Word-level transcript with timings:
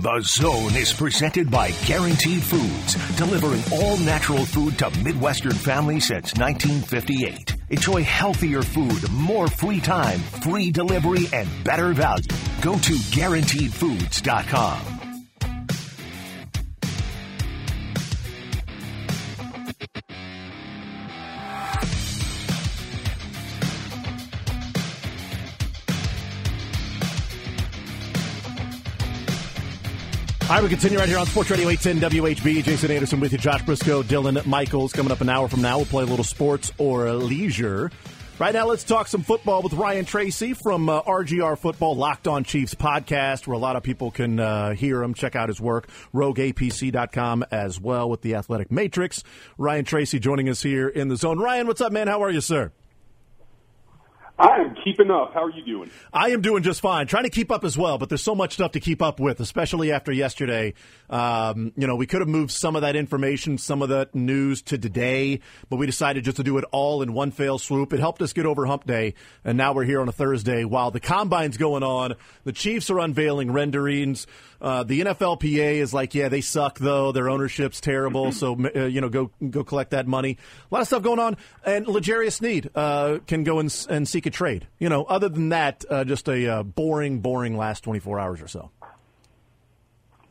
The 0.00 0.20
Zone 0.22 0.74
is 0.76 0.94
presented 0.94 1.50
by 1.50 1.72
Guaranteed 1.84 2.42
Foods, 2.42 3.16
delivering 3.16 3.62
all 3.70 3.98
natural 3.98 4.46
food 4.46 4.78
to 4.78 4.88
Midwestern 5.04 5.52
families 5.52 6.06
since 6.06 6.32
1958. 6.38 7.56
Enjoy 7.68 8.02
healthier 8.02 8.62
food, 8.62 9.10
more 9.10 9.46
free 9.46 9.78
time, 9.78 10.20
free 10.40 10.70
delivery, 10.70 11.26
and 11.34 11.46
better 11.64 11.92
value. 11.92 12.24
Go 12.62 12.78
to 12.78 12.94
guaranteedfoods.com. 13.12 14.99
right, 30.60 30.64
we 30.64 30.76
continue 30.76 30.98
right 30.98 31.08
here 31.08 31.18
on 31.18 31.26
Sports 31.26 31.50
Radio 31.50 31.70
810 31.70 32.10
WHB. 32.10 32.62
Jason 32.62 32.90
Anderson 32.90 33.18
with 33.18 33.32
you, 33.32 33.38
Josh 33.38 33.62
Briscoe, 33.62 34.02
Dylan 34.02 34.44
Michaels. 34.44 34.92
Coming 34.92 35.10
up 35.10 35.22
an 35.22 35.30
hour 35.30 35.48
from 35.48 35.62
now, 35.62 35.78
we'll 35.78 35.86
play 35.86 36.02
a 36.02 36.06
little 36.06 36.24
sports 36.24 36.70
or 36.76 37.10
leisure. 37.12 37.90
Right 38.38 38.52
now, 38.52 38.66
let's 38.66 38.84
talk 38.84 39.06
some 39.08 39.22
football 39.22 39.62
with 39.62 39.72
Ryan 39.72 40.04
Tracy 40.04 40.52
from 40.52 40.88
uh, 40.88 41.02
RGR 41.02 41.58
Football 41.58 41.96
Locked 41.96 42.28
On 42.28 42.44
Chiefs 42.44 42.74
podcast, 42.74 43.46
where 43.46 43.54
a 43.54 43.58
lot 43.58 43.76
of 43.76 43.82
people 43.82 44.10
can 44.10 44.38
uh, 44.38 44.74
hear 44.74 45.02
him, 45.02 45.14
check 45.14 45.34
out 45.34 45.48
his 45.48 45.60
work, 45.60 45.88
rogueapc.com 46.12 47.44
as 47.50 47.80
well 47.80 48.10
with 48.10 48.20
the 48.20 48.34
Athletic 48.34 48.70
Matrix. 48.70 49.22
Ryan 49.56 49.84
Tracy 49.86 50.18
joining 50.18 50.48
us 50.48 50.62
here 50.62 50.88
in 50.88 51.08
the 51.08 51.16
zone. 51.16 51.38
Ryan, 51.38 51.68
what's 51.68 51.80
up, 51.80 51.92
man? 51.92 52.06
How 52.06 52.22
are 52.22 52.30
you, 52.30 52.40
sir? 52.42 52.72
I 54.40 54.56
am 54.56 54.74
keeping 54.82 55.10
up. 55.10 55.34
How 55.34 55.44
are 55.44 55.50
you 55.50 55.62
doing? 55.62 55.90
I 56.14 56.30
am 56.30 56.40
doing 56.40 56.62
just 56.62 56.80
fine. 56.80 57.06
Trying 57.06 57.24
to 57.24 57.30
keep 57.30 57.50
up 57.50 57.62
as 57.62 57.76
well, 57.76 57.98
but 57.98 58.08
there's 58.08 58.22
so 58.22 58.34
much 58.34 58.54
stuff 58.54 58.72
to 58.72 58.80
keep 58.80 59.02
up 59.02 59.20
with, 59.20 59.38
especially 59.38 59.92
after 59.92 60.12
yesterday. 60.12 60.72
Um, 61.10 61.72
you 61.76 61.86
know, 61.86 61.94
we 61.94 62.06
could 62.06 62.22
have 62.22 62.28
moved 62.28 62.50
some 62.50 62.74
of 62.74 62.80
that 62.80 62.96
information, 62.96 63.58
some 63.58 63.82
of 63.82 63.90
that 63.90 64.14
news 64.14 64.62
to 64.62 64.78
today, 64.78 65.40
but 65.68 65.76
we 65.76 65.84
decided 65.84 66.24
just 66.24 66.38
to 66.38 66.42
do 66.42 66.56
it 66.56 66.64
all 66.72 67.02
in 67.02 67.12
one 67.12 67.32
fail 67.32 67.58
swoop. 67.58 67.92
It 67.92 68.00
helped 68.00 68.22
us 68.22 68.32
get 68.32 68.46
over 68.46 68.64
hump 68.64 68.86
day, 68.86 69.12
and 69.44 69.58
now 69.58 69.74
we're 69.74 69.84
here 69.84 70.00
on 70.00 70.08
a 70.08 70.12
Thursday 70.12 70.64
while 70.64 70.90
the 70.90 71.00
combine's 71.00 71.58
going 71.58 71.82
on. 71.82 72.14
The 72.44 72.52
Chiefs 72.52 72.88
are 72.88 72.98
unveiling 72.98 73.52
renderings. 73.52 74.26
Uh, 74.60 74.82
the 74.84 75.00
NFLPA 75.00 75.74
is 75.76 75.94
like, 75.94 76.14
yeah, 76.14 76.28
they 76.28 76.40
suck 76.40 76.78
though. 76.78 77.12
Their 77.12 77.30
ownership's 77.30 77.80
terrible. 77.80 78.32
so 78.32 78.58
uh, 78.74 78.84
you 78.84 79.00
know, 79.00 79.08
go 79.08 79.30
go 79.48 79.64
collect 79.64 79.92
that 79.92 80.06
money. 80.06 80.36
A 80.70 80.74
lot 80.74 80.80
of 80.82 80.86
stuff 80.86 81.02
going 81.02 81.18
on, 81.18 81.36
and 81.64 81.86
L'Jarius 81.86 82.32
Sneed 82.34 82.70
uh, 82.74 83.18
can 83.26 83.44
go 83.44 83.58
and, 83.58 83.86
and, 83.88 84.08
seek 84.08 84.26
a 84.26 84.30
trade. 84.30 84.66
You 84.78 84.88
know, 84.88 85.04
other 85.04 85.28
than 85.28 85.50
that, 85.50 85.84
uh, 85.88 86.04
just 86.04 86.28
a 86.28 86.46
uh, 86.46 86.62
boring, 86.62 87.20
boring 87.20 87.56
last 87.56 87.84
twenty 87.84 88.00
four 88.00 88.20
hours 88.20 88.42
or 88.42 88.48
so. 88.48 88.70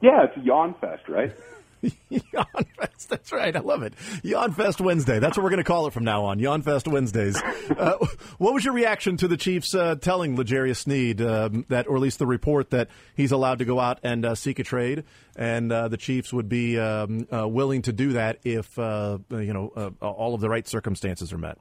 Yeah, 0.01 0.23
it's 0.25 0.37
a 0.37 0.41
yawn 0.41 0.75
fest, 0.79 1.07
right? 1.09 1.33
Yawn 2.09 2.65
Fest. 2.77 3.09
That's 3.09 3.31
right. 3.31 3.55
I 3.55 3.59
love 3.59 3.83
it. 3.83 3.93
Yawn 4.23 4.51
Fest 4.51 4.81
Wednesday. 4.81 5.19
That's 5.19 5.37
what 5.37 5.43
we're 5.43 5.49
going 5.49 5.63
to 5.63 5.63
call 5.63 5.87
it 5.87 5.93
from 5.93 6.03
now 6.03 6.25
on. 6.25 6.39
Yawn 6.39 6.61
Fest 6.61 6.87
Wednesdays. 6.87 7.41
Uh, 7.41 7.93
what 8.37 8.53
was 8.53 8.65
your 8.65 8.73
reaction 8.73 9.17
to 9.17 9.27
the 9.27 9.37
Chiefs 9.37 9.73
uh, 9.73 9.95
telling 9.95 10.35
L'Jarius 10.35 10.77
Sneed 10.77 11.21
um, 11.21 11.65
that, 11.69 11.87
or 11.87 11.95
at 11.95 12.01
least 12.01 12.19
the 12.19 12.27
report 12.27 12.71
that 12.71 12.89
he's 13.15 13.31
allowed 13.31 13.59
to 13.59 13.65
go 13.65 13.79
out 13.79 13.99
and 14.03 14.25
uh, 14.25 14.35
seek 14.35 14.59
a 14.59 14.63
trade, 14.63 15.03
and 15.35 15.71
uh, 15.71 15.87
the 15.87 15.97
Chiefs 15.97 16.33
would 16.33 16.49
be 16.49 16.77
um, 16.77 17.27
uh, 17.33 17.47
willing 17.47 17.81
to 17.83 17.93
do 17.93 18.13
that 18.13 18.39
if 18.43 18.77
uh, 18.77 19.17
you 19.29 19.53
know 19.53 19.93
all 20.01 20.33
of 20.33 20.41
the 20.41 20.49
right 20.49 20.67
circumstances 20.67 21.31
are 21.31 21.37
met? 21.37 21.57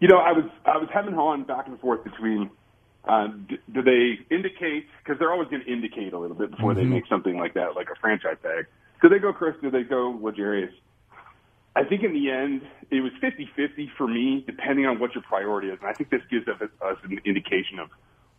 You 0.00 0.08
know, 0.08 0.16
I 0.16 0.32
was 0.32 0.44
I 0.64 0.76
was 0.76 0.88
having 0.92 1.14
on 1.14 1.44
back 1.44 1.66
and 1.66 1.78
forth 1.80 2.04
between 2.04 2.50
uh, 3.04 3.28
do, 3.48 3.56
do 3.72 3.82
they 3.82 4.34
indicate? 4.34 4.86
Because 5.02 5.18
they're 5.18 5.32
always 5.32 5.48
going 5.48 5.62
to 5.64 5.72
indicate 5.72 6.12
a 6.12 6.18
little 6.18 6.36
bit 6.36 6.50
before 6.50 6.72
mm-hmm. 6.72 6.80
they 6.80 6.86
make 6.86 7.06
something 7.08 7.38
like 7.38 7.54
that, 7.54 7.74
like 7.74 7.88
a 7.90 7.98
franchise 8.00 8.36
tag. 8.42 8.66
Do 9.02 9.08
they 9.08 9.18
go 9.18 9.32
Chris? 9.32 9.54
Do 9.62 9.70
they 9.70 9.82
go 9.82 10.10
L'Jarius? 10.20 10.72
I 11.74 11.84
think 11.84 12.02
in 12.02 12.12
the 12.12 12.30
end, 12.30 12.62
it 12.90 13.00
was 13.00 13.12
50-50 13.22 13.88
for 13.96 14.06
me, 14.06 14.42
depending 14.46 14.86
on 14.86 14.98
what 14.98 15.14
your 15.14 15.22
priority 15.22 15.68
is. 15.68 15.78
And 15.80 15.88
I 15.88 15.94
think 15.94 16.10
this 16.10 16.22
gives 16.30 16.46
us, 16.48 16.60
us 16.60 16.96
an 17.04 17.20
indication 17.24 17.78
of 17.78 17.88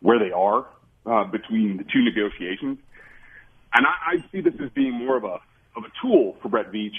where 0.02 0.20
they 0.20 0.32
are 0.32 0.68
uh, 1.06 1.24
between 1.26 1.78
the 1.78 1.84
two 1.84 2.04
negotiations. 2.04 2.78
And 3.74 3.88
I, 3.88 4.18
I 4.18 4.26
see 4.32 4.42
this 4.42 4.54
as 4.62 4.70
being 4.72 4.94
more 4.94 5.18
of 5.18 5.24
a 5.24 5.40
of 5.74 5.84
a 5.86 5.92
tool 6.02 6.36
for 6.42 6.50
Brett 6.50 6.72
Veach 6.72 6.98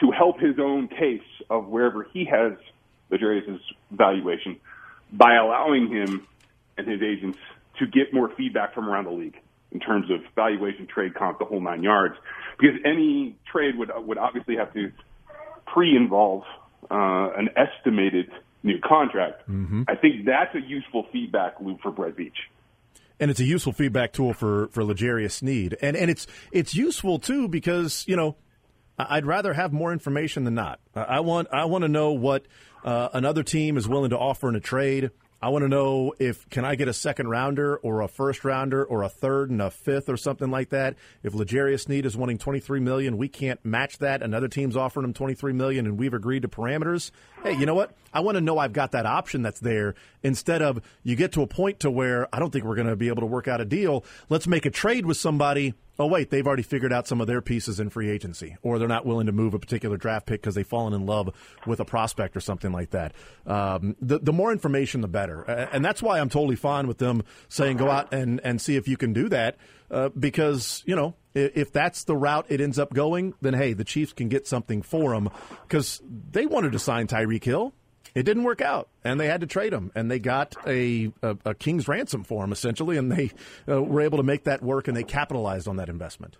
to 0.00 0.10
help 0.10 0.40
his 0.40 0.58
own 0.58 0.88
case 0.88 1.22
of 1.48 1.68
wherever 1.68 2.02
he 2.12 2.24
has 2.24 2.54
L'Jarius' 3.10 3.60
valuation 3.92 4.58
by 5.12 5.34
allowing 5.34 5.88
him 5.88 6.26
and 6.76 6.88
his 6.88 7.02
agents 7.02 7.38
to 7.78 7.86
get 7.86 8.12
more 8.12 8.30
feedback 8.36 8.74
from 8.74 8.88
around 8.88 9.04
the 9.04 9.10
league 9.10 9.36
in 9.70 9.80
terms 9.80 10.10
of 10.10 10.20
valuation, 10.34 10.86
trade 10.86 11.14
comp, 11.14 11.38
the 11.38 11.44
whole 11.44 11.60
nine 11.60 11.82
yards. 11.82 12.14
Because 12.58 12.76
any 12.84 13.36
trade 13.50 13.76
would 13.78 13.90
would 13.94 14.18
obviously 14.18 14.56
have 14.56 14.72
to 14.74 14.92
pre-involve 15.66 16.42
uh, 16.90 17.30
an 17.36 17.48
estimated 17.56 18.30
new 18.62 18.78
contract. 18.80 19.48
Mm-hmm. 19.48 19.84
I 19.88 19.96
think 19.96 20.26
that's 20.26 20.54
a 20.54 20.60
useful 20.60 21.06
feedback 21.12 21.54
loop 21.60 21.80
for 21.80 21.90
Brett 21.90 22.16
Veach. 22.16 22.32
And 23.18 23.30
it's 23.30 23.40
a 23.40 23.44
useful 23.44 23.72
feedback 23.72 24.12
tool 24.12 24.34
for 24.34 24.68
for 24.68 24.84
L'Jarius 24.84 25.32
Sneed, 25.32 25.76
and 25.80 25.96
and 25.96 26.10
it's 26.10 26.26
it's 26.50 26.74
useful 26.74 27.18
too 27.18 27.48
because 27.48 28.04
you 28.06 28.16
know 28.16 28.36
I'd 28.98 29.26
rather 29.26 29.52
have 29.54 29.72
more 29.72 29.92
information 29.92 30.44
than 30.44 30.54
not. 30.54 30.80
I 30.94 31.20
want 31.20 31.48
I 31.52 31.64
want 31.66 31.82
to 31.82 31.88
know 31.88 32.12
what 32.12 32.46
uh, 32.84 33.08
another 33.12 33.42
team 33.42 33.76
is 33.76 33.88
willing 33.88 34.10
to 34.10 34.18
offer 34.18 34.48
in 34.48 34.56
a 34.56 34.60
trade. 34.60 35.10
I 35.42 35.48
want 35.48 35.64
to 35.64 35.68
know 35.68 36.14
if 36.20 36.48
can 36.50 36.64
I 36.64 36.76
get 36.76 36.86
a 36.86 36.92
second 36.92 37.26
rounder 37.28 37.76
or 37.78 38.00
a 38.00 38.06
first 38.06 38.44
rounder 38.44 38.84
or 38.84 39.02
a 39.02 39.08
third 39.08 39.50
and 39.50 39.60
a 39.60 39.72
fifth 39.72 40.08
or 40.08 40.16
something 40.16 40.52
like 40.52 40.68
that. 40.68 40.94
If 41.24 41.34
L'Jarius 41.34 41.80
Sneed 41.80 42.06
is 42.06 42.16
wanting 42.16 42.38
23 42.38 42.78
million, 42.78 43.18
we 43.18 43.26
can't 43.26 43.62
match 43.64 43.98
that. 43.98 44.22
Another 44.22 44.46
team's 44.46 44.76
offering 44.76 45.02
him 45.02 45.12
23 45.12 45.52
million 45.52 45.84
and 45.84 45.98
we've 45.98 46.14
agreed 46.14 46.42
to 46.42 46.48
parameters. 46.48 47.10
Hey, 47.42 47.58
you 47.58 47.66
know 47.66 47.74
what? 47.74 47.90
I 48.14 48.20
want 48.20 48.36
to 48.36 48.40
know 48.40 48.56
I've 48.56 48.72
got 48.72 48.92
that 48.92 49.04
option 49.04 49.42
that's 49.42 49.58
there 49.58 49.96
instead 50.22 50.62
of 50.62 50.80
you 51.02 51.16
get 51.16 51.32
to 51.32 51.42
a 51.42 51.48
point 51.48 51.80
to 51.80 51.90
where 51.90 52.32
I 52.32 52.38
don't 52.38 52.52
think 52.52 52.64
we're 52.64 52.76
going 52.76 52.86
to 52.86 52.94
be 52.94 53.08
able 53.08 53.22
to 53.22 53.26
work 53.26 53.48
out 53.48 53.60
a 53.60 53.64
deal. 53.64 54.04
Let's 54.28 54.46
make 54.46 54.64
a 54.64 54.70
trade 54.70 55.06
with 55.06 55.16
somebody 55.16 55.74
oh 55.98 56.06
wait, 56.06 56.30
they've 56.30 56.46
already 56.46 56.62
figured 56.62 56.92
out 56.92 57.06
some 57.06 57.20
of 57.20 57.26
their 57.26 57.40
pieces 57.40 57.80
in 57.80 57.90
free 57.90 58.10
agency, 58.10 58.56
or 58.62 58.78
they're 58.78 58.88
not 58.88 59.06
willing 59.06 59.26
to 59.26 59.32
move 59.32 59.54
a 59.54 59.58
particular 59.58 59.96
draft 59.96 60.26
pick 60.26 60.40
because 60.40 60.54
they've 60.54 60.66
fallen 60.66 60.92
in 60.92 61.06
love 61.06 61.30
with 61.66 61.80
a 61.80 61.84
prospect 61.84 62.36
or 62.36 62.40
something 62.40 62.72
like 62.72 62.90
that. 62.90 63.12
Um, 63.46 63.96
the 64.00 64.18
the 64.18 64.32
more 64.32 64.52
information, 64.52 65.00
the 65.00 65.08
better, 65.08 65.42
and 65.42 65.84
that's 65.84 66.02
why 66.02 66.20
I'm 66.20 66.28
totally 66.28 66.56
fine 66.56 66.86
with 66.86 66.98
them 66.98 67.22
saying 67.48 67.76
go 67.76 67.90
out 67.90 68.12
and 68.12 68.40
and 68.44 68.60
see 68.60 68.76
if 68.76 68.88
you 68.88 68.96
can 68.96 69.12
do 69.12 69.28
that, 69.28 69.56
uh, 69.90 70.08
because 70.10 70.82
you 70.86 70.96
know 70.96 71.14
if 71.34 71.72
that's 71.72 72.04
the 72.04 72.16
route 72.16 72.46
it 72.48 72.60
ends 72.60 72.78
up 72.78 72.92
going, 72.92 73.34
then 73.40 73.54
hey, 73.54 73.72
the 73.72 73.84
Chiefs 73.84 74.12
can 74.12 74.28
get 74.28 74.46
something 74.46 74.82
for 74.82 75.14
them 75.14 75.30
because 75.62 76.02
they 76.30 76.46
wanted 76.46 76.72
to 76.72 76.78
sign 76.78 77.06
Tyreek 77.06 77.44
Hill. 77.44 77.72
It 78.14 78.24
didn't 78.24 78.44
work 78.44 78.60
out, 78.60 78.88
and 79.04 79.18
they 79.18 79.26
had 79.26 79.40
to 79.40 79.46
trade 79.46 79.72
him, 79.72 79.90
and 79.94 80.10
they 80.10 80.18
got 80.18 80.54
a, 80.66 81.10
a, 81.22 81.36
a 81.46 81.54
king's 81.54 81.88
ransom 81.88 82.24
for 82.24 82.44
him 82.44 82.52
essentially, 82.52 82.98
and 82.98 83.10
they 83.10 83.30
uh, 83.66 83.82
were 83.82 84.02
able 84.02 84.18
to 84.18 84.24
make 84.24 84.44
that 84.44 84.62
work, 84.62 84.86
and 84.86 84.96
they 84.96 85.02
capitalized 85.02 85.66
on 85.66 85.76
that 85.76 85.88
investment. 85.88 86.36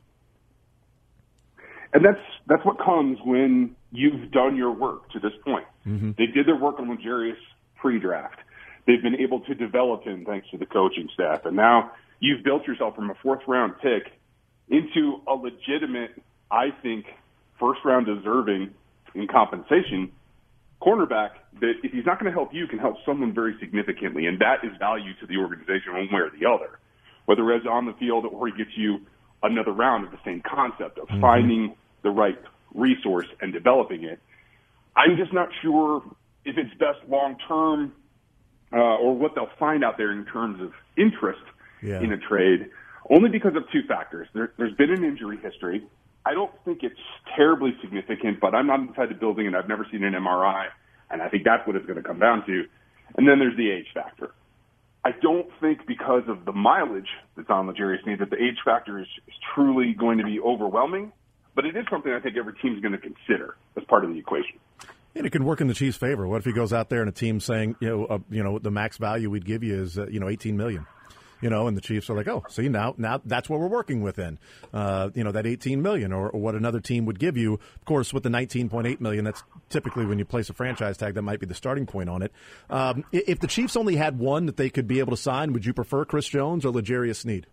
And 1.94 2.05
that's 2.05 2.21
that's 2.47 2.65
what 2.65 2.78
comes 2.78 3.19
when 3.25 3.77
you've 3.91 4.31
done 4.31 4.56
your 4.56 4.72
work 4.72 5.11
to 5.11 5.19
this 5.19 5.32
point. 5.44 5.66
Mm-hmm. 5.87 6.12
They 6.19 6.27
did 6.27 6.47
their 6.47 6.56
work 6.56 6.78
on 6.78 6.91
L'Jarius 6.91 7.37
pre-draft. 7.77 8.38
They've 8.87 9.03
been 9.03 9.16
able 9.21 9.41
to 9.41 9.55
develop 9.55 10.05
him 10.05 10.25
thanks 10.25 10.49
to 10.50 10.59
the 10.59 10.66
coaching 10.66 11.09
staff, 11.15 11.44
and 11.47 11.56
now 11.56 11.93
you've 12.21 12.44
built 12.44 12.66
yourself 12.66 12.97
from 12.97 13.11
a 13.11 13.15
fourth 13.22 13.43
round 13.47 13.75
pick 13.81 14.12
into 14.69 15.21
a 15.27 15.34
legitimate, 15.34 16.22
I 16.50 16.71
think, 16.82 17.06
first 17.59 17.81
round 17.84 18.06
deserving 18.06 18.75
in 19.15 19.27
compensation 19.28 20.12
cornerback 20.84 21.31
that 21.60 21.75
if 21.82 21.93
he's 21.93 22.04
not 22.04 22.19
going 22.19 22.31
to 22.31 22.37
help 22.37 22.53
you, 22.53 22.66
can 22.66 22.78
help 22.78 22.97
someone 23.06 23.32
very 23.32 23.54
significantly, 23.60 24.26
and 24.26 24.40
that 24.40 24.64
is 24.64 24.73
value 24.79 25.12
to 25.20 25.26
the 25.26 25.37
organization 25.37 25.93
one 25.93 26.08
way 26.12 26.20
or 26.20 26.31
the 26.38 26.46
other, 26.46 26.79
whether 27.26 27.50
it's 27.52 27.67
on 27.67 27.87
the 27.87 27.93
field 27.94 28.26
or 28.26 28.49
he 28.49 28.52
gets 28.56 28.70
you 28.76 28.99
another 29.43 29.73
round 29.73 30.05
of 30.05 30.11
the 30.11 30.19
same 30.25 30.43
concept 30.43 30.99
of 30.99 31.08
mm-hmm. 31.08 31.20
finding 31.20 31.76
the 32.02 32.11
right 32.11 32.38
resource 32.75 33.26
and 33.40 33.52
developing 33.52 34.05
it. 34.05 34.20
I'm 34.96 35.17
just 35.17 35.32
not 35.32 35.49
sure 35.62 36.02
if 36.44 36.56
it's 36.58 36.73
best 36.75 36.99
long 37.08 37.37
term 37.49 37.93
uh, 38.73 38.76
or 38.76 39.14
what 39.17 39.34
they'll 39.34 39.50
find 39.58 39.84
out 39.84 39.96
there 39.99 40.12
in 40.12 40.25
terms 40.26 40.61
of 40.61 40.73
interest 40.96 41.43
yeah. 41.82 42.00
in 42.00 42.12
a 42.12 42.19
trade, 42.19 42.70
only 43.11 43.29
because 43.29 43.55
of 43.56 43.64
two 43.73 43.82
factors. 43.87 44.29
There, 44.34 44.52
there's 44.56 44.75
been 44.75 44.90
an 44.90 45.05
injury 45.05 45.38
history 45.43 45.84
I 46.24 46.34
don't 46.34 46.52
think 46.64 46.82
it's 46.82 47.00
terribly 47.36 47.76
significant, 47.80 48.40
but 48.40 48.54
I'm 48.54 48.66
not 48.66 48.80
inside 48.80 49.10
the 49.10 49.14
building 49.14 49.46
and 49.46 49.56
I've 49.56 49.69
never 49.69 49.86
seen 49.90 50.04
an 50.04 50.12
MRI, 50.14 50.69
and 51.10 51.20
I 51.20 51.28
think 51.28 51.44
that's 51.44 51.66
what 51.66 51.76
it's 51.76 51.86
going 51.86 52.00
to 52.00 52.06
come 52.06 52.19
down 52.19 52.46
to. 52.46 52.64
And 53.16 53.28
then 53.28 53.38
there's 53.38 53.56
the 53.56 53.70
age 53.70 53.86
factor. 53.92 54.32
I 55.04 55.10
don't 55.20 55.48
think 55.60 55.86
because 55.86 56.22
of 56.28 56.44
the 56.44 56.52
mileage 56.52 57.08
that's 57.36 57.50
on 57.50 57.69
L'Jarius 57.69 58.04
Sneed 58.04 58.20
that 58.20 58.30
the 58.30 58.36
age 58.36 58.58
factor 58.64 59.00
is, 59.00 59.08
is 59.26 59.34
truly 59.54 59.94
going 59.98 60.19
to 60.19 60.24
be 60.24 60.38
overwhelming, 60.38 61.12
but 61.56 61.66
it 61.66 61.76
is 61.76 61.84
something 61.90 62.12
I 62.12 62.20
think 62.20 62.36
every 62.36 62.54
team's 62.62 62.80
going 62.80 62.92
to 62.92 62.98
consider 62.98 63.56
as 63.76 63.82
part 63.84 64.04
of 64.04 64.10
the 64.10 64.19
equation. 64.19 64.58
And 65.14 65.26
it 65.26 65.30
can 65.30 65.44
work 65.44 65.60
in 65.60 65.66
the 65.66 65.74
Chiefs' 65.74 65.96
favor. 65.96 66.26
What 66.26 66.38
if 66.38 66.44
he 66.44 66.52
goes 66.52 66.72
out 66.72 66.88
there 66.88 67.00
and 67.00 67.08
a 67.08 67.12
team 67.12 67.40
saying, 67.40 67.76
you 67.80 67.88
know, 67.88 68.04
uh, 68.06 68.19
you 68.30 68.42
know, 68.42 68.58
the 68.58 68.70
max 68.70 68.96
value 68.96 69.28
we'd 69.28 69.44
give 69.44 69.62
you 69.62 69.82
is, 69.82 69.98
uh, 69.98 70.06
you 70.06 70.20
know, 70.20 70.28
18 70.28 70.56
million. 70.56 70.86
You 71.43 71.50
know, 71.50 71.67
and 71.67 71.77
the 71.77 71.81
Chiefs 71.81 72.09
are 72.09 72.17
like, 72.17 72.29
oh, 72.29 72.44
see 72.49 72.69
now 72.69 72.94
now 72.97 73.21
that's 73.25 73.50
what 73.50 73.61
we're 73.61 73.67
working 73.67 74.00
within, 74.00 74.39
uh, 74.73 75.11
you 75.15 75.25
know, 75.25 75.33
that 75.33 75.44
18 75.44 75.83
million 75.83 76.12
or, 76.12 76.31
or 76.31 76.41
what 76.41 76.55
another 76.55 76.81
team 76.81 77.05
would 77.05 77.19
give 77.19 77.37
you. 77.37 77.55
Of 77.55 77.85
course, 77.85 78.15
with 78.15 78.23
the 78.23 78.29
19.8 78.31 79.00
million, 79.00 79.25
that's 79.25 79.43
typically 79.69 80.06
when 80.06 80.19
you 80.19 80.25
place 80.25 80.49
a 80.49 80.55
franchise 80.55 80.97
tag, 80.97 81.15
that 81.15 81.23
might 81.23 81.41
be 81.41 81.47
the 81.47 81.55
starting 81.55 81.85
point 81.85 82.09
on 82.09 82.23
it. 82.23 82.33
Um, 82.71 83.05
if 83.11 83.41
the 83.41 83.49
Chiefs 83.49 83.77
only 83.77 83.97
had 83.97 84.19
one 84.19 84.47
that 84.47 84.56
they 84.56 84.71
could 84.71 84.87
be 84.87 85.00
able 85.00 85.11
to 85.11 85.21
sign, 85.21 85.53
would 85.53 85.67
you 85.67 85.75
prefer 85.75 86.05
Chris 86.05 86.29
Jones 86.29 86.65
or 86.65 86.71
L'Jarius 86.71 87.17
Sneed? 87.17 87.47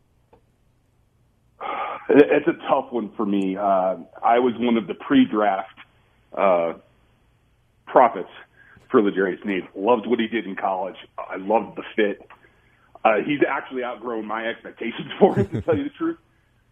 It's 2.12 2.48
a 2.48 2.54
tough 2.68 2.92
one 2.92 3.12
for 3.16 3.24
me. 3.24 3.56
Uh, 3.56 3.98
I 4.24 4.40
was 4.40 4.56
one 4.58 4.78
of 4.78 4.88
the 4.88 4.96
pre-draft 4.96 5.76
uh, 6.36 6.74
prophets 7.86 8.30
for 8.90 9.02
L'Jarius 9.02 9.44
Sneed. 9.44 9.68
Loved 9.76 10.08
what 10.08 10.20
he 10.20 10.28
did 10.28 10.48
in 10.48 10.56
college. 10.56 10.96
I 11.18 11.36
loved 11.38 11.78
the 11.78 11.84
fit. 11.96 12.28
Uh, 13.04 13.16
he's 13.26 13.40
actually 13.48 13.84
outgrown 13.84 14.26
my 14.26 14.48
expectations 14.48 15.12
for 15.20 15.36
him, 15.36 15.48
to 15.50 15.62
tell 15.62 15.78
you 15.78 15.84
the 15.86 15.90
truth. 15.92 16.18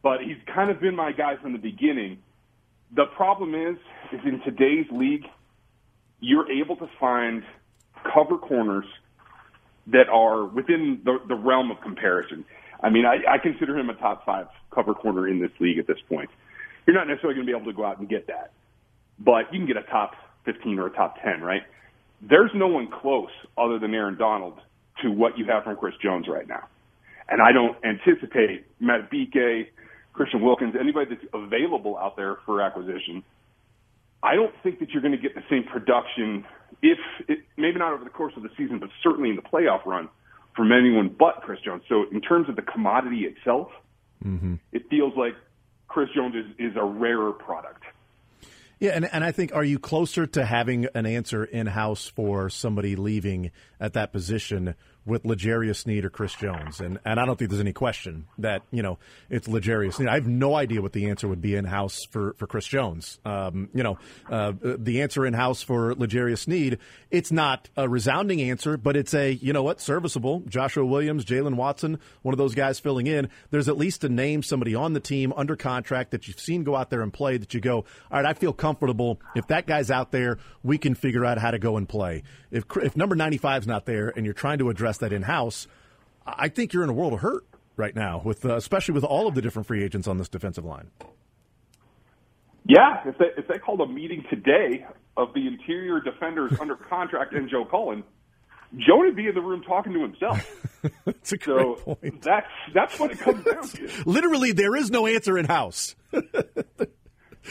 But 0.03 0.21
he's 0.21 0.37
kind 0.53 0.69
of 0.69 0.79
been 0.79 0.95
my 0.95 1.11
guy 1.11 1.35
from 1.41 1.53
the 1.53 1.59
beginning. 1.59 2.19
The 2.95 3.05
problem 3.15 3.55
is, 3.55 3.77
is 4.13 4.21
in 4.25 4.41
today's 4.41 4.85
league, 4.91 5.25
you're 6.19 6.49
able 6.51 6.75
to 6.77 6.89
find 6.99 7.43
cover 8.13 8.37
corners 8.37 8.85
that 9.87 10.09
are 10.09 10.45
within 10.45 11.01
the, 11.03 11.17
the 11.27 11.35
realm 11.35 11.71
of 11.71 11.81
comparison. 11.81 12.45
I 12.81 12.89
mean, 12.89 13.05
I, 13.05 13.35
I 13.35 13.37
consider 13.37 13.77
him 13.77 13.89
a 13.89 13.95
top 13.95 14.25
five 14.25 14.47
cover 14.73 14.93
corner 14.93 15.27
in 15.27 15.39
this 15.39 15.51
league 15.59 15.79
at 15.79 15.87
this 15.87 15.97
point. 16.07 16.29
You're 16.85 16.95
not 16.95 17.07
necessarily 17.07 17.35
going 17.35 17.47
to 17.47 17.51
be 17.51 17.57
able 17.57 17.71
to 17.71 17.75
go 17.75 17.85
out 17.85 17.99
and 17.99 18.07
get 18.07 18.27
that, 18.27 18.51
but 19.19 19.51
you 19.51 19.59
can 19.59 19.67
get 19.67 19.77
a 19.77 19.83
top 19.83 20.13
15 20.45 20.79
or 20.79 20.87
a 20.87 20.91
top 20.91 21.21
10, 21.21 21.41
right? 21.41 21.63
There's 22.21 22.51
no 22.55 22.67
one 22.67 22.89
close 22.89 23.31
other 23.57 23.79
than 23.79 23.93
Aaron 23.93 24.17
Donald 24.17 24.59
to 25.01 25.11
what 25.11 25.37
you 25.37 25.45
have 25.45 25.63
from 25.63 25.75
Chris 25.75 25.95
Jones 26.01 26.27
right 26.27 26.47
now. 26.47 26.67
And 27.29 27.41
I 27.41 27.51
don't 27.51 27.75
anticipate 27.83 28.65
Matt 28.79 29.11
Madubuike, 29.11 29.67
Christian 30.13 30.41
Wilkins, 30.41 30.75
anybody 30.79 31.15
that's 31.15 31.27
available 31.33 31.97
out 31.97 32.15
there 32.15 32.37
for 32.45 32.61
acquisition. 32.61 33.23
I 34.23 34.35
don't 34.35 34.53
think 34.63 34.79
that 34.79 34.89
you're 34.89 35.01
going 35.01 35.15
to 35.15 35.21
get 35.21 35.35
the 35.35 35.43
same 35.49 35.63
production, 35.63 36.45
if 36.81 36.97
it, 37.27 37.39
maybe 37.55 37.77
not 37.77 37.93
over 37.93 38.03
the 38.03 38.09
course 38.09 38.33
of 38.35 38.43
the 38.43 38.49
season, 38.57 38.79
but 38.79 38.89
certainly 39.03 39.29
in 39.29 39.35
the 39.35 39.41
playoff 39.41 39.85
run 39.85 40.09
from 40.55 40.71
anyone 40.71 41.15
but 41.17 41.41
Chris 41.43 41.59
Jones. 41.63 41.83
So 41.87 42.05
in 42.11 42.21
terms 42.21 42.49
of 42.49 42.55
the 42.55 42.63
commodity 42.63 43.25
itself, 43.25 43.69
mm-hmm. 44.25 44.55
it 44.71 44.89
feels 44.89 45.13
like 45.15 45.35
Chris 45.87 46.09
Jones 46.15 46.35
is, 46.35 46.71
is 46.71 46.75
a 46.75 46.83
rarer 46.83 47.31
product. 47.31 47.83
Yeah, 48.79 48.91
and, 48.91 49.09
and 49.11 49.23
I 49.23 49.31
think 49.31 49.55
are 49.55 49.63
you 49.63 49.79
closer 49.79 50.27
to 50.27 50.45
having 50.45 50.87
an 50.93 51.05
answer 51.07 51.43
in 51.43 51.65
house 51.65 52.07
for 52.07 52.49
somebody 52.49 52.95
leaving 52.95 53.51
at 53.79 53.93
that 53.93 54.11
position 54.11 54.75
with 55.07 55.25
L'Jarius 55.25 55.77
Sneed 55.77 56.05
or 56.05 56.09
Chris 56.09 56.33
Jones? 56.35 56.79
And 56.79 56.99
and 57.05 57.19
I 57.19 57.25
don't 57.25 57.37
think 57.37 57.49
there's 57.49 57.61
any 57.61 57.73
question 57.73 58.27
that 58.37 58.61
you 58.71 58.83
know 58.83 58.99
it's 59.29 59.47
L'Jarius. 59.47 60.07
I 60.07 60.15
have 60.15 60.27
no 60.27 60.55
idea 60.55 60.81
what 60.81 60.93
the 60.93 61.09
answer 61.09 61.27
would 61.27 61.41
be 61.41 61.55
in 61.55 61.65
house 61.65 62.05
for 62.05 62.33
for 62.33 62.47
Chris 62.47 62.67
Jones. 62.67 63.19
Um, 63.25 63.69
you 63.73 63.83
know, 63.83 63.97
uh, 64.29 64.53
the 64.61 65.01
answer 65.01 65.25
in 65.25 65.33
house 65.33 65.63
for 65.63 65.95
L'Jarius 65.95 66.39
Sneed, 66.39 66.77
it's 67.09 67.31
not 67.31 67.69
a 67.75 67.89
resounding 67.89 68.41
answer, 68.41 68.77
but 68.77 68.95
it's 68.95 69.13
a 69.13 69.31
you 69.33 69.53
know 69.53 69.63
what 69.63 69.81
serviceable. 69.81 70.43
Joshua 70.47 70.85
Williams, 70.85 71.25
Jaylen 71.25 71.55
Watson, 71.55 71.99
one 72.21 72.33
of 72.33 72.37
those 72.37 72.55
guys 72.55 72.79
filling 72.79 73.07
in. 73.07 73.29
There's 73.49 73.69
at 73.69 73.77
least 73.77 74.03
a 74.03 74.09
name 74.09 74.43
somebody 74.43 74.75
on 74.75 74.93
the 74.93 74.99
team 74.99 75.33
under 75.35 75.55
contract 75.55 76.11
that 76.11 76.27
you've 76.27 76.39
seen 76.39 76.63
go 76.63 76.75
out 76.75 76.89
there 76.89 77.01
and 77.01 77.13
play 77.13 77.37
that 77.37 77.53
you 77.53 77.61
go, 77.61 77.77
all 77.77 77.85
right, 78.11 78.25
I 78.25 78.33
feel 78.33 78.53
comfortable 78.53 79.19
if 79.35 79.47
that 79.47 79.67
guy's 79.67 79.91
out 79.91 80.11
there, 80.11 80.37
we 80.63 80.77
can 80.77 80.95
figure 80.95 81.25
out 81.25 81.37
how 81.37 81.51
to 81.51 81.59
go 81.59 81.77
and 81.77 81.87
play. 81.87 82.23
If 82.51 82.65
if 82.77 82.95
number 82.95 83.15
95 83.15 83.63
is 83.63 83.67
not 83.67 83.85
there 83.85 84.11
and 84.15 84.25
you're 84.25 84.33
trying 84.33 84.59
to 84.59 84.69
address 84.69 84.96
that 84.97 85.13
in 85.13 85.23
house, 85.23 85.67
I 86.25 86.49
think 86.49 86.73
you're 86.73 86.83
in 86.83 86.89
a 86.89 86.93
world 86.93 87.13
of 87.13 87.19
hurt 87.19 87.45
right 87.75 87.95
now, 87.95 88.21
with 88.23 88.45
uh, 88.45 88.55
especially 88.55 88.93
with 88.93 89.03
all 89.03 89.27
of 89.27 89.35
the 89.35 89.41
different 89.41 89.67
free 89.67 89.83
agents 89.83 90.07
on 90.07 90.17
this 90.17 90.29
defensive 90.29 90.65
line. 90.65 90.91
Yeah, 92.65 93.01
if 93.05 93.17
they 93.17 93.27
if 93.37 93.47
they 93.47 93.59
called 93.59 93.81
a 93.81 93.87
meeting 93.87 94.25
today 94.29 94.85
of 95.15 95.33
the 95.33 95.47
interior 95.47 96.01
defenders 96.01 96.53
under 96.59 96.75
contract 96.89 97.33
and 97.33 97.49
Joe 97.49 97.65
Cullen, 97.65 98.03
Joe 98.75 98.97
would 98.97 99.15
be 99.15 99.27
in 99.27 99.35
the 99.35 99.41
room 99.41 99.63
talking 99.63 99.93
to 99.93 100.01
himself. 100.01 100.65
that's 101.05 101.31
a 101.31 101.37
so 101.41 101.75
point. 101.75 102.21
That's 102.21 102.47
that's 102.73 102.99
what 102.99 103.11
it 103.11 103.19
comes 103.19 103.45
down 103.45 103.67
to. 103.69 104.03
Literally, 104.05 104.51
there 104.51 104.75
is 104.75 104.91
no 104.91 105.07
answer 105.07 105.37
in 105.37 105.45
house. 105.45 105.95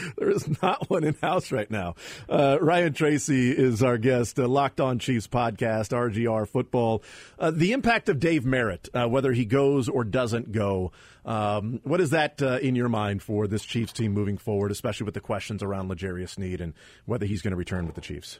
there 0.17 0.29
is 0.29 0.61
not 0.61 0.89
one 0.89 1.03
in 1.03 1.15
house 1.15 1.51
right 1.51 1.69
now. 1.69 1.95
Uh, 2.29 2.57
Ryan 2.61 2.93
Tracy 2.93 3.51
is 3.51 3.83
our 3.83 3.97
guest, 3.97 4.39
uh, 4.39 4.47
Locked 4.47 4.79
On 4.79 4.99
Chiefs 4.99 5.27
podcast, 5.27 5.89
RGR 5.89 6.47
Football. 6.47 7.03
Uh, 7.39 7.51
the 7.51 7.71
impact 7.71 8.09
of 8.09 8.19
Dave 8.19 8.45
Merritt, 8.45 8.89
uh, 8.93 9.07
whether 9.07 9.31
he 9.31 9.45
goes 9.45 9.89
or 9.89 10.03
doesn't 10.03 10.51
go. 10.51 10.91
Um, 11.25 11.81
what 11.83 11.99
is 11.99 12.11
that 12.11 12.41
uh, 12.41 12.59
in 12.61 12.75
your 12.75 12.89
mind 12.89 13.21
for 13.21 13.47
this 13.47 13.63
Chiefs 13.63 13.93
team 13.93 14.13
moving 14.13 14.37
forward, 14.37 14.71
especially 14.71 15.05
with 15.05 15.13
the 15.13 15.19
questions 15.19 15.61
around 15.61 15.89
L'Jarius 15.89 16.29
Sneed 16.29 16.61
and 16.61 16.73
whether 17.05 17.25
he's 17.25 17.41
going 17.41 17.51
to 17.51 17.57
return 17.57 17.85
with 17.85 17.95
the 17.95 18.01
Chiefs? 18.01 18.39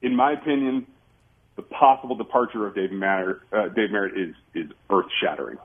In 0.00 0.16
my 0.16 0.32
opinion, 0.32 0.86
the 1.56 1.62
possible 1.62 2.16
departure 2.16 2.66
of 2.66 2.74
Dave 2.74 2.90
Merritt, 2.90 3.38
uh, 3.52 3.68
Dave 3.68 3.90
Merritt 3.90 4.18
is 4.18 4.34
is 4.54 4.70
earth 4.90 5.06
shattering, 5.22 5.58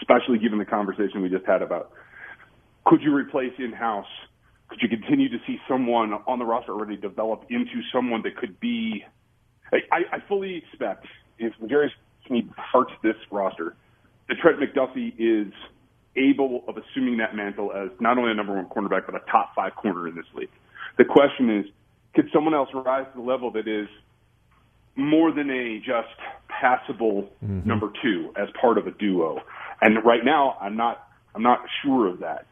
especially 0.00 0.38
given 0.38 0.58
the 0.58 0.64
conversation 0.64 1.22
we 1.22 1.28
just 1.28 1.44
had 1.44 1.62
about 1.62 1.92
could 2.86 3.02
you 3.02 3.14
replace 3.14 3.52
in 3.58 3.72
house? 3.72 4.06
Could 4.68 4.80
you 4.82 4.88
continue 4.88 5.28
to 5.28 5.38
see 5.46 5.58
someone 5.68 6.12
on 6.26 6.38
the 6.38 6.44
roster 6.44 6.72
already 6.72 6.96
develop 6.96 7.44
into 7.50 7.82
someone 7.92 8.22
that 8.22 8.36
could 8.36 8.60
be? 8.60 9.04
I, 9.72 10.16
I 10.16 10.18
fully 10.28 10.56
expect 10.56 11.06
if 11.38 11.52
L'Jarius 11.60 11.90
Sneed 12.26 12.50
parts 12.72 12.92
this 13.02 13.16
roster, 13.30 13.74
that 14.28 14.36
Trent 14.38 14.58
McDuffie 14.60 15.12
is 15.18 15.52
able 16.16 16.64
of 16.68 16.76
assuming 16.76 17.18
that 17.18 17.34
mantle 17.34 17.72
as 17.72 17.90
not 18.00 18.18
only 18.18 18.30
a 18.30 18.34
number 18.34 18.54
one 18.54 18.66
cornerback 18.66 19.06
but 19.06 19.14
a 19.14 19.30
top 19.30 19.54
five 19.54 19.74
corner 19.74 20.08
in 20.08 20.14
this 20.14 20.26
league. 20.34 20.50
The 20.98 21.04
question 21.04 21.58
is, 21.58 21.66
could 22.14 22.28
someone 22.32 22.54
else 22.54 22.68
rise 22.74 23.06
to 23.12 23.20
the 23.20 23.24
level 23.24 23.52
that 23.52 23.68
is 23.68 23.88
more 24.96 25.32
than 25.32 25.50
a 25.50 25.78
just 25.78 26.08
passable 26.48 27.30
mm-hmm. 27.44 27.66
number 27.66 27.92
two 28.02 28.32
as 28.36 28.48
part 28.60 28.78
of 28.78 28.86
a 28.86 28.90
duo? 28.90 29.38
And 29.80 30.04
right 30.04 30.24
now, 30.24 30.56
I'm 30.60 30.76
not 30.76 31.06
I'm 31.34 31.42
not 31.42 31.60
sure 31.82 32.08
of 32.08 32.20
that 32.20 32.46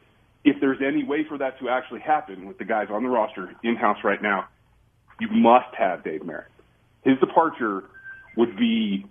if 0.44 0.56
there's 0.61 0.79
any 0.87 1.05
way 1.05 1.25
for 1.29 1.38
that 1.38 1.58
to 1.61 1.69
actually 1.69 2.00
happen 2.00 2.46
with 2.46 2.58
the 2.58 2.64
guys 2.64 2.88
on 2.90 3.02
the 3.02 3.08
roster 3.08 3.55
in 3.62 3.76
house 3.76 3.99
right 4.05 4.23
now, 4.23 4.49
you 5.20 5.29
must 5.31 5.75
have 5.76 6.05
Dave 6.05 6.25
Merritt. 6.25 6.50
His 7.02 7.19
departure 7.19 7.85
would 8.37 8.56
be, 8.56 9.07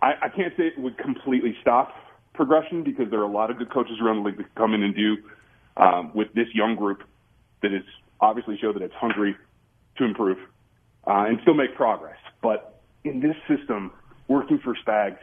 I, 0.00 0.12
I 0.22 0.28
can't 0.28 0.52
say 0.56 0.64
it 0.64 0.78
would 0.78 0.98
completely 0.98 1.56
stop 1.60 1.94
progression 2.34 2.82
because 2.82 3.10
there 3.10 3.20
are 3.20 3.24
a 3.24 3.32
lot 3.32 3.50
of 3.50 3.58
good 3.58 3.72
coaches 3.72 3.96
around 4.02 4.22
the 4.22 4.28
league 4.28 4.38
that 4.38 4.54
come 4.54 4.74
in 4.74 4.82
and 4.82 4.94
do 4.94 5.16
um, 5.76 6.12
with 6.14 6.32
this 6.34 6.48
young 6.54 6.76
group 6.76 7.02
that 7.62 7.72
is 7.72 7.84
obviously 8.20 8.58
show 8.60 8.72
that 8.72 8.82
it's 8.82 8.94
hungry 8.94 9.36
to 9.98 10.04
improve 10.04 10.38
uh, 11.06 11.24
and 11.28 11.38
still 11.42 11.54
make 11.54 11.74
progress. 11.74 12.16
But 12.42 12.80
in 13.04 13.20
this 13.20 13.36
system, 13.48 13.92
working 14.28 14.58
for 14.62 14.74
Spags, 14.86 15.18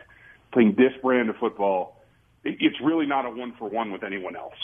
playing 0.53 0.75
this 0.77 0.91
brand 1.01 1.29
of 1.29 1.36
football, 1.38 1.98
it's 2.43 2.79
really 2.81 3.05
not 3.05 3.25
a 3.25 3.29
one 3.29 3.53
for 3.58 3.69
one 3.69 3.91
with 3.91 4.03
anyone 4.03 4.36
else. 4.36 4.55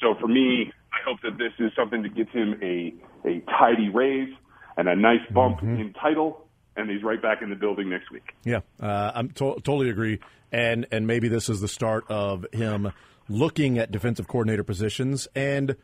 So 0.00 0.14
for 0.20 0.28
me, 0.28 0.72
I 0.92 0.98
hope 1.08 1.20
that 1.22 1.38
this 1.38 1.52
is 1.58 1.72
something 1.76 2.02
that 2.02 2.14
gets 2.14 2.30
him 2.30 2.58
a, 2.62 2.94
a 3.26 3.40
tidy 3.58 3.88
raise 3.88 4.32
and 4.76 4.88
a 4.88 4.96
nice 4.96 5.20
bump 5.32 5.58
mm-hmm. 5.58 5.80
in 5.80 5.92
title, 5.94 6.46
and 6.76 6.90
he's 6.90 7.02
right 7.02 7.20
back 7.20 7.40
in 7.42 7.48
the 7.48 7.56
building 7.56 7.88
next 7.88 8.10
week. 8.10 8.34
Yeah, 8.44 8.60
uh, 8.80 9.12
I'm 9.14 9.30
to- 9.30 9.54
totally 9.62 9.90
agree, 9.90 10.20
and 10.52 10.86
and 10.92 11.06
maybe 11.06 11.28
this 11.28 11.48
is 11.48 11.60
the 11.60 11.68
start 11.68 12.04
of 12.10 12.46
him 12.52 12.92
looking 13.28 13.78
at 13.78 13.90
defensive 13.90 14.28
coordinator 14.28 14.62
positions 14.62 15.26
and 15.34 15.76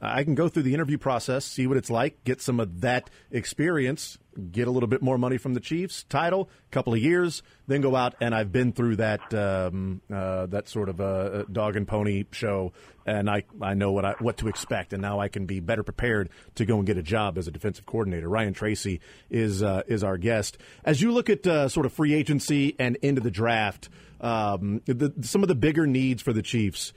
I 0.00 0.24
can 0.24 0.34
go 0.34 0.48
through 0.48 0.64
the 0.64 0.74
interview 0.74 0.98
process, 0.98 1.44
see 1.44 1.66
what 1.66 1.76
it's 1.76 1.90
like, 1.90 2.24
get 2.24 2.40
some 2.40 2.58
of 2.58 2.80
that 2.80 3.10
experience, 3.30 4.18
get 4.50 4.66
a 4.66 4.70
little 4.70 4.88
bit 4.88 5.02
more 5.02 5.18
money 5.18 5.38
from 5.38 5.54
the 5.54 5.60
Chiefs 5.60 6.04
title, 6.04 6.50
couple 6.70 6.92
of 6.92 7.00
years, 7.00 7.42
then 7.68 7.80
go 7.80 7.94
out 7.94 8.14
and 8.20 8.34
I've 8.34 8.50
been 8.50 8.72
through 8.72 8.96
that 8.96 9.32
um, 9.32 10.00
uh, 10.12 10.46
that 10.46 10.68
sort 10.68 10.88
of 10.88 11.00
a 11.00 11.46
dog 11.50 11.76
and 11.76 11.86
pony 11.86 12.24
show, 12.32 12.72
and 13.06 13.30
I 13.30 13.44
I 13.60 13.74
know 13.74 13.92
what 13.92 14.04
I 14.04 14.14
what 14.18 14.38
to 14.38 14.48
expect, 14.48 14.92
and 14.92 15.00
now 15.00 15.20
I 15.20 15.28
can 15.28 15.46
be 15.46 15.60
better 15.60 15.82
prepared 15.82 16.30
to 16.56 16.64
go 16.64 16.78
and 16.78 16.86
get 16.86 16.98
a 16.98 17.02
job 17.02 17.38
as 17.38 17.46
a 17.46 17.50
defensive 17.50 17.86
coordinator. 17.86 18.28
Ryan 18.28 18.52
Tracy 18.52 19.00
is 19.30 19.62
uh, 19.62 19.82
is 19.86 20.02
our 20.02 20.18
guest. 20.18 20.58
As 20.84 21.00
you 21.00 21.12
look 21.12 21.30
at 21.30 21.46
uh, 21.46 21.68
sort 21.68 21.86
of 21.86 21.92
free 21.92 22.14
agency 22.14 22.74
and 22.78 22.96
into 22.96 23.20
the 23.20 23.30
draft, 23.30 23.88
um, 24.20 24.82
the, 24.86 25.12
some 25.22 25.42
of 25.42 25.48
the 25.48 25.54
bigger 25.54 25.86
needs 25.86 26.20
for 26.20 26.32
the 26.32 26.42
Chiefs 26.42 26.92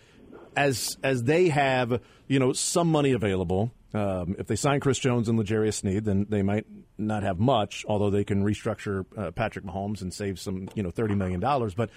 as 0.58 0.98
as 1.04 1.24
they 1.24 1.50
have 1.50 2.02
you 2.28 2.40
know 2.40 2.52
some 2.52 2.92
money 2.92 3.14
available. 3.14 3.72
Um, 3.94 4.36
if 4.38 4.48
they 4.48 4.58
sign 4.58 4.82
Chris 4.82 5.00
Jones 5.00 5.30
and 5.30 5.40
L'Jarius 5.40 5.76
Sneed, 5.76 6.04
then 6.04 6.26
they 6.28 6.42
might 6.42 6.66
not 6.98 7.24
have 7.24 7.40
much. 7.40 7.86
Although 7.88 8.10
they 8.10 8.26
can 8.26 8.44
restructure 8.44 9.06
uh, 9.18 9.32
Patrick 9.32 9.64
Mahomes 9.64 10.02
and 10.02 10.14
save 10.14 10.40
some 10.40 10.68
you 10.76 10.84
know 10.84 10.92
thirty 10.92 11.16
million 11.16 11.40
dollars. 11.40 11.74
But 11.74 11.92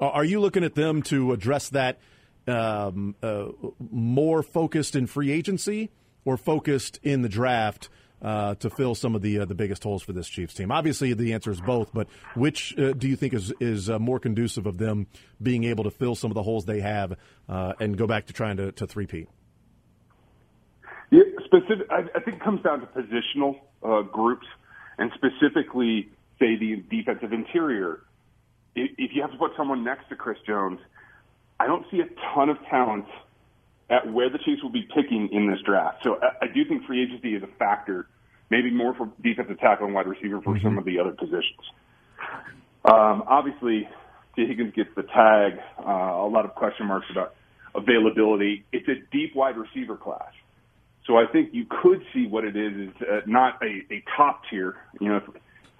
are 0.00 0.24
you 0.24 0.40
looking 0.40 0.64
at 0.64 0.74
them 0.74 1.02
to 1.04 1.32
address 1.32 1.70
that 1.70 2.00
um, 2.46 3.14
uh, 3.22 3.46
more 3.78 4.42
focused 4.42 4.96
in 4.96 5.06
free 5.06 5.30
agency 5.30 5.90
or 6.24 6.36
focused 6.36 6.98
in 7.02 7.22
the 7.22 7.28
draft? 7.28 7.88
Uh, 8.22 8.54
to 8.56 8.70
fill 8.70 8.94
some 8.94 9.14
of 9.14 9.22
the 9.22 9.40
uh, 9.40 9.44
the 9.44 9.54
biggest 9.54 9.82
holes 9.82 10.02
for 10.02 10.12
this 10.12 10.28
Chiefs 10.28 10.54
team? 10.54 10.70
Obviously, 10.70 11.12
the 11.14 11.32
answer 11.32 11.50
is 11.50 11.60
both, 11.60 11.92
but 11.92 12.08
which 12.34 12.78
uh, 12.78 12.92
do 12.92 13.08
you 13.08 13.16
think 13.16 13.34
is 13.34 13.52
is 13.60 13.90
uh, 13.90 13.98
more 13.98 14.18
conducive 14.18 14.66
of 14.66 14.78
them 14.78 15.06
being 15.42 15.64
able 15.64 15.84
to 15.84 15.90
fill 15.90 16.14
some 16.14 16.30
of 16.30 16.34
the 16.34 16.42
holes 16.42 16.64
they 16.64 16.80
have 16.80 17.16
uh, 17.48 17.72
and 17.80 17.96
go 17.96 18.06
back 18.06 18.26
to 18.26 18.32
trying 18.32 18.56
to, 18.56 18.72
to 18.72 18.86
three-peat? 18.86 19.28
Yeah, 21.10 21.22
specific. 21.44 21.86
I, 21.90 22.04
I 22.14 22.20
think 22.20 22.36
it 22.36 22.44
comes 22.44 22.62
down 22.62 22.80
to 22.80 22.86
positional 22.86 23.56
uh, 23.82 24.02
groups, 24.02 24.46
and 24.98 25.10
specifically, 25.14 26.10
say 26.38 26.56
the 26.56 26.84
defensive 26.90 27.32
interior. 27.32 28.02
If, 28.74 28.92
if 28.98 29.10
you 29.14 29.22
have 29.22 29.32
to 29.32 29.38
put 29.38 29.52
someone 29.56 29.82
next 29.82 30.08
to 30.10 30.16
Chris 30.16 30.38
Jones, 30.46 30.78
I 31.58 31.66
don't 31.66 31.84
see 31.90 32.00
a 32.00 32.34
ton 32.34 32.48
of 32.48 32.56
talent 32.70 33.06
at 33.90 34.10
where 34.12 34.30
the 34.30 34.38
Chiefs 34.38 34.62
will 34.62 34.72
be 34.72 34.86
picking 34.94 35.28
in 35.32 35.50
this 35.50 35.58
draft. 35.66 35.98
So 36.04 36.16
I, 36.22 36.44
I 36.44 36.46
do 36.46 36.64
think 36.68 36.86
free 36.86 37.02
agency 37.02 37.34
is 37.34 37.42
a 37.42 37.52
factor, 37.58 38.06
maybe 38.48 38.70
more 38.70 38.94
for 38.94 39.10
defensive 39.22 39.58
tackle 39.58 39.86
and 39.86 39.94
wide 39.94 40.06
receiver 40.06 40.40
for 40.40 40.54
mm-hmm. 40.54 40.66
some 40.66 40.78
of 40.78 40.84
the 40.84 40.98
other 41.00 41.12
positions. 41.12 41.64
Um, 42.84 43.24
obviously, 43.26 43.88
Tee 44.36 44.46
Higgins 44.46 44.72
gets 44.74 44.90
the 44.96 45.02
tag. 45.02 45.58
Uh, 45.78 46.24
a 46.24 46.30
lot 46.30 46.44
of 46.44 46.54
question 46.54 46.86
marks 46.86 47.06
about 47.10 47.34
availability. 47.74 48.64
It's 48.72 48.88
a 48.88 48.94
deep 49.12 49.34
wide 49.34 49.56
receiver 49.56 49.96
class. 49.96 50.32
So 51.06 51.16
I 51.16 51.24
think 51.32 51.50
you 51.52 51.66
could 51.68 52.02
see 52.14 52.26
what 52.26 52.44
it 52.44 52.56
is 52.56 52.88
is 52.88 52.94
uh, 53.02 53.20
not 53.26 53.60
a, 53.62 53.92
a 53.92 54.04
top 54.16 54.42
tier. 54.48 54.76
You 55.00 55.08
know, 55.08 55.16
if 55.16 55.24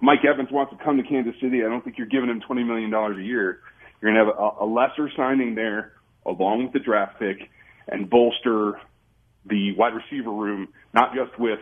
Mike 0.01 0.25
Evans 0.25 0.49
wants 0.51 0.75
to 0.75 0.83
come 0.83 0.97
to 0.97 1.03
Kansas 1.03 1.35
City, 1.41 1.63
I 1.63 1.69
don't 1.69 1.83
think 1.83 1.97
you're 1.97 2.07
giving 2.07 2.29
him 2.29 2.41
twenty 2.41 2.63
million 2.63 2.89
dollars 2.89 3.17
a 3.17 3.23
year. 3.23 3.59
You're 4.01 4.13
going 4.13 4.25
to 4.25 4.31
have 4.31 4.37
a, 4.37 4.63
a 4.63 4.67
lesser 4.67 5.09
signing 5.15 5.55
there, 5.55 5.93
along 6.25 6.63
with 6.63 6.73
the 6.73 6.79
draft 6.79 7.19
pick, 7.19 7.49
and 7.87 8.09
bolster 8.09 8.79
the 9.45 9.73
wide 9.75 9.93
receiver 9.93 10.31
room, 10.31 10.67
not 10.93 11.13
just 11.13 11.37
with 11.39 11.59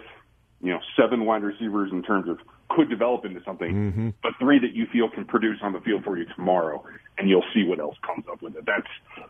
you 0.61 0.71
know 0.71 0.79
seven 0.99 1.25
wide 1.25 1.43
receivers 1.43 1.91
in 1.91 2.03
terms 2.03 2.29
of 2.29 2.39
could 2.69 2.89
develop 2.89 3.25
into 3.25 3.41
something, 3.43 3.73
mm-hmm. 3.73 4.09
but 4.21 4.33
three 4.39 4.59
that 4.59 4.73
you 4.73 4.85
feel 4.91 5.09
can 5.09 5.25
produce 5.25 5.57
on 5.63 5.73
the 5.73 5.79
field 5.81 6.03
for 6.03 6.17
you 6.17 6.25
tomorrow, 6.35 6.83
and 7.17 7.27
you'll 7.27 7.45
see 7.53 7.63
what 7.63 7.79
else 7.79 7.95
comes 8.05 8.25
up 8.31 8.41
with 8.41 8.55
it. 8.55 8.65
That's 8.65 8.87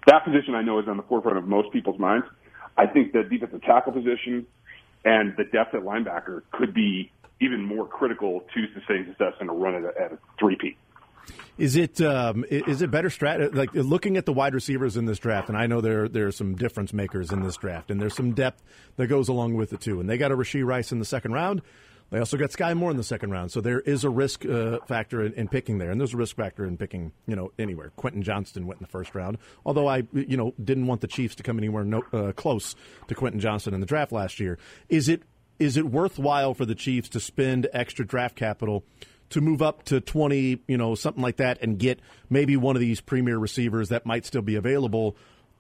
that 0.08 0.26
position 0.26 0.56
I 0.56 0.62
know 0.62 0.80
is 0.80 0.88
on 0.88 0.98
the 0.98 1.04
forefront 1.04 1.38
of 1.38 1.48
most 1.48 1.72
people's 1.72 2.00
minds. 2.00 2.26
I 2.78 2.86
think 2.86 3.14
the 3.14 3.24
defensive 3.24 3.62
tackle 3.64 3.94
position 3.94 4.46
and 5.06 5.34
the 5.38 5.46
depth 5.46 5.74
at 5.74 5.82
linebacker 5.82 6.42
could 6.52 6.74
be 6.74 7.12
even 7.42 7.64
more 7.64 7.88
critical 7.88 8.42
to 8.54 8.66
sustaining 8.74 9.06
success 9.08 9.34
in 9.40 9.50
a 9.50 9.54
run 9.54 9.76
at 9.76 9.84
a, 9.84 10.02
at 10.02 10.12
a 10.14 10.20
three-peat. 10.38 10.78
Is 11.58 11.76
it 11.76 12.00
um, 12.02 12.46
is 12.50 12.82
it 12.82 12.92
better 12.92 13.10
strat 13.10 13.54
like 13.54 13.74
looking 13.74 14.18
at 14.18 14.26
the 14.26 14.34
wide 14.34 14.54
receivers 14.54 14.98
in 14.98 15.06
this 15.06 15.20
draft? 15.20 15.50
And 15.50 15.58
I 15.58 15.68
know 15.68 15.82
there 15.82 16.08
there 16.08 16.28
are 16.28 16.32
some 16.32 16.56
difference 16.56 16.94
makers 16.94 17.32
in 17.32 17.44
this 17.44 17.58
draft, 17.58 17.92
and 17.92 18.02
there's 18.02 18.16
some 18.16 18.34
depth 18.34 18.64
that 18.98 19.08
goes 19.08 19.28
along 19.28 19.56
with 19.56 19.74
it 19.74 19.82
too. 19.82 20.00
And 20.00 20.10
they 20.10 20.18
got 20.18 20.32
a 20.32 20.38
Rashee 20.38 20.66
Rice 20.66 20.92
in 20.92 21.00
the 21.00 21.06
second 21.06 21.34
round. 21.34 21.62
They 22.12 22.18
also 22.18 22.38
got 22.38 22.50
Skyy 22.50 22.76
Moore 22.76 22.90
in 22.90 22.98
the 22.98 23.04
second 23.04 23.30
round, 23.32 23.52
so 23.52 23.62
there 23.62 23.82
is 23.82 24.04
a 24.04 24.10
risk 24.10 24.44
uh, 24.44 24.80
factor 24.88 25.24
in, 25.24 25.34
in, 25.34 25.48
picking 25.48 25.78
there, 25.78 25.92
and 25.92 26.02
there's 26.02 26.16
a 26.16 26.18
risk 26.18 26.36
factor 26.36 26.66
in 26.66 26.76
picking, 26.76 27.12
you 27.28 27.36
know, 27.36 27.52
anywhere. 27.60 27.92
Quentin 27.98 28.24
Johnston 28.24 28.66
went 28.66 28.80
in 28.80 28.84
the 28.84 28.90
first 28.90 29.14
round, 29.14 29.38
although 29.64 29.88
I, 29.88 30.04
you 30.14 30.36
know, 30.36 30.56
didn't 30.64 30.88
want 30.88 31.02
the 31.02 31.08
Chiefs 31.08 31.36
to 31.36 31.44
come 31.44 31.60
anywhere 31.60 31.84
no, 31.84 32.04
uh, 32.12 32.32
close 32.32 32.76
to 33.10 33.16
Quentin 33.16 33.40
Johnston 33.40 33.76
in 33.76 33.80
the 33.80 33.86
draft 33.86 34.12
last 34.12 34.40
year. 34.40 34.58
Is 34.88 35.08
it 35.08 35.22
is 35.60 35.78
it 35.78 35.86
worthwhile 35.86 36.54
for 36.54 36.66
the 36.66 36.74
Chiefs 36.74 37.10
to 37.10 37.20
spend 37.20 37.68
extra 37.74 38.08
draft 38.08 38.36
capital 38.36 38.86
to 39.30 39.42
move 39.42 39.62
up 39.62 39.84
to 39.84 40.02
20, 40.02 40.62
you 40.68 40.78
know, 40.78 40.96
something 40.96 41.24
like 41.24 41.38
that, 41.38 41.62
and 41.62 41.78
get 41.78 42.00
maybe 42.30 42.58
one 42.58 42.76
of 42.76 42.80
these 42.80 43.02
premier 43.02 43.38
receivers 43.38 43.90
that 43.90 44.06
might 44.06 44.26
still 44.26 44.42
be 44.42 44.56
available, 44.56 45.16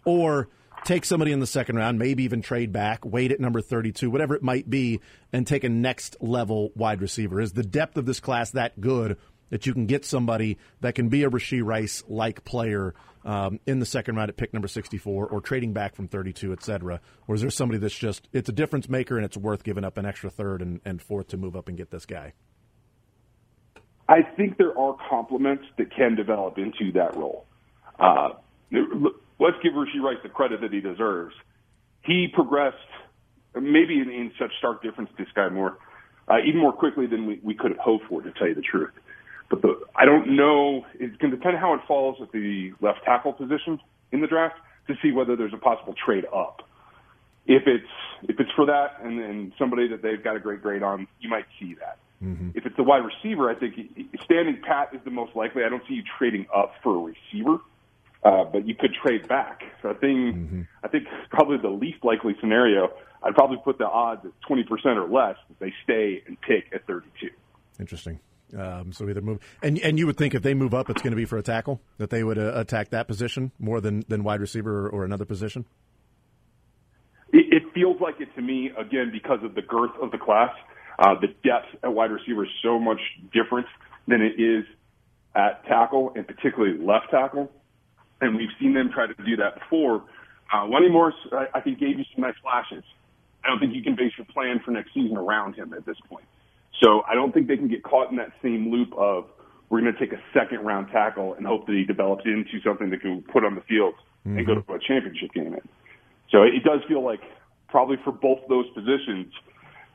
or 0.05 0.49
take 0.83 1.05
somebody 1.05 1.31
in 1.31 1.39
the 1.39 1.47
second 1.47 1.75
round, 1.75 1.99
maybe 1.99 2.23
even 2.23 2.41
trade 2.41 2.71
back, 2.71 3.05
wait 3.05 3.31
at 3.31 3.39
number 3.39 3.61
32, 3.61 4.09
whatever 4.09 4.35
it 4.35 4.43
might 4.43 4.69
be, 4.69 4.99
and 5.31 5.45
take 5.45 5.63
a 5.63 5.69
next 5.69 6.17
level 6.21 6.71
wide 6.75 7.01
receiver? 7.01 7.41
Is 7.41 7.53
the 7.53 7.63
depth 7.63 7.97
of 7.97 8.05
this 8.05 8.19
class 8.19 8.51
that 8.51 8.79
good 8.79 9.17
that 9.49 9.65
you 9.65 9.73
can 9.73 9.87
get 9.87 10.05
somebody 10.05 10.57
that 10.81 10.95
can 10.95 11.09
be 11.09 11.23
a 11.23 11.29
Rashee 11.29 11.63
Rice 11.63 12.03
like 12.07 12.43
player 12.45 12.93
um, 13.25 13.59
in 13.65 13.79
the 13.79 13.85
second 13.85 14.15
round 14.15 14.29
at 14.29 14.37
pick 14.37 14.53
number 14.53 14.67
64 14.67 15.27
or 15.27 15.41
trading 15.41 15.73
back 15.73 15.95
from 15.95 16.07
32, 16.07 16.53
et 16.53 16.63
cetera? 16.63 17.01
Or 17.27 17.35
is 17.35 17.41
there 17.41 17.49
somebody 17.49 17.79
that's 17.79 17.97
just, 17.97 18.27
it's 18.31 18.49
a 18.49 18.53
difference 18.53 18.87
maker 18.87 19.17
and 19.17 19.25
it's 19.25 19.37
worth 19.37 19.63
giving 19.63 19.83
up 19.83 19.97
an 19.97 20.05
extra 20.05 20.29
third 20.29 20.61
and, 20.61 20.79
and 20.85 21.01
fourth 21.01 21.29
to 21.29 21.37
move 21.37 21.55
up 21.55 21.67
and 21.67 21.77
get 21.77 21.91
this 21.91 22.05
guy? 22.05 22.33
I 24.09 24.23
think 24.23 24.57
there 24.57 24.75
are 24.77 24.97
complements 25.07 25.65
that 25.77 25.95
can 25.95 26.15
develop 26.15 26.57
into 26.57 26.91
that 26.93 27.15
role. 27.15 27.45
Uh, 27.99 28.29
let's 28.71 29.57
give 29.61 29.73
Rashee 29.73 30.01
Rice 30.01 30.17
the 30.23 30.29
credit 30.29 30.61
that 30.61 30.73
he 30.73 30.81
deserves. 30.81 31.35
He 32.01 32.27
progressed, 32.33 32.77
maybe 33.53 33.99
in, 33.99 34.09
in 34.09 34.31
such 34.39 34.51
stark 34.57 34.81
difference 34.81 35.11
to 35.17 35.25
Skyy 35.25 35.53
Moore, 35.53 35.77
uh, 36.27 36.37
even 36.43 36.59
more 36.59 36.73
quickly 36.73 37.05
than 37.05 37.27
we, 37.27 37.39
we 37.43 37.53
could 37.53 37.69
have 37.69 37.79
hoped 37.79 38.05
for, 38.09 38.23
to 38.23 38.31
tell 38.31 38.47
you 38.47 38.55
the 38.55 38.61
truth. 38.61 38.89
But 39.47 39.61
the, 39.61 39.79
I 39.95 40.05
don't 40.05 40.35
know. 40.35 40.85
It's 40.95 41.15
going 41.17 41.29
to 41.29 41.37
depend 41.37 41.57
how 41.57 41.75
it 41.75 41.81
falls 41.87 42.17
at 42.19 42.31
the 42.31 42.71
left 42.81 43.03
tackle 43.05 43.33
position 43.33 43.79
in 44.11 44.21
the 44.21 44.27
draft 44.27 44.55
to 44.87 44.95
see 45.03 45.11
whether 45.11 45.35
there's 45.35 45.53
a 45.53 45.57
possible 45.57 45.93
trade 46.03 46.25
up. 46.33 46.67
If 47.45 47.63
it's 47.67 47.83
if 48.23 48.39
it's 48.39 48.51
for 48.55 48.65
that 48.65 48.97
and, 49.03 49.19
and 49.19 49.53
somebody 49.57 49.87
that 49.89 50.01
they've 50.01 50.23
got 50.23 50.35
a 50.35 50.39
great 50.39 50.61
grade 50.61 50.83
on, 50.83 51.07
you 51.19 51.29
might 51.29 51.45
see 51.59 51.75
that. 51.75 51.97
Mm-hmm. 52.23 52.49
If 52.53 52.65
it's 52.65 52.75
the 52.75 52.83
wide 52.83 53.03
receiver, 53.05 53.49
I 53.49 53.55
think 53.55 53.75
standing 54.25 54.61
pat 54.61 54.89
is 54.93 54.99
the 55.05 55.11
most 55.11 55.35
likely. 55.35 55.63
I 55.63 55.69
don't 55.69 55.83
see 55.87 55.93
you 55.95 56.03
trading 56.17 56.47
up 56.53 56.73
for 56.83 56.95
a 56.95 56.99
receiver, 56.99 57.59
uh, 58.23 58.43
but 58.43 58.67
you 58.67 58.75
could 58.75 58.93
trade 58.93 59.27
back. 59.27 59.61
So 59.81 59.89
I 59.89 59.93
think 59.93 60.35
mm-hmm. 60.35 60.61
I 60.83 60.89
think 60.89 61.07
probably 61.29 61.57
the 61.57 61.69
least 61.69 62.03
likely 62.03 62.35
scenario. 62.41 62.91
I'd 63.23 63.35
probably 63.35 63.57
put 63.63 63.77
the 63.77 63.87
odds 63.87 64.25
at 64.25 64.31
twenty 64.45 64.63
percent 64.63 64.97
or 64.97 65.07
less 65.07 65.37
that 65.47 65.59
they 65.59 65.73
stay 65.83 66.21
and 66.27 66.39
pick 66.41 66.73
at 66.73 66.85
thirty-two. 66.85 67.29
Interesting. 67.79 68.19
Um, 68.57 68.91
so 68.91 69.07
either 69.07 69.21
move, 69.21 69.39
and 69.61 69.77
and 69.79 69.99
you 69.99 70.07
would 70.07 70.17
think 70.17 70.33
if 70.33 70.41
they 70.41 70.53
move 70.53 70.73
up, 70.73 70.89
it's 70.89 71.01
going 71.01 71.11
to 71.11 71.17
be 71.17 71.25
for 71.25 71.37
a 71.37 71.43
tackle 71.43 71.79
that 71.99 72.09
they 72.09 72.23
would 72.23 72.39
uh, 72.39 72.53
attack 72.55 72.89
that 72.89 73.07
position 73.07 73.51
more 73.59 73.79
than 73.79 74.03
than 74.07 74.23
wide 74.23 74.41
receiver 74.41 74.87
or, 74.87 74.89
or 74.89 75.05
another 75.05 75.25
position. 75.25 75.65
It, 77.31 77.53
it 77.53 77.73
feels 77.73 78.01
like 78.01 78.19
it 78.19 78.33
to 78.35 78.41
me 78.41 78.71
again 78.77 79.11
because 79.13 79.43
of 79.43 79.53
the 79.53 79.61
girth 79.61 79.91
of 80.01 80.09
the 80.11 80.17
class. 80.17 80.49
Uh, 80.99 81.15
the 81.21 81.27
depth 81.27 81.67
at 81.81 81.93
wide 81.93 82.11
receiver 82.11 82.43
is 82.43 82.51
so 82.61 82.77
much 82.77 82.99
different 83.31 83.65
than 84.07 84.21
it 84.21 84.37
is 84.37 84.65
at 85.33 85.65
tackle, 85.65 86.11
and 86.15 86.27
particularly 86.27 86.77
left 86.77 87.09
tackle. 87.09 87.49
And 88.19 88.35
we've 88.35 88.49
seen 88.59 88.73
them 88.73 88.91
try 88.93 89.07
to 89.07 89.13
do 89.23 89.37
that 89.37 89.59
before. 89.59 90.03
Uh, 90.51 90.67
Wanya 90.67 90.91
Morris, 90.91 91.15
I, 91.31 91.45
I 91.55 91.61
think, 91.61 91.79
gave 91.79 91.97
you 91.97 92.05
some 92.13 92.23
nice 92.23 92.35
flashes. 92.41 92.83
I 93.45 93.47
don't 93.47 93.59
think 93.59 93.73
you 93.73 93.81
can 93.81 93.95
base 93.95 94.11
your 94.17 94.25
plan 94.25 94.59
for 94.65 94.71
next 94.71 94.93
season 94.93 95.15
around 95.15 95.55
him 95.55 95.73
at 95.73 95.85
this 95.85 95.95
point. 96.09 96.25
So 96.83 97.03
I 97.09 97.15
don't 97.15 97.33
think 97.33 97.47
they 97.47 97.55
can 97.55 97.69
get 97.69 97.81
caught 97.83 98.11
in 98.11 98.17
that 98.17 98.33
same 98.43 98.69
loop 98.69 98.91
of 98.97 99.25
we're 99.69 99.79
going 99.79 99.93
to 99.93 99.99
take 99.99 100.11
a 100.11 100.21
second 100.33 100.65
round 100.65 100.89
tackle 100.91 101.33
and 101.35 101.47
hope 101.47 101.65
that 101.67 101.73
he 101.75 101.85
develops 101.85 102.25
into 102.25 102.59
something 102.61 102.89
that 102.89 102.99
can 102.99 103.21
put 103.21 103.45
on 103.45 103.55
the 103.55 103.61
field 103.61 103.93
mm-hmm. 104.27 104.37
and 104.37 104.45
go 104.47 104.55
mm-hmm. 104.55 104.71
to 104.71 104.77
a 104.77 104.79
championship 104.79 105.31
game 105.31 105.53
in. 105.53 105.61
So 106.29 106.43
it 106.43 106.63
does 106.65 106.81
feel 106.89 107.05
like 107.05 107.21
probably 107.69 107.95
for 108.03 108.11
both 108.11 108.39
those 108.49 108.65
positions– 108.71 109.31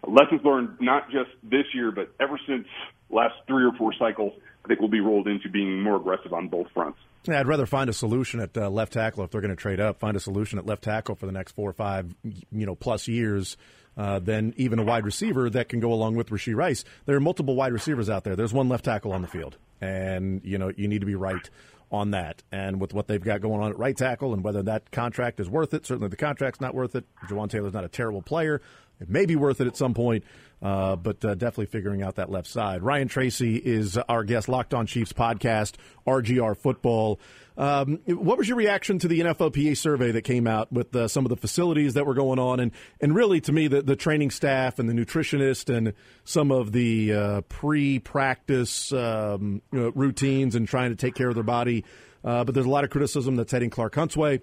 lessons 0.08 0.40
learned 0.44 0.76
not 0.80 1.10
just 1.10 1.30
this 1.42 1.64
year, 1.74 1.90
but 1.90 2.12
ever 2.20 2.38
since 2.46 2.66
last 3.10 3.34
three 3.46 3.64
or 3.64 3.72
four 3.78 3.92
cycles, 3.98 4.32
I 4.64 4.68
think 4.68 4.80
we'll 4.80 4.90
be 4.90 5.00
rolled 5.00 5.28
into 5.28 5.48
being 5.48 5.82
more 5.82 5.96
aggressive 5.96 6.32
on 6.32 6.48
both 6.48 6.66
fronts. 6.72 6.98
Yeah, 7.24 7.40
I'd 7.40 7.48
rather 7.48 7.66
find 7.66 7.88
a 7.88 7.92
solution 7.92 8.40
at 8.40 8.56
uh, 8.56 8.68
left 8.68 8.92
tackle 8.92 9.24
if 9.24 9.30
they're 9.30 9.40
going 9.40 9.54
to 9.54 9.60
trade 9.60 9.80
up. 9.80 10.00
Find 10.00 10.16
a 10.16 10.20
solution 10.20 10.58
at 10.58 10.66
left 10.66 10.82
tackle 10.82 11.14
for 11.14 11.26
the 11.26 11.32
next 11.32 11.52
four 11.52 11.70
or 11.70 11.72
five, 11.72 12.14
you 12.22 12.66
know, 12.66 12.74
plus 12.74 13.08
years. 13.08 13.56
Uh, 13.96 14.18
than 14.18 14.52
even 14.56 14.80
a 14.80 14.82
wide 14.82 15.04
receiver 15.04 15.48
that 15.48 15.68
can 15.68 15.78
go 15.78 15.92
along 15.92 16.16
with 16.16 16.28
Rashee 16.30 16.56
Rice. 16.56 16.84
There 17.06 17.14
are 17.14 17.20
multiple 17.20 17.54
wide 17.54 17.72
receivers 17.72 18.10
out 18.10 18.24
there. 18.24 18.34
There's 18.34 18.52
one 18.52 18.68
left 18.68 18.84
tackle 18.86 19.12
on 19.12 19.22
the 19.22 19.28
field, 19.28 19.56
and 19.80 20.40
you 20.42 20.58
know 20.58 20.72
you 20.76 20.88
need 20.88 20.98
to 20.98 21.06
be 21.06 21.14
right 21.14 21.48
on 21.92 22.10
that. 22.10 22.42
And 22.50 22.80
with 22.80 22.92
what 22.92 23.06
they've 23.06 23.22
got 23.22 23.40
going 23.40 23.60
on 23.60 23.70
at 23.70 23.78
right 23.78 23.96
tackle, 23.96 24.34
and 24.34 24.42
whether 24.42 24.64
that 24.64 24.90
contract 24.90 25.38
is 25.38 25.48
worth 25.48 25.72
it, 25.74 25.86
certainly 25.86 26.08
the 26.08 26.16
contract's 26.16 26.60
not 26.60 26.74
worth 26.74 26.96
it. 26.96 27.04
Jawaan 27.28 27.48
Taylor's 27.48 27.72
not 27.72 27.84
a 27.84 27.88
terrible 27.88 28.20
player. 28.20 28.60
It 29.00 29.08
may 29.08 29.26
be 29.26 29.36
worth 29.36 29.60
it 29.60 29.66
at 29.66 29.76
some 29.76 29.94
point, 29.94 30.24
uh, 30.62 30.96
but 30.96 31.24
uh, 31.24 31.34
definitely 31.34 31.66
figuring 31.66 32.02
out 32.02 32.16
that 32.16 32.30
left 32.30 32.48
side. 32.48 32.82
Ryan 32.82 33.08
Tracy 33.08 33.56
is 33.56 33.96
our 33.96 34.24
guest, 34.24 34.48
Locked 34.48 34.74
On 34.74 34.86
Chiefs 34.86 35.12
podcast, 35.12 35.74
RGR 36.06 36.56
Football. 36.56 37.20
Um, 37.56 38.00
what 38.06 38.36
was 38.36 38.48
your 38.48 38.56
reaction 38.56 38.98
to 38.98 39.06
the 39.06 39.20
NFLPA 39.20 39.76
survey 39.76 40.10
that 40.12 40.22
came 40.22 40.46
out 40.46 40.72
with 40.72 40.94
uh, 40.96 41.06
some 41.06 41.24
of 41.24 41.28
the 41.28 41.36
facilities 41.36 41.94
that 41.94 42.04
were 42.04 42.14
going 42.14 42.40
on, 42.40 42.58
and 42.58 42.72
and 43.00 43.14
really 43.14 43.40
to 43.42 43.52
me 43.52 43.68
the 43.68 43.80
the 43.80 43.94
training 43.94 44.32
staff 44.32 44.80
and 44.80 44.88
the 44.88 44.92
nutritionist 44.92 45.72
and 45.72 45.92
some 46.24 46.50
of 46.50 46.72
the 46.72 47.12
uh, 47.12 47.40
pre-practice 47.42 48.92
um, 48.92 49.62
you 49.72 49.80
know, 49.80 49.92
routines 49.94 50.56
and 50.56 50.66
trying 50.66 50.90
to 50.90 50.96
take 50.96 51.14
care 51.14 51.28
of 51.28 51.36
their 51.36 51.44
body. 51.44 51.84
Uh, 52.24 52.42
but 52.42 52.54
there's 52.54 52.66
a 52.66 52.70
lot 52.70 52.82
of 52.82 52.90
criticism 52.90 53.36
that's 53.36 53.52
heading 53.52 53.70
Clark 53.70 53.94
Hunt's 53.94 54.16
way. 54.16 54.40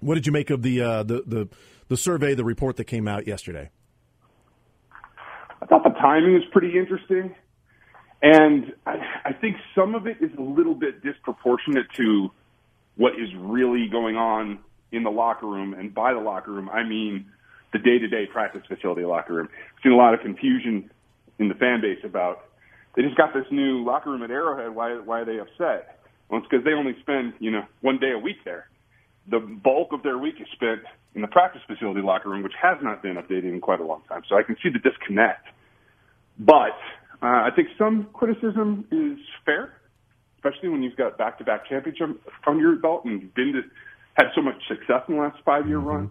What 0.00 0.16
did 0.16 0.26
you 0.26 0.32
make 0.32 0.50
of 0.50 0.60
the 0.62 0.82
uh, 0.82 1.02
the 1.02 1.22
the 1.26 1.48
the 1.88 1.96
survey, 1.96 2.34
the 2.34 2.44
report 2.44 2.76
that 2.76 2.84
came 2.84 3.06
out 3.08 3.26
yesterday? 3.26 3.70
I 5.62 5.66
thought 5.66 5.84
the 5.84 5.90
timing 5.90 6.34
was 6.34 6.44
pretty 6.52 6.78
interesting. 6.78 7.34
And 8.22 8.72
I, 8.86 8.96
I 9.26 9.32
think 9.32 9.56
some 9.74 9.94
of 9.94 10.06
it 10.06 10.16
is 10.20 10.30
a 10.38 10.42
little 10.42 10.74
bit 10.74 11.02
disproportionate 11.02 11.86
to 11.96 12.30
what 12.96 13.12
is 13.14 13.28
really 13.36 13.88
going 13.90 14.16
on 14.16 14.60
in 14.92 15.02
the 15.02 15.10
locker 15.10 15.46
room. 15.46 15.74
And 15.74 15.92
by 15.92 16.14
the 16.14 16.20
locker 16.20 16.52
room, 16.52 16.70
I 16.70 16.84
mean 16.84 17.26
the 17.72 17.78
day-to-day 17.78 18.26
practice 18.32 18.62
facility 18.68 19.02
locker 19.02 19.34
room. 19.34 19.48
I've 19.52 19.82
seen 19.82 19.92
a 19.92 19.96
lot 19.96 20.14
of 20.14 20.20
confusion 20.20 20.90
in 21.38 21.48
the 21.48 21.54
fan 21.54 21.80
base 21.80 21.98
about 22.04 22.46
they 22.94 23.02
just 23.02 23.16
got 23.16 23.34
this 23.34 23.44
new 23.50 23.84
locker 23.84 24.10
room 24.10 24.22
at 24.22 24.30
Arrowhead. 24.30 24.74
Why 24.74 24.94
why 25.04 25.20
are 25.20 25.24
they 25.24 25.38
upset? 25.40 26.00
Well, 26.28 26.40
it's 26.40 26.48
because 26.48 26.64
they 26.64 26.72
only 26.72 26.96
spend 27.00 27.34
you 27.40 27.50
know 27.50 27.64
one 27.80 27.98
day 27.98 28.12
a 28.12 28.18
week 28.18 28.36
there. 28.44 28.68
The 29.28 29.40
bulk 29.40 29.92
of 29.92 30.02
their 30.02 30.18
week 30.18 30.34
is 30.40 30.46
spent 30.52 30.80
in 31.14 31.22
the 31.22 31.28
practice 31.28 31.62
facility 31.66 32.02
locker 32.02 32.28
room, 32.28 32.42
which 32.42 32.52
has 32.60 32.76
not 32.82 33.02
been 33.02 33.14
updated 33.14 33.52
in 33.52 33.60
quite 33.60 33.80
a 33.80 33.84
long 33.84 34.02
time. 34.08 34.22
So 34.28 34.36
I 34.36 34.42
can 34.42 34.56
see 34.62 34.68
the 34.68 34.78
disconnect. 34.78 35.46
But 36.38 36.76
uh, 37.22 37.46
I 37.46 37.50
think 37.54 37.68
some 37.78 38.08
criticism 38.12 38.86
is 38.90 39.18
fair, 39.46 39.74
especially 40.36 40.68
when 40.68 40.82
you've 40.82 40.96
got 40.96 41.16
back-to-back 41.16 41.68
championships 41.68 42.20
on 42.46 42.58
your 42.58 42.76
belt 42.76 43.04
and 43.04 43.32
been 43.34 43.52
to, 43.52 43.62
had 44.14 44.26
so 44.34 44.42
much 44.42 44.56
success 44.68 45.02
in 45.08 45.14
the 45.14 45.20
last 45.20 45.38
five-year 45.44 45.78
mm-hmm. 45.78 45.86
run. 45.86 46.10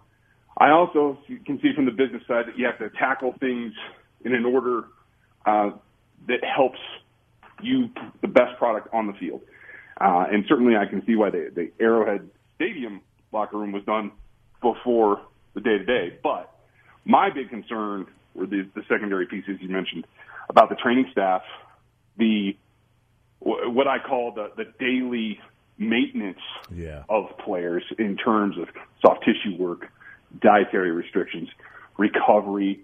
I 0.58 0.70
also 0.70 1.17
can 1.46 1.60
see 1.62 1.72
from 1.75 1.86
the 1.86 1.91
business 1.91 2.22
side 2.27 2.46
that 2.48 2.58
you 2.58 2.65
have 2.65 2.79
to 2.79 2.89
tackle 2.98 3.34
things 3.39 3.74
in 4.24 4.34
an 4.34 4.46
order 4.46 4.86
uh, 5.46 5.72
that 6.27 6.43
helps 6.43 6.79
you 7.62 7.89
the 8.22 8.27
best 8.27 8.58
product 8.58 8.88
on 8.93 9.08
the 9.08 9.13
field. 9.13 9.41
Uh, 10.00 10.25
and 10.32 10.46
certainly, 10.48 10.75
I 10.75 10.86
can 10.86 11.05
see 11.05 11.15
why 11.15 11.29
the, 11.29 11.51
the 11.53 11.72
Arrowhead 11.79 12.29
Stadium 12.55 13.01
locker 13.31 13.57
room 13.57 13.72
was 13.72 13.83
done 13.83 14.12
before 14.62 15.22
the 15.53 15.62
day 15.62 15.77
to 15.77 15.86
day. 15.86 16.17
But 16.22 16.53
my 17.05 17.29
big 17.29 17.50
concern 17.50 18.07
were 18.33 18.45
the, 18.45 18.67
the 18.75 18.83
secondary 18.88 19.27
pieces 19.27 19.57
you 19.60 19.69
mentioned 19.69 20.05
about 20.50 20.69
the 20.69 20.75
training 20.75 21.07
staff, 21.12 21.41
the 22.17 22.55
what 23.39 23.88
I 23.88 23.98
call 24.00 24.31
the, 24.31 24.51
the 24.55 24.72
daily 24.79 25.39
maintenance 25.77 26.39
yeah. 26.74 27.03
of 27.10 27.38
players 27.39 27.83
in 28.00 28.15
terms 28.15 28.57
of 28.57 28.69
soft 29.01 29.25
tissue 29.25 29.57
work, 29.57 29.89
dietary 30.39 30.91
restrictions, 30.91 31.50
recovery. 31.98 32.79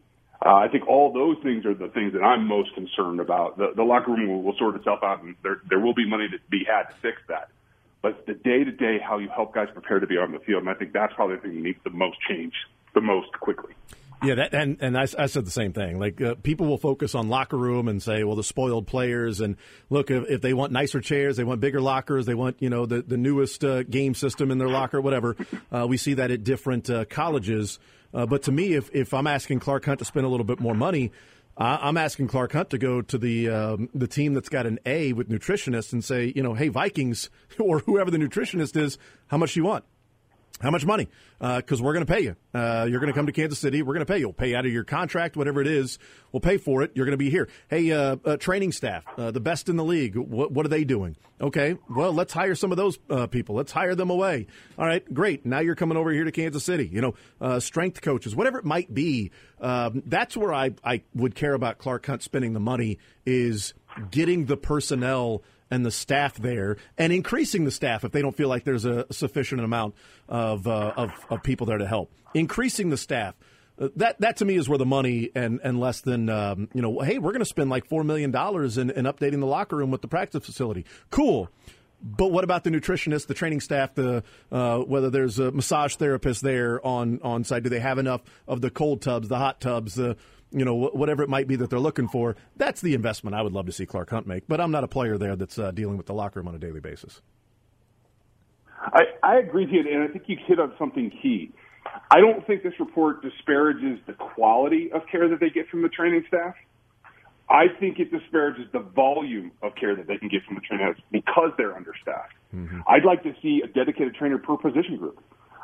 Uh, 0.45 0.55
I 0.55 0.67
think 0.67 0.87
all 0.87 1.13
those 1.13 1.37
things 1.43 1.65
are 1.65 1.73
the 1.73 1.87
things 1.89 2.13
that 2.13 2.21
I'm 2.21 2.45
most 2.45 2.73
concerned 2.73 3.19
about. 3.19 3.57
The, 3.57 3.71
the 3.75 3.83
locker 3.83 4.11
room 4.11 4.27
will, 4.27 4.41
will 4.41 4.57
sort 4.57 4.75
itself 4.75 4.99
out, 5.03 5.23
and 5.23 5.35
there 5.43 5.61
there 5.69 5.79
will 5.79 5.93
be 5.93 6.07
money 6.07 6.27
to 6.29 6.37
be 6.49 6.65
had 6.65 6.83
to 6.89 6.95
fix 7.01 7.21
that. 7.27 7.49
But 8.01 8.25
the 8.25 8.33
day 8.33 8.63
to 8.63 8.71
day 8.71 8.97
how 8.99 9.17
you 9.17 9.29
help 9.29 9.53
guys 9.53 9.67
prepare 9.73 9.99
to 9.99 10.07
be 10.07 10.17
on 10.17 10.31
the 10.31 10.39
field, 10.39 10.61
and 10.61 10.69
I 10.69 10.73
think 10.73 10.93
that's 10.93 11.13
probably 11.13 11.35
the 11.35 11.41
thing 11.41 11.55
that 11.55 11.63
needs 11.63 11.79
the 11.83 11.89
most 11.89 12.17
change 12.27 12.53
the 12.93 13.01
most 13.01 13.31
quickly. 13.39 13.73
Yeah, 14.21 14.35
that, 14.35 14.53
and 14.53 14.77
and 14.81 14.97
I, 14.97 15.03
I, 15.17 15.27
said 15.27 15.45
the 15.45 15.51
same 15.51 15.71
thing. 15.71 15.97
Like 15.97 16.19
uh, 16.19 16.35
people 16.35 16.65
will 16.65 16.77
focus 16.77 17.15
on 17.15 17.29
locker 17.29 17.55
room 17.55 17.87
and 17.87 18.03
say, 18.03 18.25
well, 18.25 18.35
the 18.35 18.43
spoiled 18.43 18.85
players, 18.85 19.39
and 19.39 19.55
look, 19.89 20.11
if, 20.11 20.29
if 20.29 20.41
they 20.41 20.53
want 20.53 20.73
nicer 20.73 20.99
chairs, 20.99 21.37
they 21.37 21.45
want 21.45 21.61
bigger 21.61 21.79
lockers, 21.79 22.25
they 22.25 22.33
want 22.33 22.57
you 22.59 22.69
know 22.69 22.85
the 22.85 23.01
the 23.01 23.15
newest 23.15 23.63
uh, 23.63 23.83
game 23.83 24.13
system 24.13 24.51
in 24.51 24.57
their 24.57 24.67
locker, 24.67 24.99
whatever. 25.01 25.35
Uh, 25.71 25.85
we 25.87 25.97
see 25.97 26.15
that 26.15 26.31
at 26.31 26.43
different 26.43 26.89
uh, 26.89 27.05
colleges. 27.05 27.77
Uh, 28.11 28.25
but 28.25 28.43
to 28.43 28.51
me, 28.51 28.73
if 28.73 28.89
if 28.93 29.13
I'm 29.13 29.27
asking 29.27 29.59
Clark 29.59 29.85
Hunt 29.85 29.99
to 29.99 30.05
spend 30.05 30.25
a 30.25 30.29
little 30.29 30.45
bit 30.45 30.59
more 30.59 30.73
money, 30.73 31.11
I'm 31.59 31.97
asking 31.97 32.29
Clark 32.29 32.53
Hunt 32.53 32.69
to 32.69 32.77
go 32.77 33.01
to 33.01 33.17
the 33.17 33.49
um, 33.49 33.89
the 33.93 34.07
team 34.07 34.33
that's 34.33 34.47
got 34.47 34.65
an 34.65 34.79
A 34.85 35.11
with 35.11 35.29
nutritionists 35.29 35.91
and 35.91 36.03
say, 36.03 36.31
you 36.33 36.41
know, 36.41 36.53
hey 36.53 36.69
Vikings 36.69 37.29
or 37.59 37.79
whoever 37.79 38.09
the 38.09 38.17
nutritionist 38.17 38.77
is, 38.77 38.97
how 39.27 39.37
much 39.37 39.53
do 39.53 39.59
you 39.59 39.65
want? 39.65 39.83
How 40.61 40.71
much 40.71 40.85
money? 40.85 41.07
Because 41.39 41.79
uh, 41.79 41.83
we're 41.83 41.93
going 41.93 42.05
to 42.05 42.13
pay 42.13 42.21
you. 42.21 42.35
Uh, 42.53 42.85
you're 42.89 42.99
going 42.99 43.11
to 43.11 43.17
come 43.17 43.27
to 43.27 43.31
Kansas 43.31 43.59
City. 43.59 43.81
We're 43.81 43.93
going 43.93 44.05
to 44.05 44.11
pay 44.11 44.19
you. 44.19 44.27
We'll 44.27 44.33
pay 44.33 44.55
out 44.55 44.65
of 44.65 44.73
your 44.73 44.83
contract, 44.83 45.37
whatever 45.37 45.61
it 45.61 45.67
is. 45.67 45.99
We'll 46.33 46.41
pay 46.41 46.57
for 46.57 46.83
it. 46.83 46.91
You're 46.95 47.05
going 47.05 47.13
to 47.13 47.17
be 47.17 47.29
here. 47.29 47.47
Hey, 47.69 47.91
uh, 47.91 48.17
uh 48.25 48.35
training 48.35 48.73
staff, 48.73 49.05
uh, 49.17 49.31
the 49.31 49.39
best 49.39 49.69
in 49.69 49.77
the 49.77 49.85
league. 49.85 50.17
What, 50.17 50.51
what, 50.51 50.65
are 50.65 50.69
they 50.69 50.83
doing? 50.83 51.15
Okay, 51.39 51.77
well, 51.89 52.11
let's 52.11 52.33
hire 52.33 52.55
some 52.55 52.71
of 52.71 52.77
those 52.77 52.99
uh, 53.09 53.27
people. 53.27 53.55
Let's 53.55 53.71
hire 53.71 53.95
them 53.95 54.09
away. 54.09 54.47
All 54.77 54.85
right, 54.85 55.13
great. 55.13 55.45
Now 55.45 55.59
you're 55.59 55.75
coming 55.75 55.97
over 55.97 56.11
here 56.11 56.25
to 56.25 56.31
Kansas 56.31 56.65
City. 56.65 56.89
You 56.91 57.15
know, 57.39 57.59
strength 57.59 58.01
coaches, 58.01 58.35
whatever 58.35 58.59
it 58.59 58.65
might 58.65 58.93
be. 58.93 59.31
Um, 59.61 60.03
that's 60.05 60.35
where 60.35 60.53
I, 60.53 60.71
I 60.83 61.03
would 61.13 61.35
care 61.35 61.53
about 61.53 61.77
Clark 61.77 62.05
Hunt 62.05 62.21
spending 62.21 62.53
the 62.53 62.59
money 62.59 62.99
is 63.25 63.73
getting 64.11 64.45
the 64.45 64.57
personnel– 64.57 65.41
and 65.71 65.85
the 65.85 65.91
staff 65.91 66.35
there, 66.35 66.77
and 66.97 67.13
increasing 67.13 67.65
the 67.65 67.71
staff 67.71 68.03
if 68.03 68.11
they 68.11 68.21
don't 68.21 68.35
feel 68.35 68.49
like 68.49 68.63
there's 68.63 68.85
a 68.85 69.05
sufficient 69.11 69.61
amount 69.61 69.95
of 70.27 70.67
uh, 70.67 70.93
of, 70.95 71.11
of, 71.29 71.43
people 71.43 71.67
there 71.67 71.77
to 71.77 71.87
help. 71.87 72.11
Increasing 72.33 72.89
the 72.89 72.97
staff. 72.97 73.35
Uh, 73.79 73.89
that 73.95 74.19
that 74.19 74.37
to 74.37 74.45
me 74.45 74.55
is 74.55 74.67
where 74.67 74.77
the 74.77 74.85
money 74.85 75.29
and 75.35 75.59
and 75.63 75.79
less 75.79 76.01
than 76.01 76.29
um, 76.29 76.69
you 76.73 76.81
know. 76.81 76.99
Hey, 76.99 77.17
we're 77.17 77.31
going 77.31 77.39
to 77.39 77.45
spend 77.45 77.69
like 77.69 77.85
four 77.85 78.03
million 78.03 78.31
dollars 78.31 78.77
in, 78.77 78.89
in 78.89 79.05
updating 79.05 79.39
the 79.39 79.47
locker 79.47 79.75
room 79.75 79.91
with 79.91 80.01
the 80.01 80.07
practice 80.07 80.45
facility. 80.45 80.85
Cool. 81.09 81.49
But 82.01 82.31
what 82.31 82.45
about 82.45 82.63
the 82.63 82.69
nutritionist, 82.69 83.27
the 83.27 83.33
training 83.33 83.59
staff, 83.59 83.93
the 83.93 84.23
uh, 84.51 84.79
whether 84.79 85.09
there's 85.09 85.37
a 85.37 85.51
massage 85.51 85.95
therapist 85.95 86.41
there 86.41 86.85
on 86.85 87.19
on 87.23 87.43
site? 87.43 87.63
Do 87.63 87.69
they 87.69 87.81
have 87.81 87.97
enough 87.97 88.21
of 88.47 88.61
the 88.61 88.69
cold 88.69 89.01
tubs, 89.01 89.27
the 89.27 89.37
hot 89.37 89.59
tubs, 89.59 89.95
the 89.95 90.15
you 90.51 90.65
know, 90.65 90.73
whatever 90.75 91.23
it 91.23 91.29
might 91.29 91.47
be 91.47 91.55
that 91.55 91.69
they're 91.69 91.79
looking 91.79 92.07
for. 92.07 92.35
That's 92.57 92.81
the 92.81 92.93
investment 92.93 93.35
I 93.35 93.41
would 93.41 93.53
love 93.53 93.65
to 93.67 93.71
see 93.71 93.85
Clark 93.85 94.09
Hunt 94.09 94.27
make. 94.27 94.47
But 94.47 94.59
I'm 94.59 94.71
not 94.71 94.83
a 94.83 94.87
player 94.87 95.17
there 95.17 95.35
that's 95.35 95.59
uh, 95.59 95.71
dealing 95.71 95.97
with 95.97 96.07
the 96.07 96.13
locker 96.13 96.39
room 96.39 96.47
on 96.47 96.55
a 96.55 96.59
daily 96.59 96.79
basis. 96.79 97.21
I, 98.81 99.03
I 99.23 99.37
agree 99.37 99.65
with 99.65 99.73
you, 99.73 99.93
and 99.93 100.03
I 100.03 100.07
think 100.07 100.23
you 100.27 100.37
hit 100.47 100.59
on 100.59 100.73
something 100.79 101.11
key. 101.21 101.51
I 102.11 102.19
don't 102.19 102.45
think 102.47 102.63
this 102.63 102.73
report 102.79 103.21
disparages 103.21 103.99
the 104.07 104.13
quality 104.13 104.91
of 104.91 105.01
care 105.11 105.27
that 105.27 105.39
they 105.39 105.49
get 105.49 105.67
from 105.69 105.81
the 105.81 105.89
training 105.89 106.23
staff. 106.27 106.55
I 107.49 107.65
think 107.79 107.99
it 107.99 108.11
disparages 108.11 108.65
the 108.71 108.79
volume 108.79 109.51
of 109.63 109.73
care 109.75 109.95
that 109.95 110.07
they 110.07 110.17
can 110.17 110.29
get 110.29 110.43
from 110.43 110.55
the 110.55 110.61
training 110.61 110.93
staff 110.93 111.05
because 111.11 111.51
they're 111.57 111.75
understaffed. 111.75 112.33
Mm-hmm. 112.55 112.81
I'd 112.87 113.05
like 113.05 113.23
to 113.23 113.33
see 113.41 113.61
a 113.63 113.67
dedicated 113.67 114.15
trainer 114.15 114.37
per 114.37 114.55
position 114.57 114.97
group. 114.97 115.19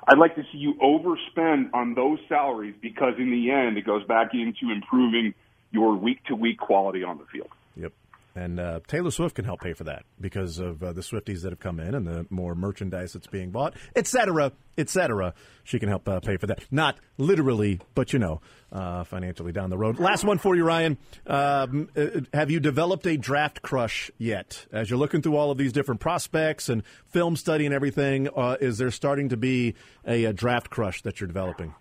I'd 0.08 0.18
like 0.18 0.36
to 0.36 0.44
see 0.52 0.58
you 0.58 0.76
overspend 0.76 1.74
on 1.74 1.96
those 1.96 2.20
salaries 2.30 2.76
because 2.82 3.13
in 3.18 3.32
the 3.32 3.52
end, 3.52 3.78
it 3.78 3.86
goes 3.86 4.06
back 4.06 4.34
into 4.34 4.72
improving 4.72 5.34
your 5.72 5.96
week 5.96 6.24
to 6.26 6.36
week 6.36 6.60
quality 6.60 7.04
on 7.04 7.18
the 7.18 7.26
field. 7.26 7.50
Yep. 7.76 7.91
And 8.38 8.60
uh, 8.60 8.82
Taylor 8.86 9.12
Swift 9.12 9.36
can 9.36 9.45
help 9.45 9.62
pay 9.62 9.71
for 9.71 9.86
that 9.86 10.04
because 10.19 10.60
of 10.60 10.84
uh, 10.84 10.91
the 10.91 11.00
Swifties 11.00 11.43
that 11.43 11.52
have 11.52 11.60
come 11.60 11.80
in 11.80 11.95
and 11.95 12.06
the 12.06 12.26
more 12.30 12.54
merchandise 12.54 13.13
that's 13.13 13.28
being 13.28 13.50
bought, 13.50 13.76
et 13.95 14.08
cetera, 14.08 14.52
et 14.78 14.89
cetera. 14.89 15.34
She 15.63 15.80
can 15.80 15.88
help 15.88 16.08
uh, 16.10 16.19
pay 16.19 16.36
for 16.36 16.48
that. 16.48 16.60
Not 16.69 16.98
literally, 17.17 17.80
but 17.93 18.12
you 18.12 18.19
know, 18.19 18.41
uh, 18.74 19.06
financially 19.06 19.54
down 19.54 19.69
the 19.69 19.78
road. 19.78 20.00
Last 20.00 20.26
one 20.26 20.38
for 20.38 20.54
you, 20.54 20.65
Ryan. 20.65 20.98
Um, 21.26 21.88
uh, 21.95 22.08
have 22.34 22.52
you 22.52 22.60
developed 22.60 23.08
a 23.08 23.15
draft 23.15 23.62
crush 23.62 24.12
yet? 24.17 24.65
As 24.69 24.89
you're 24.89 25.00
looking 25.00 25.21
through 25.21 25.38
all 25.38 25.50
of 25.50 25.58
these 25.58 25.71
different 25.71 26.02
prospects 26.02 26.67
and 26.67 26.84
film 27.08 27.38
study 27.38 27.65
and 27.65 27.74
everything, 27.74 28.28
uh, 28.36 28.58
is 28.60 28.78
there 28.78 28.91
starting 28.91 29.30
to 29.30 29.38
be 29.38 29.76
a, 30.06 30.26
a 30.26 30.34
draft 30.34 30.69
crush 30.69 31.02
that 31.04 31.21
you're 31.21 31.28
developing? 31.30 31.74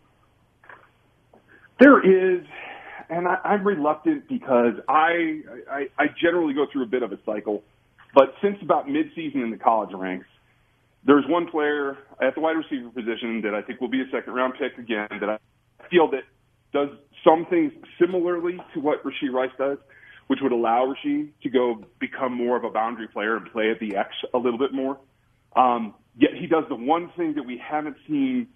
There 1.80 1.98
is 2.38 2.46
and 3.16 3.28
I, 3.28 3.36
I'm 3.44 3.66
reluctant 3.66 4.28
because 4.28 4.74
I, 4.88 5.40
I 5.70 5.86
I 5.98 6.06
generally 6.20 6.54
go 6.54 6.66
through 6.72 6.82
a 6.82 6.86
bit 6.86 7.02
of 7.02 7.12
a 7.12 7.18
cycle. 7.24 7.62
But 8.14 8.34
since 8.42 8.56
about 8.62 8.86
midseason 8.86 9.42
in 9.42 9.50
the 9.50 9.56
college 9.56 9.90
ranks, 9.92 10.26
there's 11.04 11.24
one 11.28 11.48
player 11.48 11.98
at 12.20 12.34
the 12.34 12.40
wide 12.40 12.56
receiver 12.56 12.88
position 12.90 13.42
that 13.42 13.54
I 13.54 13.62
think 13.62 13.80
will 13.80 13.88
be 13.88 14.00
a 14.00 14.10
second 14.12 14.32
round 14.32 14.54
pick 14.58 14.78
again 14.78 15.08
that 15.20 15.28
I 15.28 15.38
feel 15.90 16.10
that 16.10 16.22
does 16.72 16.88
some 17.24 17.46
things 17.46 17.72
similarly 18.00 18.58
to 18.74 18.80
what 18.80 19.02
Rashee 19.04 19.32
Rice 19.32 19.52
does, 19.58 19.78
which 20.26 20.40
would 20.42 20.52
allow 20.52 20.92
Rashee 20.92 21.30
to 21.42 21.50
go 21.50 21.84
become 22.00 22.32
more 22.32 22.56
of 22.56 22.64
a 22.64 22.70
boundary 22.70 23.08
player 23.08 23.36
and 23.36 23.50
play 23.52 23.70
at 23.70 23.78
the 23.80 23.96
X 23.96 24.08
a 24.32 24.38
little 24.38 24.58
bit 24.58 24.72
more. 24.72 24.98
Um, 25.56 25.94
yet 26.16 26.30
he 26.38 26.46
does 26.46 26.64
the 26.68 26.74
one 26.74 27.10
thing 27.16 27.34
that 27.34 27.44
we 27.44 27.58
haven't 27.58 27.96
seen 28.08 28.48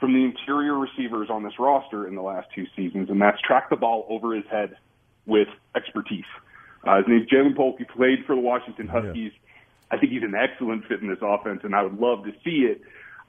from 0.00 0.14
the 0.14 0.24
interior 0.24 0.78
receivers 0.78 1.28
on 1.30 1.42
this 1.42 1.54
roster 1.58 2.06
in 2.06 2.14
the 2.14 2.22
last 2.22 2.48
two 2.54 2.66
seasons, 2.76 3.10
and 3.10 3.20
that's 3.20 3.40
track 3.40 3.70
the 3.70 3.76
ball 3.76 4.06
over 4.08 4.34
his 4.34 4.44
head 4.50 4.76
with 5.26 5.48
expertise. 5.74 6.24
Uh, 6.84 6.98
his 6.98 7.06
name's 7.08 7.28
Ja'Lynn 7.28 7.56
Polk. 7.56 7.78
He 7.78 7.84
played 7.84 8.24
for 8.26 8.34
the 8.34 8.40
Washington 8.40 8.86
Huskies. 8.86 9.32
Yeah. 9.34 9.96
I 9.96 9.98
think 9.98 10.12
he's 10.12 10.22
an 10.22 10.34
excellent 10.34 10.86
fit 10.86 11.00
in 11.00 11.08
this 11.08 11.18
offense, 11.22 11.60
and 11.64 11.74
I 11.74 11.82
would 11.82 11.98
love 11.98 12.24
to 12.24 12.32
see 12.44 12.66
it. 12.70 12.82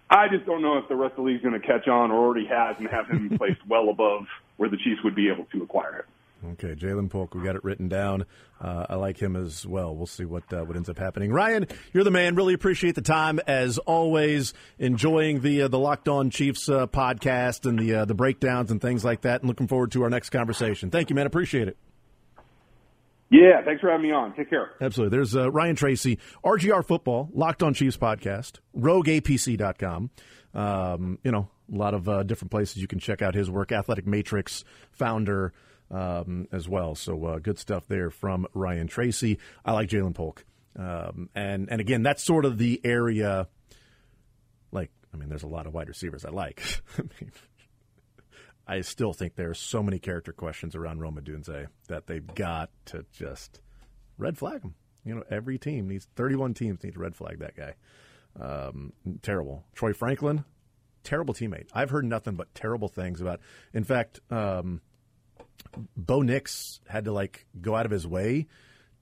I 0.10 0.28
just 0.28 0.46
don't 0.46 0.62
know 0.62 0.78
if 0.78 0.88
the 0.90 0.96
rest 0.96 1.12
of 1.12 1.18
the 1.18 1.22
league's 1.24 1.44
going 1.44 1.60
to 1.60 1.66
catch 1.66 1.88
on 1.88 2.12
or 2.12 2.18
already 2.18 2.48
has 2.48 2.76
and 2.80 2.88
have 2.90 3.08
him 3.08 3.30
placed 3.38 3.66
well 3.68 3.90
above 3.90 4.26
where 4.58 4.70
the 4.70 4.78
Chiefs 4.78 5.02
would 5.04 5.16
be 5.16 5.30
able 5.30 5.46
to 5.46 5.64
acquire 5.64 5.94
him. 5.94 6.06
Okay, 6.54 6.74
Ja'Lynn 6.74 7.10
Polk, 7.10 7.36
we 7.36 7.44
got 7.44 7.58
it 7.58 7.64
written 7.66 7.90
down. 7.90 8.26
Uh, 8.62 8.86
I 8.90 8.96
like 8.96 9.18
him 9.18 9.36
as 9.36 9.66
well. 9.66 9.94
We'll 9.94 10.06
see 10.08 10.24
what 10.24 10.52
uh, 10.54 10.64
what 10.64 10.78
ends 10.78 10.90
up 10.90 10.98
happening. 10.98 11.34
Ryan, 11.34 11.68
you're 11.92 12.06
the 12.06 12.12
man. 12.12 12.36
Really 12.36 12.54
appreciate 12.54 12.96
the 12.96 13.02
time 13.02 13.40
as 13.46 13.78
always. 13.80 14.54
Enjoying 14.78 15.42
the 15.42 15.64
uh, 15.64 15.68
the 15.68 15.80
Locked 15.80 16.08
On 16.08 16.30
Chiefs 16.30 16.70
uh, 16.70 16.88
podcast 16.88 17.66
and 17.66 17.78
the 17.78 17.94
uh, 17.94 18.06
the 18.06 18.14
breakdowns 18.16 18.72
and 18.72 18.82
things 18.82 19.04
like 19.04 19.22
that. 19.22 19.42
And 19.42 19.50
looking 19.50 19.68
forward 19.68 19.92
to 19.92 20.04
our 20.04 20.10
next 20.10 20.30
conversation. 20.30 20.90
Thank 20.92 21.10
you, 21.10 21.16
man. 21.16 21.28
Appreciate 21.28 21.68
it. 21.68 21.78
Yeah, 23.30 23.62
thanks 23.64 23.82
for 23.82 23.92
having 23.92 24.08
me 24.08 24.12
on. 24.14 24.34
Take 24.34 24.50
care. 24.50 24.72
Absolutely. 24.82 25.16
There's 25.16 25.36
uh, 25.36 25.52
Ryan 25.52 25.76
Tracy, 25.76 26.18
RGR 26.44 26.88
Football, 26.88 27.30
Locked 27.34 27.62
On 27.62 27.74
Chiefs 27.76 27.96
podcast, 27.98 28.54
RogueAPC.com. 28.76 30.10
Um, 30.56 31.20
you 31.24 31.32
know, 31.32 31.48
a 31.72 31.78
lot 31.78 31.94
of 31.94 32.26
different 32.26 32.50
places 32.50 32.78
you 32.78 32.88
can 32.88 32.98
check 32.98 33.22
out 33.22 33.36
his 33.36 33.52
work. 33.52 33.72
Athletic 33.72 34.08
Matrix 34.08 34.64
founder 34.92 35.54
um, 35.92 36.48
as 36.52 36.68
well. 36.68 36.96
So 36.96 37.26
uh, 37.26 37.40
good 37.40 37.60
stuff 37.60 37.88
there 37.88 38.10
from 38.10 38.48
Ryan 38.54 38.88
Tracy. 38.88 39.40
I 39.66 39.74
like 39.74 39.90
Ja'Lynn 39.90 40.14
Polk, 40.16 40.46
um, 40.78 41.30
and 41.36 41.70
and 41.70 41.82
again, 41.82 42.04
that's 42.04 42.24
sort 42.24 42.46
of 42.46 42.58
the 42.58 42.80
area. 42.84 43.48
Like, 44.72 44.92
I 45.14 45.18
mean, 45.18 45.30
there's 45.30 45.44
a 45.44 45.48
lot 45.48 45.68
of 45.68 45.74
wide 45.74 45.88
receivers 45.88 46.26
I 46.26 46.30
like. 46.30 46.64
I 46.98 47.02
mean, 47.02 47.32
I 48.68 48.82
still 48.82 49.14
think 49.14 49.36
there 49.36 49.50
are 49.50 49.56
so 49.56 49.82
many 49.82 49.98
character 49.98 50.32
questions 50.32 50.76
around 50.76 51.00
Rome 51.00 51.20
Odunze 51.20 51.68
that 51.88 52.06
they've 52.06 52.36
got 52.36 52.70
to 52.86 53.04
just 53.12 53.62
red 54.18 54.38
flag 54.38 54.62
him. 54.62 54.76
You 55.04 55.16
know, 55.16 55.24
every 55.30 55.58
team 55.58 55.88
needs 55.88 56.08
31 56.16 56.54
teams 56.54 56.84
need 56.84 56.94
to 56.94 57.00
red 57.00 57.16
flag 57.16 57.40
that 57.40 57.56
guy. 57.56 57.74
Um, 58.40 58.94
terrible. 59.24 59.64
Troy 59.74 59.94
Franklin, 59.94 60.46
terrible 61.04 61.34
teammate. 61.34 61.68
I've 61.74 61.90
heard 61.90 62.06
nothing 62.06 62.36
but 62.36 62.54
terrible 62.54 62.90
things 62.90 63.22
about. 63.22 63.40
In 63.74 63.84
fact, 63.84 64.20
um, 64.30 64.82
Bo 65.96 66.22
Nix 66.22 66.80
had 66.88 67.06
to 67.06 67.12
like 67.12 67.46
go 67.62 67.76
out 67.76 67.86
of 67.86 67.92
his 67.92 68.08
way 68.08 68.48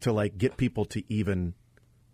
to 0.02 0.12
like 0.12 0.38
get 0.38 0.58
people 0.58 0.86
to 0.86 1.04
even 1.12 1.54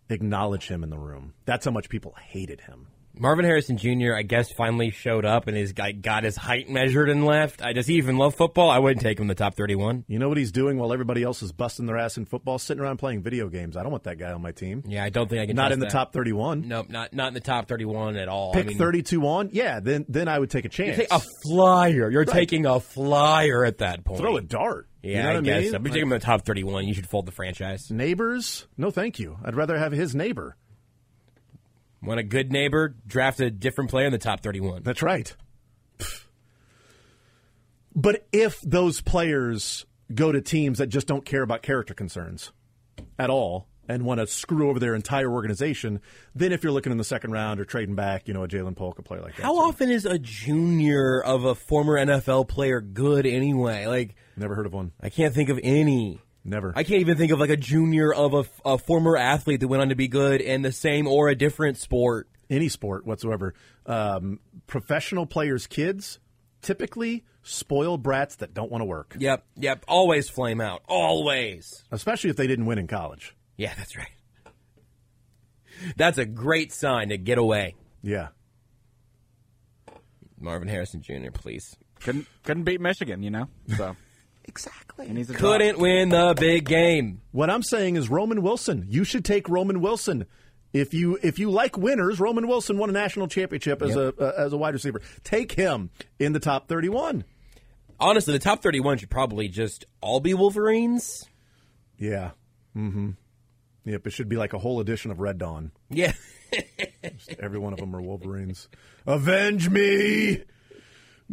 acknowledge 0.10 0.68
him 0.68 0.84
in 0.84 0.90
the 0.90 0.98
room. 0.98 1.34
That's 1.46 1.66
how 1.66 1.72
much 1.72 1.90
people 1.90 2.16
hated 2.20 2.62
him. 2.62 2.88
Marvin 3.16 3.46
Harrison 3.46 3.78
Jr. 3.78 4.14
I 4.16 4.24
guess 4.24 4.52
finally 4.52 4.90
showed 4.90 5.26
up 5.26 5.48
and 5.48 5.56
his 5.56 5.74
guy 5.74 5.92
got 5.92 6.24
his 6.24 6.36
height 6.36 6.70
measured 6.70 7.10
and 7.10 7.26
left. 7.26 7.62
I 7.62 7.74
does 7.74 7.88
he 7.88 7.96
even 7.96 8.18
love 8.18 8.36
football? 8.36 8.70
I 8.70 8.80
wouldn't 8.80 9.02
take 9.02 9.20
him 9.20 9.24
in 9.24 9.28
the 9.28 9.36
top 9.36 9.56
thirty-one. 9.56 10.06
You 10.08 10.20
know 10.20 10.30
what 10.30 10.38
he's 10.38 10.52
doing 10.52 10.78
while 10.78 10.92
everybody 10.94 11.24
else 11.24 11.44
is 11.44 11.52
busting 11.52 11.86
their 11.86 11.98
ass 11.98 12.18
in 12.18 12.26
football, 12.26 12.58
sitting 12.58 12.82
around 12.82 12.98
playing 12.98 13.22
video 13.22 13.50
games. 13.50 13.78
I 13.78 13.84
don't 13.84 13.92
want 13.92 14.04
that 14.06 14.18
guy 14.18 14.32
on 14.32 14.42
my 14.42 14.52
team. 14.52 14.84
Yeah, 14.88 15.04
I 15.04 15.10
don't 15.10 15.30
think 15.30 15.42
I 15.42 15.46
can. 15.46 15.56
Not 15.56 15.72
in 15.72 15.80
the 15.80 15.86
that. 15.86 15.92
top 15.92 16.14
thirty-one. 16.14 16.68
Nope, 16.68 16.90
not 16.90 17.14
not 17.14 17.28
in 17.30 17.34
the 17.34 17.40
top 17.40 17.68
thirty-one 17.68 18.16
at 18.18 18.28
all. 18.28 18.54
Pick 18.54 18.66
I 18.66 18.70
mean, 18.70 18.78
thirty-two 18.78 19.26
on. 19.28 19.50
Yeah, 19.52 19.80
then 19.80 20.06
then 20.10 20.28
I 20.28 20.40
would 20.40 20.50
take 20.50 20.66
a 20.66 20.70
chance. 20.70 20.98
Take 20.98 21.12
a 21.12 21.22
flyer. 21.44 22.10
You're 22.10 22.26
taking 22.26 22.66
a 22.66 22.80
flyer 22.80 23.64
at 23.66 23.80
that 23.80 24.04
point. 24.04 24.20
Throw 24.20 24.38
a 24.38 24.42
dart. 24.42 24.88
Yeah, 25.04 25.28
you 25.28 25.34
know 25.34 25.40
I 25.40 25.42
guess. 25.42 25.58
I 25.58 25.66
so. 25.66 25.72
mean? 25.74 25.84
But 25.84 25.88
you 25.90 25.94
take 25.94 26.04
him 26.04 26.14
in 26.14 26.20
the 26.20 26.26
top 26.26 26.46
thirty-one. 26.46 26.88
You 26.88 26.94
should 26.94 27.08
fold 27.08 27.26
the 27.26 27.32
franchise. 27.32 27.92
Neighbors? 27.92 28.68
No, 28.78 28.90
thank 28.90 29.20
you. 29.20 29.38
I'd 29.44 29.56
rather 29.56 29.78
have 29.78 29.92
his 29.92 30.16
neighbor. 30.16 30.56
Want 32.04 32.20
a 32.20 32.24
good 32.24 32.52
neighbor? 32.52 32.96
Draft 33.08 33.40
a 33.40 33.50
different 33.50 33.90
player 33.90 34.06
in 34.08 34.12
the 34.12 34.18
top 34.18 34.42
thirty-one. 34.42 34.84
That's 34.84 35.02
right. 35.02 35.34
But 37.96 38.28
if 38.32 38.60
those 38.62 39.02
players 39.02 39.86
go 40.14 40.32
to 40.32 40.42
teams 40.42 40.80
that 40.80 40.88
just 40.88 41.08
don't 41.08 41.26
care 41.26 41.44
about 41.44 41.62
character 41.62 41.94
concerns 41.94 42.52
at 43.20 43.30
all 43.30 43.68
and 43.88 44.04
want 44.04 44.20
to 44.20 44.26
screw 44.28 44.70
over 44.70 44.80
their 44.80 44.96
entire 44.96 45.30
organization, 45.32 46.02
then 46.34 46.52
if 46.52 46.64
you're 46.64 46.72
looking 46.72 46.92
in 46.92 46.98
the 46.98 47.04
second 47.04 47.32
round 47.32 47.60
or 47.60 47.66
trading 47.66 47.94
back, 47.96 48.28
you 48.28 48.34
know, 48.34 48.44
a 48.44 48.48
Ja'Lynn 48.48 48.76
Polk, 48.76 48.98
a 48.98 49.04
player 49.04 49.22
like 49.22 49.36
that. 49.36 49.44
How 49.44 49.54
So, 49.56 49.62
often 49.62 49.92
is 49.92 50.06
a 50.06 50.18
junior 50.18 51.22
of 51.22 51.44
a 51.46 51.54
former 51.54 51.94
NFL 52.04 52.48
player 52.48 52.82
good 52.82 53.26
anyway? 53.28 53.86
Like, 53.86 54.16
Never 54.36 54.56
heard 54.56 54.66
of 54.66 54.74
one. 54.74 54.92
I 55.00 55.10
can't 55.10 55.34
think 55.36 55.50
of 55.50 55.60
any. 55.62 56.20
Never. 56.46 56.74
I 56.76 56.84
can't 56.84 57.00
even 57.02 57.18
think 57.18 57.32
of 57.32 57.40
like 57.40 57.50
a 57.50 57.58
junior 57.58 58.14
of 58.14 58.34
a, 58.34 58.44
a 58.66 58.78
former 58.78 59.16
athlete 59.18 59.62
that 59.62 59.68
went 59.68 59.82
on 59.82 59.90
to 59.90 59.96
be 59.96 60.08
good 60.10 60.42
in 60.42 60.62
the 60.62 60.72
same 60.74 61.08
or 61.08 61.30
a 61.30 61.36
different 61.36 61.78
sport. 61.78 62.28
Any 62.50 62.68
sport 62.70 63.06
whatsoever. 63.06 63.54
Um, 63.86 64.40
professional 64.68 65.26
players' 65.26 65.66
kids 65.68 66.20
typically 66.62 67.24
spoiled 67.44 68.04
brats 68.04 68.36
that 68.38 68.54
don't 68.54 68.72
want 68.72 68.82
to 68.82 68.86
work, 68.86 69.16
Yep, 69.20 69.44
yep. 69.58 69.84
Always 69.88 70.30
flame 70.30 70.62
out. 70.62 70.82
Always. 70.88 71.84
especially 71.92 72.30
if 72.30 72.36
they 72.38 72.48
didn't 72.48 72.66
win 72.66 72.78
in 72.78 72.88
college. 72.88 73.36
Yeah, 73.58 73.74
that's 73.78 73.96
right. 73.98 74.08
That's 75.98 76.18
a 76.18 76.26
great 76.26 76.72
sign 76.72 77.10
to 77.10 77.18
get 77.18 77.38
away. 77.38 77.76
Yeah. 78.02 78.30
Marvin 80.40 80.68
Harrison 80.68 81.02
Jr., 81.02 81.32
please. 81.34 81.76
Couldn't 82.02 82.28
couldn't 82.44 82.64
beat 82.64 82.80
Michigan, 82.82 83.24
you 83.24 83.32
know. 83.32 83.48
So 83.78 83.96
Exactly. 84.46 85.08
he 85.08 85.14
needs 85.14 85.30
a 85.30 85.34
Couldn't 85.34 85.80
win 85.80 86.10
the 86.10 86.36
big 86.38 86.66
game. 86.66 87.22
What 87.32 87.50
I'm 87.50 87.64
saying 87.64 87.96
is 87.96 88.10
Roman 88.10 88.42
Wilson. 88.42 88.86
You 88.90 89.04
should 89.04 89.26
take 89.26 89.48
Roman 89.50 89.82
Wilson. 89.82 90.26
If 90.74 90.94
you 90.94 91.20
if 91.22 91.38
you 91.40 91.52
like 91.52 91.78
winners, 91.78 92.20
Roman 92.20 92.48
Wilson 92.48 92.78
won 92.78 92.90
a 92.90 92.94
national 92.94 93.28
championship 93.28 93.82
as 93.82 93.96
a 93.96 94.14
uh, 94.20 94.34
as 94.38 94.54
a 94.54 94.58
wide 94.58 94.74
receiver. 94.74 95.02
Take 95.24 95.52
him 95.52 95.92
in 96.20 96.34
the 96.34 96.40
top 96.40 96.68
31. 96.68 97.24
Honestly, 98.00 98.34
the 98.34 98.40
top 98.40 98.64
31 98.64 98.98
should 98.98 99.10
probably 99.12 99.48
just 99.48 99.86
all 100.02 100.20
be 100.20 100.34
Wolverines. 100.34 101.26
Yeah. 101.98 102.32
Mm-hmm. 102.76 103.12
Yep. 103.86 104.08
It 104.08 104.10
should 104.12 104.30
be 104.30 104.36
like 104.36 104.54
a 104.54 104.58
whole 104.58 104.80
edition 104.80 105.12
of 105.12 105.20
Red 105.20 105.38
Dawn. 105.38 105.72
Yeah. 105.90 106.14
Every 107.40 107.60
one 107.60 107.74
of 107.74 107.80
them 107.80 107.96
are 107.96 108.02
Wolverines. 108.02 108.68
Avenge 109.06 109.70
me! 109.70 110.44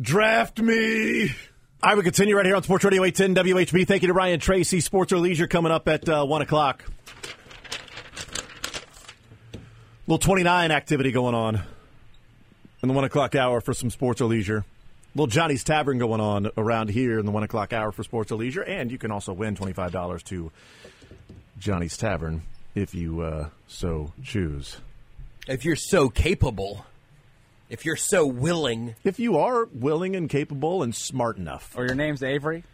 Draft 0.01 0.61
me! 0.61 1.33
I 1.83 1.95
will 1.95 2.03
continue 2.03 2.37
right 2.37 2.45
here 2.45 2.57
on 2.57 2.63
Sports 2.63 2.85
Radio 2.85 3.03
810 3.05 3.43
WHB. 3.43 3.89
Thank 3.89 4.03
you 4.03 4.09
to 4.09 4.13
Ryan 4.13 4.39
Tracy. 4.39 4.81
Sports 4.81 5.13
or 5.13 5.19
Leisure 5.19 5.47
coming 5.47 5.73
up 5.73 5.89
at 5.89 6.07
uh, 6.07 6.27
1 6.27 6.43
o'clock. 6.43 6.85
Little 10.07 10.19
29 10.19 10.73
activity 10.73 11.11
going 11.11 11.35
on 11.35 11.63
in 12.83 12.89
the 12.89 12.93
1 12.93 13.05
o'clock 13.05 13.35
hour 13.35 13.63
for 13.63 13.73
some 13.73 13.89
Sports 13.89 14.21
or 14.21 14.27
Leisure. 14.27 14.67
Little 15.15 15.27
Johnny's 15.27 15.65
Tavern 15.65 15.97
going 15.97 16.21
on 16.21 16.51
around 16.59 16.91
here 16.91 17.19
in 17.19 17.25
the 17.25 17.33
1 17.33 17.45
o'clock 17.45 17.73
hour 17.73 17.93
for 17.93 18.03
Sports 18.03 18.31
or 18.31 18.37
Leisure. 18.37 18.63
And 18.63 18.93
you 18.93 18.99
can 18.99 19.11
also 19.11 19.33
win 19.33 19.57
$25 19.57 20.23
to 20.25 20.53
Johnny's 21.59 21.97
Tavern 21.97 22.43
if 22.75 22.95
you 22.95 23.23
uh, 23.23 23.49
so 23.69 24.13
choose. 24.23 24.77
if 25.49 25.65
you're 25.65 25.77
so 25.77 26.11
capable, 26.11 26.85
if 27.71 27.85
you're 27.85 27.97
so 27.97 28.27
willing, 28.27 28.97
If 29.05 29.19
you 29.19 29.39
are 29.39 29.67
willing 29.67 30.17
and 30.17 30.29
capable 30.29 30.83
and 30.83 30.95
smart 30.95 31.39
enough. 31.39 31.73
Or 31.77 31.87
your 31.87 31.95
name's 31.95 32.23
Avery. 32.23 32.65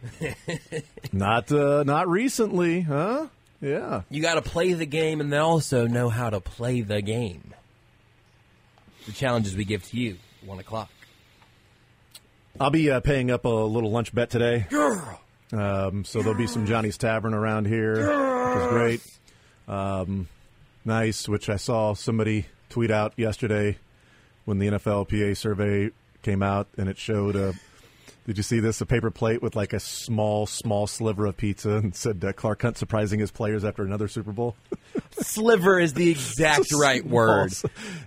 Not 1.13 1.53
uh, 1.53 1.85
not 1.85 2.09
recently, 2.09 2.81
huh? 2.81 3.27
Yeah. 3.61 4.03
you 4.11 4.21
got 4.23 4.35
to 4.35 4.43
play 4.43 4.73
the 4.73 4.87
game 4.87 5.21
and 5.21 5.33
then 5.33 5.41
also 5.41 5.87
know 5.87 6.09
how 6.09 6.31
to 6.31 6.41
play 6.41 6.81
the 6.81 7.01
game. 7.01 7.55
The 9.07 9.13
challenges 9.13 9.55
we 9.57 9.65
give 9.65 9.85
to 9.85 9.97
you, 9.97 10.19
1 10.45 10.59
o'clock. 10.59 10.91
I'll 12.59 12.71
be 12.71 12.91
uh, 12.91 13.01
paying 13.01 13.31
up 13.31 13.45
a 13.45 13.49
little 13.49 13.91
lunch 13.91 14.15
bet 14.15 14.31
today. 14.31 14.67
Girl. 14.71 15.21
Um, 15.53 16.05
so 16.05 16.21
there'll 16.21 16.37
be 16.39 16.47
some 16.47 16.67
Johnny's 16.67 16.99
Tavern 16.99 17.35
around 17.35 17.67
here, 17.67 17.95
which 17.95 18.63
is 18.63 18.69
great. 18.69 19.01
Um, 19.69 20.29
nice, 20.85 21.29
which 21.29 21.49
I 21.49 21.57
saw 21.57 21.95
somebody 21.95 22.47
tweet 22.69 22.91
out 22.91 23.13
yesterday 23.17 23.79
when 24.47 24.59
the 24.59 24.69
NFLPA 24.69 25.37
survey 25.37 25.91
came 26.23 26.43
out, 26.43 26.69
and 26.79 26.89
it 26.89 26.97
showed 26.97 27.37
a. 27.37 27.53
Did 28.27 28.37
you 28.37 28.43
see 28.43 28.59
this? 28.61 28.81
A 28.81 28.87
paper 28.87 29.11
plate 29.11 29.41
with 29.41 29.55
like 29.57 29.73
a 29.73 29.81
small, 29.81 30.47
small 30.47 30.87
sliver 30.87 31.27
of 31.27 31.37
pizza, 31.37 31.77
and 31.77 31.95
said 31.95 32.25
uh, 32.25 32.33
Clark 32.33 32.61
Hunt 32.63 32.77
surprising 32.77 33.21
his 33.21 33.31
players 33.31 33.65
after 33.65 33.85
another 33.85 34.09
Super 34.09 34.33
Bowl. 34.33 34.57
Sliver 35.19 35.79
is 35.81 35.95
the 35.95 36.11
exact 36.11 36.73
right 36.73 37.03
small 37.03 37.13
word. 37.15 37.53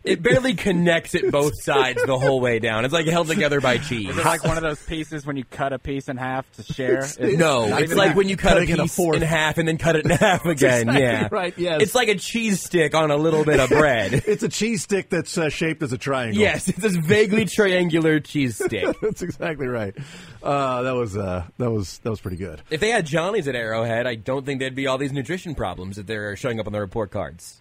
It 0.04 0.22
barely 0.22 0.54
connects 0.54 1.16
at 1.16 1.32
both 1.32 1.54
sides 1.64 2.04
the 2.06 2.18
whole 2.20 2.40
way 2.40 2.60
down. 2.60 2.86
It's 2.86 2.94
like 2.94 3.08
held 3.08 3.28
together 3.28 3.62
by 3.62 3.78
cheese. 3.78 4.10
It's 4.16 4.26
like 4.26 4.44
one 4.44 4.58
of 4.58 4.64
those 4.64 4.82
pieces 4.86 5.26
when 5.26 5.36
you 5.38 5.44
cut 5.46 5.74
a 5.74 5.80
piece 5.80 6.08
in 6.10 6.18
half 6.18 6.50
to 6.58 6.64
share. 6.64 7.00
It's 7.00 7.18
No, 7.20 7.78
it's 7.78 7.94
like 7.96 8.10
that. 8.10 8.16
when 8.18 8.30
you 8.30 8.38
cut 8.38 8.58
a 8.58 8.62
Cutting 8.62 8.80
a 8.80 8.84
piece 8.84 8.96
fourth. 8.96 9.16
in 9.18 9.22
half 9.24 9.58
and 9.58 9.68
then 9.68 9.78
cut 9.78 9.96
it 9.96 10.06
in 10.06 10.12
half 10.12 10.42
again. 10.46 10.90
exactly 10.90 11.02
yeah, 11.02 11.28
right, 11.32 11.54
yes. 11.58 11.82
It's 11.82 11.96
like 11.96 12.10
a 12.10 12.16
cheese 12.16 12.62
stick 12.62 12.94
on 12.94 13.10
a 13.12 13.18
little 13.18 13.44
bit 13.46 13.60
of 13.60 13.70
bread. 13.70 14.24
It's 14.30 14.44
a 14.44 14.50
cheese 14.50 14.84
stick 14.84 15.10
that's 15.10 15.38
uh, 15.38 15.50
shaped 15.50 15.82
as 15.82 15.92
a 15.94 15.98
triangle. 15.98 16.40
yes, 16.42 16.68
it's 16.70 16.78
this 16.78 16.96
vaguely 16.96 17.46
triangular 17.46 18.20
cheese 18.20 18.56
stick. 18.64 18.96
that's 19.02 19.22
exactly 19.22 19.68
right. 19.68 19.96
Uh, 20.42 20.84
that 20.84 20.96
was 20.96 21.18
uh, 21.18 21.46
that 21.58 21.70
was 21.70 22.00
that 22.00 22.10
was 22.10 22.22
pretty 22.22 22.38
good. 22.38 22.62
If 22.70 22.80
they 22.80 22.90
had 22.90 23.06
Johnny's 23.06 23.48
at 23.48 23.56
Arrowhead, 23.56 24.08
I 24.08 24.16
don't 24.16 24.46
think 24.46 24.60
there'd 24.60 24.76
be 24.76 24.88
all 24.88 24.98
these 24.98 25.12
nutrition 25.12 25.54
problems 25.56 25.98
that 25.98 26.08
they're 26.08 26.36
showing 26.36 26.60
up 26.60 26.68
on 26.68 26.74
the 26.74 26.80
report 26.80 27.12
cards. 27.12 27.60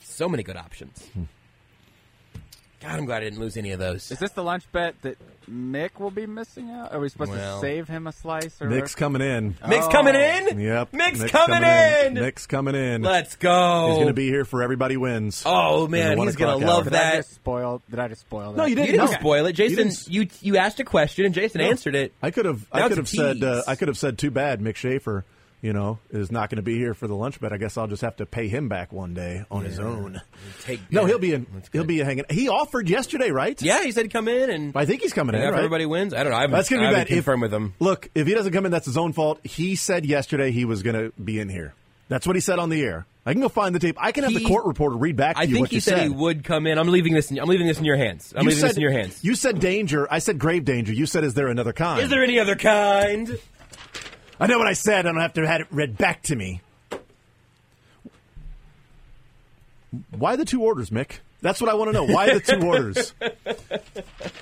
So 0.00 0.28
many 0.28 0.42
good 0.42 0.56
options. 0.56 1.08
God, 2.86 2.98
I'm 2.98 3.04
glad 3.04 3.22
I 3.22 3.24
didn't 3.24 3.40
lose 3.40 3.56
any 3.56 3.72
of 3.72 3.78
those. 3.78 4.10
Is 4.10 4.18
this 4.18 4.30
the 4.32 4.42
lunch 4.44 4.64
bet 4.72 4.94
that 5.02 5.16
Mick 5.50 5.98
will 5.98 6.10
be 6.10 6.26
missing 6.26 6.70
out? 6.70 6.92
Are 6.92 7.00
we 7.00 7.08
supposed 7.08 7.30
Well- 7.32 7.60
to 7.60 7.66
save 7.66 7.88
him 7.88 8.06
a 8.06 8.12
slice? 8.12 8.60
Or 8.62 8.68
Nick's 8.68 8.94
coming 8.94 9.22
in. 9.22 9.54
Mick's 9.66 9.88
coming 9.88 10.14
in. 10.14 10.60
Yep. 10.60 10.92
Mick's, 10.92 11.20
Nick's 11.20 11.32
coming, 11.32 11.62
in. 11.62 12.14
Nick's 12.14 12.46
coming 12.46 12.74
in. 12.74 13.02
Let's 13.02 13.36
go. 13.36 13.86
He's 13.88 13.96
going 13.96 14.06
to 14.08 14.12
be 14.12 14.28
here 14.28 14.44
for 14.44 14.62
everybody 14.62 14.96
wins. 14.96 15.42
Oh 15.44 15.88
man, 15.88 16.18
he's 16.18 16.36
gonna 16.36 16.64
love 16.64 16.78
hour. 16.78 16.84
Did 16.84 16.94
I 16.94 16.98
that. 17.10 17.16
just 17.16 17.34
spoil? 17.34 17.82
Did 17.90 17.98
I 17.98 18.08
just 18.08 18.20
spoil 18.22 18.52
that? 18.52 18.58
No, 18.58 18.64
you 18.64 18.70
You 18.70 18.76
didn't. 18.76 18.90
didn't 18.92 19.10
No. 19.12 19.18
spoil 19.18 19.46
it, 19.46 19.52
Jason. 19.54 19.88
didn't- 19.88 20.08
You 20.08 20.28
you, 20.42 20.56
asked 20.56 20.78
a 20.80 20.84
question 20.84 21.24
and 21.26 21.34
Jason 21.34 21.60
answered 21.60 21.94
it. 21.94 22.12
I 22.22 22.30
could 22.30 22.44
have. 22.44 22.66
I 22.72 22.88
could 22.88 22.98
have 22.98 23.08
said. 23.08 23.42
Uh. 23.42 23.62
I 23.66 23.74
could 23.76 23.88
have 23.88 23.98
said. 23.98 24.18
Too 24.18 24.30
bad, 24.30 24.60
Mick 24.60 24.76
Schaefer. 24.76 25.24
You 25.66 25.72
know, 25.72 25.98
is 26.10 26.30
not 26.30 26.48
going 26.48 26.58
to 26.58 26.62
be 26.62 26.78
here 26.78 26.94
for 26.94 27.08
the 27.08 27.16
lunch 27.16 27.40
bet. 27.40 27.52
I 27.52 27.56
guess 27.56 27.76
I'll 27.76 27.88
just 27.88 28.02
have 28.02 28.14
to 28.18 28.24
pay 28.24 28.46
him 28.46 28.68
back 28.68 28.92
one 28.92 29.14
day 29.14 29.44
on 29.50 29.64
his 29.64 29.80
own. 29.80 30.22
Take 30.62 30.92
No, 30.92 31.06
he'll 31.06 31.18
be 31.18 31.32
in. 31.32 31.44
He'll 31.72 31.82
be 31.82 31.98
hanging. 31.98 32.24
He 32.30 32.48
offered 32.48 32.88
yesterday, 32.88 33.32
right? 33.32 33.60
Yeah, 33.60 33.82
he 33.82 33.90
said 33.90 34.02
he'd 34.02 34.12
come 34.12 34.28
in 34.28 34.48
and 34.48 34.76
I 34.76 34.84
think 34.86 35.02
he's 35.02 35.12
coming 35.12 35.34
in. 35.34 35.40
if 35.40 35.50
right? 35.50 35.58
everybody 35.58 35.84
wins. 35.84 36.14
I 36.14 36.22
don't 36.22 36.30
know. 36.30 36.38
I 36.38 36.46
That's 36.46 36.68
going 36.68 36.82
to 36.82 36.88
be 36.88 36.94
bad. 36.94 37.08
Confirmed 37.08 37.42
with 37.42 37.52
him. 37.52 37.74
Look, 37.80 38.08
if 38.14 38.28
he 38.28 38.34
doesn't 38.34 38.52
come 38.52 38.64
in, 38.64 38.70
that's 38.70 38.86
his 38.86 38.96
own 38.96 39.12
fault. 39.12 39.40
He 39.42 39.74
said 39.74 40.06
yesterday 40.06 40.52
he 40.52 40.64
was 40.64 40.84
going 40.84 40.94
to 40.94 41.12
be 41.20 41.40
in 41.40 41.48
here. 41.48 41.74
That's 42.08 42.28
what 42.28 42.36
he 42.36 42.40
said 42.40 42.60
on 42.60 42.68
the 42.68 42.80
air. 42.84 43.04
I 43.26 43.32
can 43.32 43.42
go 43.42 43.48
find 43.48 43.74
the 43.74 43.80
tape. 43.80 43.96
I 43.98 44.12
can 44.12 44.22
have 44.22 44.34
the 44.34 44.44
court 44.44 44.66
reporter 44.66 44.94
read 44.94 45.16
back 45.16 45.34
to 45.34 45.40
I 45.40 45.44
you 45.46 45.54
think 45.54 45.62
what 45.64 45.70
he 45.70 45.78
you 45.78 45.80
said, 45.80 46.04
he 46.04 46.08
would 46.08 46.44
come 46.44 46.68
in. 46.68 46.78
I'm 46.78 46.86
leaving 46.86 47.12
this. 47.12 47.32
In, 47.32 47.40
I'm 47.40 47.48
leaving 47.48 47.66
this 47.66 47.80
in 47.80 47.84
your 47.84 47.96
hands. 47.96 48.32
I'm 48.36 48.44
you 48.44 48.50
leaving 48.50 48.60
said, 48.60 48.70
this 48.70 48.76
in 48.76 48.82
your 48.82 48.92
hands. 48.92 49.24
You 49.24 49.34
said 49.34 49.58
danger. 49.58 50.06
I 50.08 50.20
said 50.20 50.38
grave 50.38 50.64
danger. 50.64 50.92
You 50.92 51.06
said, 51.06 51.24
is 51.24 51.34
there 51.34 51.48
another 51.48 51.72
kind? 51.72 52.00
Is 52.02 52.08
there 52.08 52.22
any 52.22 52.38
other 52.38 52.54
kind? 52.54 53.36
I 54.38 54.46
know 54.46 54.58
what 54.58 54.66
I 54.66 54.74
said. 54.74 55.06
I 55.06 55.12
don't 55.12 55.20
have 55.20 55.34
to 55.34 55.46
have 55.46 55.62
it 55.62 55.66
read 55.70 55.96
back 55.96 56.22
to 56.24 56.36
me. 56.36 56.60
Why 60.10 60.36
the 60.36 60.44
two 60.44 60.62
orders, 60.62 60.90
Mick? 60.90 61.18
That's 61.40 61.60
what 61.60 61.70
I 61.70 61.74
want 61.74 61.88
to 61.88 61.92
know. 61.92 62.04
Why 62.06 62.32
the 62.32 62.40
two 62.40 62.60
orders? 62.66 63.14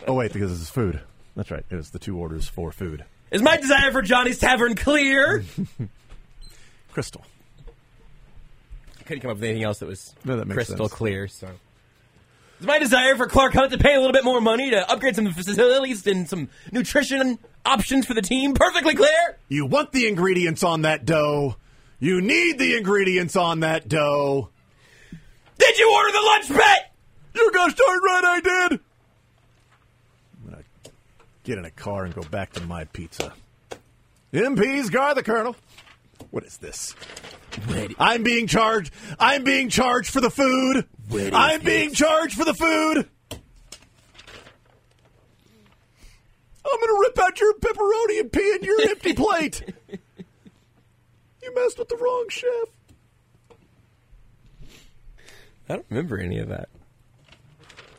Oh 0.07 0.15
wait, 0.15 0.33
because 0.33 0.51
this 0.51 0.61
is 0.61 0.71
food. 0.71 1.01
That's 1.37 1.51
right. 1.51 1.65
It 1.71 1.77
was 1.77 1.91
the 1.91 1.99
two 1.99 2.17
orders 2.19 2.49
for 2.49 2.73
food. 2.73 3.05
Is 3.31 3.43
my 3.43 3.57
desire 3.57 3.91
for 3.93 4.03
Johnny's 4.03 4.39
Tavern 4.39 4.75
clear? 4.75 5.45
Crystal. 6.93 7.25
I 9.01 9.03
couldn't 9.03 9.21
come 9.21 9.31
up 9.31 9.37
with 9.39 9.45
anything 9.45 9.65
else 9.65 9.81
that 9.81 9.87
was 9.87 10.15
No, 10.25 10.37
that 10.37 10.49
crystal 10.49 10.77
sense. 10.89 10.93
clear. 10.93 11.29
So, 11.29 11.49
is 12.61 12.67
my 12.67 12.79
desire 12.79 13.17
for 13.17 13.27
Clark 13.27 13.53
Hunt 13.53 13.73
to 13.73 13.79
pay 13.79 13.95
a 13.95 13.99
little 13.99 14.13
bit 14.13 14.25
more 14.25 14.41
money 14.41 14.71
to 14.71 14.89
upgrade 14.91 15.17
some 15.17 15.31
facilities 15.33 16.07
and 16.07 16.29
some 16.29 16.49
nutrition 16.73 17.39
options 17.65 18.07
for 18.07 18.15
the 18.15 18.23
team 18.23 18.55
perfectly 18.55 18.95
clear? 18.95 19.39
You 19.49 19.67
want 19.67 19.93
the 19.93 20.07
ingredients 20.07 20.63
on 20.63 20.83
that 20.83 21.05
dough. 21.05 21.57
You 21.99 22.21
need 22.21 22.59
the 22.59 22.77
ingredients 22.77 23.37
on 23.37 23.61
that 23.61 23.89
dough. 23.89 24.51
Did 25.59 25.79
you 25.79 25.93
order 25.95 26.13
the 26.13 26.23
lunch 26.25 26.49
bet? 26.49 26.95
You 27.35 27.51
gosh 27.53 27.75
darn 27.75 28.01
right 28.03 28.25
I 28.25 28.41
did. 28.41 28.81
I'm 30.45 30.51
gonna 30.51 30.65
get 31.45 31.59
in 31.59 31.65
a 31.65 31.71
car 31.71 32.05
and 32.05 32.15
go 32.15 32.23
back 32.23 32.53
to 32.55 32.63
my 32.65 32.85
pizza. 32.85 33.33
MP's 34.33 34.91
Gar 34.91 35.15
the 35.15 35.23
Colonel. 35.23 35.57
What 36.31 36.45
is 36.45 36.57
this? 36.59 36.95
I'm 37.99 38.23
being 38.25 38.47
charged. 38.47 38.93
I'm 39.19 39.45
being 39.45 39.69
charged 39.69 40.11
for 40.11 40.21
the 40.21 40.31
food. 40.31 40.87
I'm 41.33 41.61
being 41.61 41.93
charged 41.93 42.37
for 42.37 42.45
the 42.45 42.55
food. 42.55 43.09
I'm 46.67 46.81
gonna 46.81 47.01
rip 47.01 47.19
out 47.19 47.41
your 47.41 47.55
pepperoni 47.55 48.21
and 48.21 48.33
pee 48.33 48.57
in 48.61 48.63
your 48.65 48.81
empty 48.89 49.13
plate. 49.15 49.63
You 51.43 51.55
messed 51.55 51.79
with 51.79 51.89
the 51.89 51.97
wrong 51.97 52.27
chef. 52.31 52.69
I 55.69 55.75
don't 55.75 55.87
remember 55.91 56.19
any 56.19 56.39
of 56.39 56.49
that. 56.49 56.69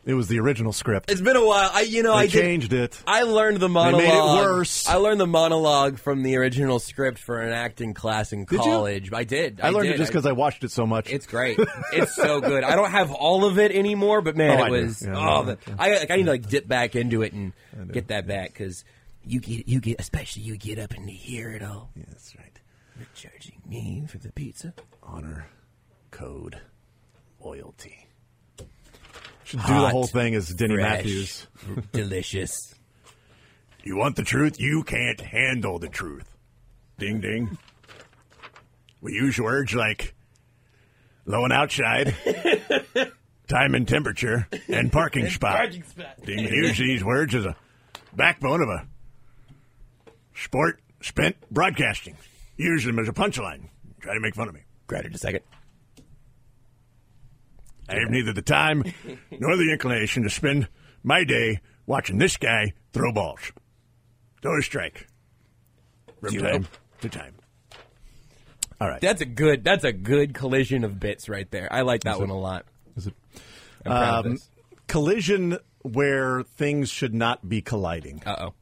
It 0.05 0.13
was 0.13 0.27
the 0.27 0.39
original 0.39 0.71
script. 0.71 1.09
It's 1.09 1.19
been 1.21 1.35
a 1.35 1.43
while. 1.45 1.69
I, 1.73 1.81
you 1.81 2.03
know, 2.03 2.11
They 2.15 2.23
I 2.25 2.27
did- 2.27 2.31
changed 2.41 2.73
it. 2.73 3.01
I 3.07 3.23
learned 3.23 3.57
the 3.59 3.67
monologue. 3.67 4.01
They 4.03 4.07
made 4.07 4.15
it 4.17 4.45
worse. 4.45 4.87
I 4.87 4.95
learned 4.97 5.19
the 5.19 5.25
monologue 5.27 5.97
from 5.97 6.21
the 6.21 6.35
original 6.37 6.77
script 6.79 7.17
for 7.17 7.41
an 7.41 7.51
acting 7.51 7.95
class 7.95 8.31
in 8.31 8.41
you? 8.41 8.45
college. 8.57 9.11
I 9.11 9.23
did. 9.23 9.59
I 9.63 9.69
learned 9.71 9.87
did. 9.87 9.95
it 9.95 9.97
just 9.97 10.11
because 10.11 10.27
I 10.27 10.33
watched 10.33 10.63
it 10.63 10.69
so 10.69 10.85
much. 10.85 11.09
It's 11.11 11.25
great. 11.25 11.59
It's 11.91 12.13
so 12.15 12.39
good. 12.39 12.63
I 12.63 12.75
don't 12.75 12.91
have 12.91 13.11
all 13.11 13.45
of 13.45 13.57
it 13.57 13.71
anymore, 13.71 14.21
but 14.21 14.35
man, 14.37 14.59
Oh, 14.59 14.63
it 14.63 14.67
I 14.67 14.69
was. 14.69 15.01
Yeah, 15.01 15.17
oh, 15.17 15.41
no, 15.41 15.43
the, 15.43 15.57
I 15.79 15.97
like, 15.97 16.11
I 16.11 16.15
need 16.17 16.25
to 16.25 16.31
like 16.31 16.49
dip 16.49 16.67
back 16.67 16.95
into 16.95 17.21
it 17.23 17.33
and 17.33 17.53
get 17.91 18.09
that 18.09 18.27
back 18.27 18.49
because 18.53 18.85
you 19.25 19.39
get 19.39 19.67
you 19.67 19.79
get 19.79 19.99
especially 19.99 20.43
you 20.43 20.55
get 20.55 20.77
up 20.77 20.91
and 20.93 21.09
you 21.09 21.15
hear 21.17 21.49
it 21.51 21.63
all. 21.63 21.89
Yeah, 21.95 22.03
that's 22.09 22.35
right. 22.37 22.59
You're 22.97 23.07
charging 23.15 23.59
me 23.67 24.03
for 24.07 24.19
the 24.19 24.31
pizza. 24.31 24.73
Honor, 25.01 25.47
code, 26.11 26.59
loyalty. 27.43 28.04
Should 29.45 29.61
do 29.61 29.79
the 29.79 29.89
whole 29.89 30.07
thing 30.07 30.33
as 30.33 30.49
Denny 30.49 30.75
fresh, 30.75 30.91
Matthews. 30.91 31.47
delicious. 31.91 32.73
You 33.83 33.95
want 33.95 34.15
the 34.15 34.23
truth? 34.23 34.59
You 34.59 34.83
can't 34.83 35.21
handle 35.21 35.77
the 35.77 35.87
truth. 35.87 36.35
Ding 36.97 37.21
ding. 37.21 37.57
We 39.01 39.13
use 39.13 39.39
words 39.39 39.75
like 39.75 40.15
low 41.25 41.43
and 41.43 41.53
outside, 41.53 42.15
time 43.47 43.75
and 43.75 43.87
temperature, 43.87 44.47
and 44.67 44.91
parking 44.91 45.29
spot. 45.29 45.57
Parking 45.57 45.83
spot. 45.83 46.25
Ding 46.25 46.39
use 46.39 46.79
these 46.79 47.03
words 47.03 47.35
as 47.35 47.45
a 47.45 47.55
backbone 48.13 48.61
of 48.63 48.69
a 48.69 48.87
sport 50.33 50.81
spent 51.01 51.35
broadcasting. 51.51 52.17
Use 52.57 52.83
them 52.83 52.97
as 52.97 53.07
a 53.07 53.13
punchline. 53.13 53.69
Try 53.99 54.15
to 54.15 54.19
make 54.19 54.33
fun 54.33 54.47
of 54.47 54.55
me. 54.55 54.61
Granted, 54.87 55.13
a 55.13 55.17
second. 55.19 55.41
I 57.87 57.95
have 57.99 58.09
neither 58.09 58.33
the 58.33 58.41
time 58.41 58.83
nor 59.31 59.55
the 59.57 59.71
inclination 59.71 60.23
to 60.23 60.29
spend 60.29 60.67
my 61.03 61.23
day 61.23 61.59
watching 61.85 62.17
this 62.17 62.37
guy 62.37 62.73
throw 62.93 63.11
balls. 63.11 63.39
Throw 64.41 64.57
a 64.57 64.61
strike. 64.61 65.07
From 66.19 66.29
Zero. 66.29 66.51
time 66.51 66.67
to 67.01 67.09
time. 67.09 67.35
All 68.81 68.87
right. 68.89 69.01
That's 69.01 69.21
a 69.21 69.25
good. 69.25 69.63
That's 69.63 69.83
a 69.83 69.93
good 69.93 70.33
collision 70.33 70.83
of 70.83 70.99
bits 70.99 71.29
right 71.29 71.49
there. 71.51 71.71
I 71.71 71.81
like 71.81 72.01
that 72.03 72.19
one 72.19 72.29
a 72.29 72.37
lot. 72.37 72.65
Is 72.95 73.07
it 73.07 73.13
I'm 73.85 73.91
proud 73.91 74.19
of 74.19 74.25
Um, 74.25 74.31
this. 74.33 74.49
collision 74.87 75.57
where 75.83 76.43
things 76.43 76.89
should 76.89 77.13
not 77.13 77.47
be 77.47 77.61
colliding? 77.61 78.21
Uh 78.25 78.49
oh. 78.49 78.53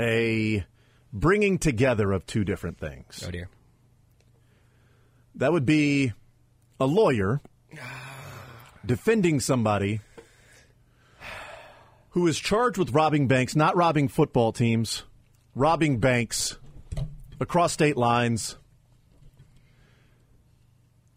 A 0.00 0.64
bringing 1.12 1.58
together 1.58 2.10
of 2.12 2.26
two 2.26 2.44
different 2.44 2.78
things. 2.78 3.22
Oh 3.26 3.30
dear. 3.30 3.48
That 5.36 5.52
would 5.52 5.66
be 5.66 6.12
a 6.80 6.86
lawyer 6.86 7.40
defending 8.84 9.40
somebody 9.40 10.00
who 12.10 12.26
is 12.26 12.38
charged 12.38 12.78
with 12.78 12.90
robbing 12.90 13.26
banks, 13.26 13.56
not 13.56 13.76
robbing 13.76 14.08
football 14.08 14.52
teams, 14.52 15.02
robbing 15.54 15.98
banks 15.98 16.58
across 17.40 17.72
state 17.72 17.96
lines. 17.96 18.56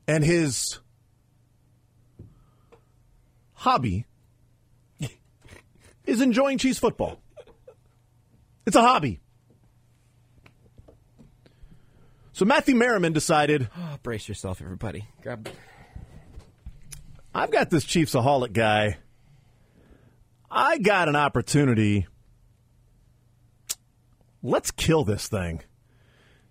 And 0.08 0.24
his 0.24 0.80
hobby 3.54 4.06
is 6.06 6.22
enjoying 6.22 6.60
cheese 6.60 6.78
football. 6.78 7.20
It's 8.66 8.76
a 8.76 8.82
hobby. 8.82 9.20
So 12.34 12.46
Matthew 12.46 12.76
Merriman 12.76 13.14
decided 13.14 13.70
Oh, 13.78 13.98
brace 14.04 14.28
yourself, 14.28 14.62
everybody. 14.62 15.08
Grab. 15.24 15.50
I've 17.38 17.52
got 17.52 17.70
this 17.70 17.84
Chiefsaholic 17.84 18.54
guy. 18.54 18.96
I 20.50 20.78
got 20.78 21.10
an 21.10 21.18
opportunity. 21.18 22.08
Let's 24.42 24.72
kill 24.72 25.04
this 25.04 25.28
thing. 25.28 25.62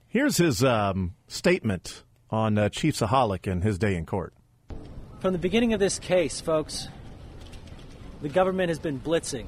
Here's 0.08 0.36
his 0.36 0.62
um, 0.62 1.14
statement 1.26 2.02
on 2.28 2.58
uh, 2.58 2.68
Chiefsaholic 2.68 3.50
and 3.50 3.64
his 3.64 3.78
day 3.78 3.96
in 3.96 4.04
court. 4.04 4.34
From 5.20 5.32
the 5.32 5.38
beginning 5.38 5.72
of 5.72 5.80
this 5.80 5.98
case, 5.98 6.42
folks, 6.42 6.88
the 8.20 8.28
government 8.28 8.68
has 8.68 8.78
been 8.78 9.00
blitzing, 9.00 9.46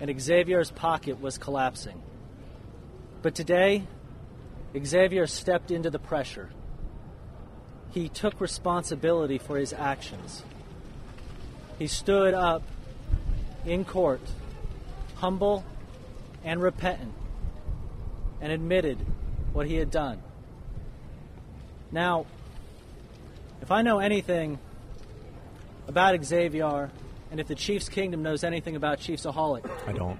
and 0.00 0.18
Xavier's 0.18 0.70
pocket 0.70 1.20
was 1.20 1.36
collapsing. 1.36 2.00
But 3.20 3.34
today, 3.34 3.82
Xavier 4.82 5.26
stepped 5.26 5.70
into 5.70 5.90
the 5.90 5.98
pressure. 5.98 6.48
He 7.92 8.08
took 8.08 8.40
responsibility 8.40 9.38
for 9.38 9.56
his 9.58 9.72
actions. 9.72 10.44
He 11.78 11.86
stood 11.86 12.34
up 12.34 12.62
in 13.64 13.84
court, 13.84 14.20
humble 15.16 15.64
and 16.44 16.60
repentant, 16.62 17.12
and 18.40 18.50
admitted 18.52 18.98
what 19.52 19.66
he 19.66 19.76
had 19.76 19.90
done. 19.90 20.22
Now, 21.90 22.26
if 23.60 23.70
I 23.70 23.82
know 23.82 23.98
anything 23.98 24.58
about 25.86 26.24
Xavier, 26.24 26.90
and 27.30 27.40
if 27.40 27.46
the 27.46 27.54
Chiefs 27.54 27.88
Kingdom 27.88 28.22
knows 28.22 28.42
anything 28.44 28.76
about 28.76 28.98
Chiefsaholic, 28.98 29.68
I 29.86 29.92
don't 29.92 30.18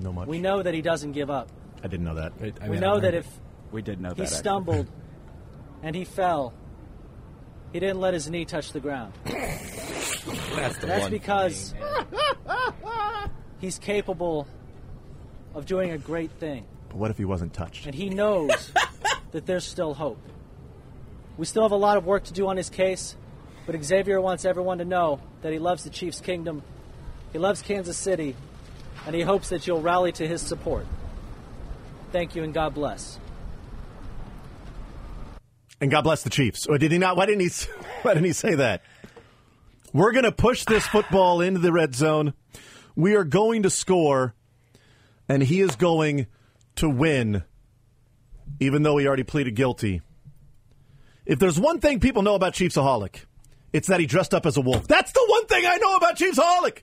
know 0.00 0.12
much. 0.12 0.28
we 0.28 0.38
know 0.38 0.62
that 0.62 0.74
he 0.74 0.80
doesn't 0.82 1.12
give 1.12 1.30
up. 1.30 1.48
I 1.82 1.88
didn't 1.88 2.06
know 2.06 2.14
that. 2.14 2.32
I 2.60 2.68
we 2.68 2.78
know 2.78 2.94
I've 2.94 3.02
that 3.02 3.14
if 3.14 3.26
We 3.72 3.82
did 3.82 4.00
know 4.00 4.10
that. 4.10 4.16
he 4.16 4.22
actually. 4.22 4.38
stumbled 4.38 4.86
and 5.82 5.94
he 5.96 6.04
fell, 6.04 6.52
he 7.72 7.80
didn't 7.80 8.00
let 8.00 8.14
his 8.14 8.28
knee 8.30 8.44
touch 8.44 8.72
the 8.72 8.80
ground. 8.80 9.12
That's 9.24 10.78
the 10.78 10.86
That's 10.86 11.02
one. 11.02 11.10
because 11.10 11.74
he's 13.58 13.78
capable 13.78 14.46
of 15.54 15.66
doing 15.66 15.90
a 15.90 15.98
great 15.98 16.30
thing, 16.32 16.64
But 16.88 16.96
what 16.96 17.10
if 17.10 17.18
he 17.18 17.24
wasn't 17.24 17.52
touched? 17.52 17.86
and 17.86 17.94
he 17.94 18.08
knows 18.10 18.72
that 19.32 19.46
there's 19.46 19.64
still 19.66 19.94
hope. 19.94 20.18
We 21.36 21.46
still 21.46 21.62
have 21.62 21.72
a 21.72 21.76
lot 21.76 21.96
of 21.96 22.04
work 22.04 22.24
to 22.24 22.32
do 22.32 22.46
on 22.48 22.56
his 22.56 22.68
case, 22.70 23.16
but 23.66 23.82
Xavier 23.82 24.20
wants 24.20 24.44
everyone 24.44 24.78
to 24.78 24.84
know 24.84 25.20
that 25.42 25.52
he 25.52 25.58
loves 25.58 25.84
the 25.84 25.90
Chiefs 25.90 26.20
Kingdom, 26.20 26.62
he 27.32 27.38
loves 27.38 27.62
Kansas 27.62 27.96
City, 27.96 28.36
and 29.06 29.14
he 29.14 29.22
hopes 29.22 29.48
that 29.48 29.66
you'll 29.66 29.80
rally 29.80 30.12
to 30.12 30.26
his 30.28 30.42
support. 30.42 30.86
Thank 32.12 32.34
you 32.36 32.42
and 32.44 32.52
God 32.52 32.74
bless. 32.74 33.18
And 35.82 35.90
God 35.90 36.02
bless 36.02 36.22
the 36.22 36.30
Chiefs. 36.30 36.68
Or 36.68 36.78
did 36.78 36.92
he 36.92 36.98
not? 36.98 37.16
Why 37.16 37.26
didn't 37.26 37.40
he? 37.40 37.48
Why 38.02 38.14
didn't 38.14 38.26
he 38.26 38.32
say 38.32 38.54
that? 38.54 38.82
We're 39.92 40.12
going 40.12 40.24
to 40.24 40.32
push 40.32 40.64
this 40.64 40.86
football 40.86 41.40
into 41.40 41.58
the 41.58 41.72
red 41.72 41.96
zone. 41.96 42.34
We 42.94 43.16
are 43.16 43.24
going 43.24 43.64
to 43.64 43.70
score, 43.70 44.32
and 45.28 45.42
he 45.42 45.60
is 45.60 45.74
going 45.74 46.28
to 46.76 46.88
win, 46.88 47.42
even 48.60 48.84
though 48.84 48.96
he 48.96 49.08
already 49.08 49.24
pleaded 49.24 49.56
guilty. 49.56 50.02
If 51.26 51.40
there's 51.40 51.58
one 51.58 51.80
thing 51.80 51.98
people 51.98 52.22
know 52.22 52.36
about 52.36 52.54
Chiefsaholic, 52.54 53.24
it's 53.72 53.88
that 53.88 53.98
he 53.98 54.06
dressed 54.06 54.34
up 54.34 54.46
as 54.46 54.56
a 54.56 54.60
wolf. 54.60 54.86
That's 54.86 55.10
the 55.10 55.24
one 55.26 55.46
thing 55.46 55.66
I 55.66 55.78
know 55.78 55.96
about 55.96 56.16
Chiefsaholic. 56.16 56.78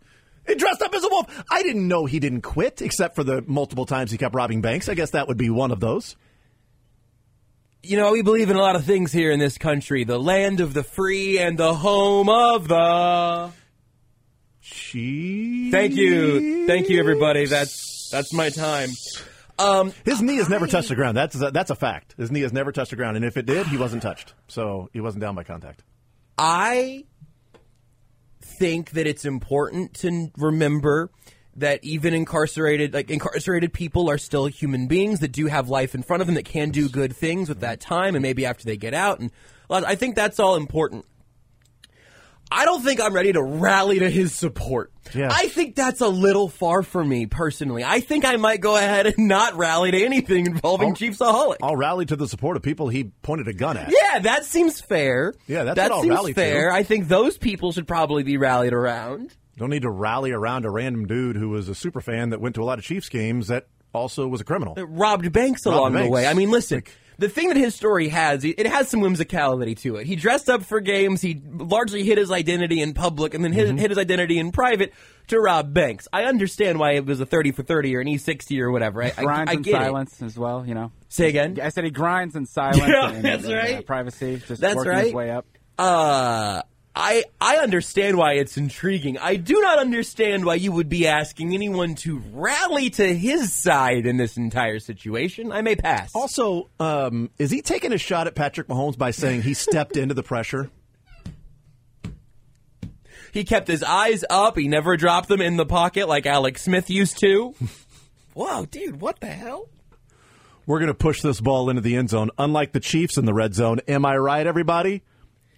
He 0.46 0.56
dressed 0.56 0.82
up 0.82 0.94
as 0.94 1.06
a 1.06 1.10
wolf. 1.10 1.44
I 1.50 1.64
didn't 1.64 1.88
know 1.88 2.06
he 2.06 2.20
didn't 2.20 2.42
quit, 2.42 2.82
except 2.82 3.16
for 3.16 3.24
the 3.24 3.44
multiple 3.48 3.86
times 3.86 4.12
he 4.12 4.18
kept 4.18 4.36
robbing 4.36 4.62
banks. 4.62 4.90
I 4.90 4.94
guess 4.94 5.12
that 5.12 5.30
would 5.30 5.38
be 5.38 5.50
one 5.50 5.72
of 5.72 5.80
those. 5.80 6.18
You 7.82 7.98
know, 7.98 8.12
we 8.12 8.22
believe 8.22 8.50
in 8.50 8.58
a 8.58 8.62
lot 8.62 8.76
of 8.76 8.84
things 8.84 9.12
here 9.12 9.32
in 9.32 9.40
this 9.40 9.58
country. 9.58 10.04
The 10.04 10.20
land 10.20 10.60
of 10.60 10.74
the 10.74 10.84
free 10.84 11.40
and 11.40 11.58
the 11.58 11.74
home 11.74 12.28
of 12.28 12.68
the. 12.68 13.52
Chiefs. 14.62 15.72
Thank 15.72 15.96
you, 15.96 16.68
thank 16.68 16.90
you, 16.90 17.00
everybody. 17.00 17.46
That's 17.46 18.10
that's 18.12 18.34
my 18.34 18.50
time. 18.50 18.90
Um, 19.58 19.94
His 20.06 20.22
knee 20.22 20.38
has 20.38 20.50
never 20.50 20.68
touched 20.68 20.90
the 20.90 20.96
ground. 20.96 21.18
That's 21.18 21.36
a, 21.42 21.52
that's 21.52 21.70
a 21.70 21.76
fact. 21.76 22.16
His 22.18 22.32
knee 22.32 22.42
has 22.42 22.54
never 22.54 22.72
touched 22.72 22.92
the 22.92 22.96
ground, 22.96 23.18
and 23.18 23.26
if 23.26 23.36
it 23.36 23.46
did, 23.46 23.68
he 23.68 23.78
wasn't 23.78 24.02
touched. 24.02 24.34
So 24.48 24.90
he 24.94 25.02
wasn't 25.02 25.22
down 25.22 25.36
by 25.36 25.44
contact. 25.44 25.84
I 26.38 27.06
think 28.42 28.92
that 28.92 29.08
it's 29.08 29.26
important 29.26 29.96
to 29.96 30.32
remember 30.38 31.12
that 31.56 31.84
even 31.84 32.14
incarcerated 32.14 32.94
like 32.94 33.10
incarcerated 33.10 33.74
people 33.74 34.10
are 34.10 34.18
still 34.18 34.46
human 34.46 34.88
beings 34.88 35.20
that 35.20 35.32
do 35.32 35.48
have 35.48 35.68
life 35.70 35.94
in 35.96 36.04
front 36.04 36.22
of 36.22 36.28
them 36.28 36.36
that 36.36 36.46
can 36.46 36.70
do 36.70 36.88
good 36.88 37.16
things 37.16 37.50
with 37.50 37.60
that 37.62 37.80
time 37.82 38.16
and 38.16 38.22
maybe 38.22 38.46
after 38.46 38.64
they 38.66 38.78
get 38.78 38.94
out 38.94 39.20
and 39.20 39.32
I 39.70 39.96
think 39.96 40.16
that's 40.16 40.40
all 40.40 40.56
important. 40.56 41.06
I 42.52 42.66
don't 42.66 42.82
think 42.82 43.00
I'm 43.00 43.14
ready 43.14 43.32
to 43.34 43.44
rally 43.44 44.00
to 44.00 44.10
his 44.10 44.34
support. 44.34 44.92
Yeah. 45.14 45.30
I 45.32 45.50
think 45.50 45.76
that's 45.76 46.02
a 46.02 46.08
little 46.08 46.50
far 46.50 46.82
for 46.82 47.04
me 47.04 47.28
personally. 47.28 47.84
I 47.84 48.00
think 48.00 48.26
I 48.26 48.38
might 48.38 48.60
go 48.60 48.76
ahead 48.76 49.06
and 49.06 49.28
not 49.28 49.56
rally 49.56 49.92
to 49.92 50.04
anything 50.04 50.48
involving 50.48 50.90
I'll- 50.90 50.96
Chiefsaholic. 50.96 51.58
I'll 51.62 51.76
rally 51.76 52.06
to 52.08 52.16
the 52.16 52.28
support 52.28 52.58
of 52.58 52.64
people 52.64 52.90
he 52.90 53.12
pointed 53.22 53.48
a 53.50 53.54
gun 53.54 53.78
at. 53.78 53.92
Yeah, 53.92 54.20
that 54.20 54.46
seems 54.46 54.82
fair. 54.82 55.36
Yeah, 55.46 55.64
that's 55.66 55.76
that 55.76 55.92
seems 56.02 56.10
rally 56.10 56.34
to. 56.34 56.40
fair. 56.40 56.72
I 56.72 56.82
think 56.82 57.08
those 57.08 57.38
people 57.38 57.72
should 57.72 57.88
probably 57.88 58.24
be 58.24 58.38
rallied 58.38 58.74
around. 58.74 59.36
Don't 59.60 59.70
need 59.70 59.84
to 59.84 59.92
rally 59.92 60.32
around 60.32 60.66
a 60.66 60.72
random 60.72 61.06
dude 61.06 61.36
who 61.36 61.50
was 61.50 61.70
a 61.70 61.76
super 61.76 62.02
fan 62.02 62.30
that 62.32 62.42
went 62.42 62.56
to 62.56 62.64
a 62.64 62.66
lot 62.66 62.80
of 62.80 62.86
Chiefs 62.86 63.10
games 63.10 63.48
that 63.50 63.68
also 63.94 64.28
was 64.28 64.40
a 64.42 64.46
criminal. 64.46 64.74
That 64.74 64.86
robbed 64.88 65.32
banks 65.32 65.66
Robbed 65.66 65.78
along 65.78 65.94
the 65.94 66.10
way. 66.10 66.26
I 66.26 66.34
mean, 66.34 66.50
listen. 66.50 66.84
The 67.18 67.28
thing 67.28 67.50
that 67.50 67.58
his 67.58 67.76
story 67.76 68.08
has, 68.08 68.46
it 68.46 68.66
has 68.66 68.88
some 68.88 69.02
whimsicality 69.02 69.78
to 69.82 69.98
it. 69.98 70.08
He 70.08 70.16
dressed 70.16 70.50
up 70.50 70.64
for 70.64 70.80
games. 70.80 71.20
He 71.22 71.42
largely 71.46 72.04
hid 72.06 72.18
his 72.18 72.32
identity 72.32 72.82
in 72.82 72.94
public 72.94 73.34
and 73.34 73.44
then 73.44 73.52
hid, 73.52 73.68
Mm-hmm. 73.68 73.78
hid 73.78 73.90
his 73.92 73.98
identity 73.98 74.38
in 74.40 74.54
private 74.54 74.94
to 75.28 75.38
rob 75.38 75.74
banks. 75.74 76.08
I 76.14 76.24
understand 76.24 76.80
why 76.80 76.94
it 76.94 77.06
was 77.06 77.20
a 77.20 77.26
30 77.26 77.52
for 77.52 77.62
30 77.64 77.98
or 77.98 78.00
an 78.00 78.08
E60 78.08 78.62
or 78.62 78.72
whatever. 78.72 79.04
I, 79.04 79.12
I, 79.18 79.24
Grinds 79.26 79.52
I 79.52 79.54
in 79.56 79.62
get 79.64 79.74
it. 79.82 79.86
silence 79.86 80.22
as 80.22 80.38
well, 80.40 80.66
you 80.66 80.74
know. 80.74 80.94
Say 81.10 81.28
again? 81.28 81.60
I 81.62 81.68
said 81.70 81.84
he 81.84 81.90
grinds 81.92 82.38
in 82.38 82.46
silence 82.46 82.78
Yeah, 82.88 83.10
and, 83.12 83.26
that's 83.26 83.44
and, 83.44 83.54
uh, 83.54 83.58
right. 83.58 83.86
privacy, 83.86 84.42
just 84.48 84.62
That's 84.62 84.76
working 84.78 84.92
right. 84.94 85.04
his 85.06 85.14
way 85.14 85.30
up. 85.32 85.46
Uh, 85.78 86.62
I 86.96 87.24
I 87.40 87.58
understand 87.58 88.18
why 88.18 88.34
it's 88.34 88.58
intriguing. 88.58 89.18
I 89.18 89.36
do 89.36 89.62
not 89.62 89.80
understand 89.80 90.44
why 90.46 90.56
you 90.56 90.72
would 90.72 90.90
be 90.90 91.08
asking 91.08 91.54
anyone 91.54 91.96
to 91.96 92.22
rally 92.34 92.90
to 92.92 93.16
his 93.16 93.54
side 93.54 94.06
in 94.06 94.18
this 94.18 94.38
entire 94.38 94.80
situation. 94.80 95.52
I 95.52 95.62
may 95.62 95.76
pass. 95.76 96.12
Also, 96.14 96.70
um, 96.80 97.30
is 97.38 97.52
he 97.52 97.62
taking 97.62 97.94
a 97.94 97.98
shot 97.98 98.28
at 98.28 98.36
Patrick 98.36 98.68
Mahomes 98.68 98.98
by 98.98 99.12
saying 99.12 99.44
he 99.44 99.54
stepped 99.54 99.98
into 99.98 100.14
the 100.14 100.24
pressure? 100.24 100.70
He 103.32 103.44
kept 103.44 103.68
his 103.68 103.84
eyes 103.84 104.26
up. 104.30 104.58
He 104.58 104.68
never 104.68 104.98
dropped 104.98 105.30
them 105.30 105.42
in 105.42 105.56
the 105.56 105.66
pocket 105.66 106.08
like 106.08 106.26
Alex 106.26 106.64
Smith 106.64 106.90
used 106.90 107.20
to. 107.20 107.54
Whoa, 108.34 108.66
dude, 108.66 109.02
what 109.02 109.20
the 109.20 109.28
hell? 109.28 109.70
We're 110.66 110.80
going 110.80 110.88
to 110.88 110.94
push 110.94 111.22
this 111.22 111.40
ball 111.42 111.70
into 111.70 111.82
the 111.82 111.96
end 111.96 112.10
zone, 112.10 112.30
unlike 112.38 112.72
the 112.74 112.80
Chiefs 112.80 113.18
in 113.18 113.26
the 113.26 113.34
red 113.34 113.54
zone. 113.54 113.80
Am 113.88 114.06
I 114.06 114.18
right, 114.18 114.46
everybody? 114.46 115.04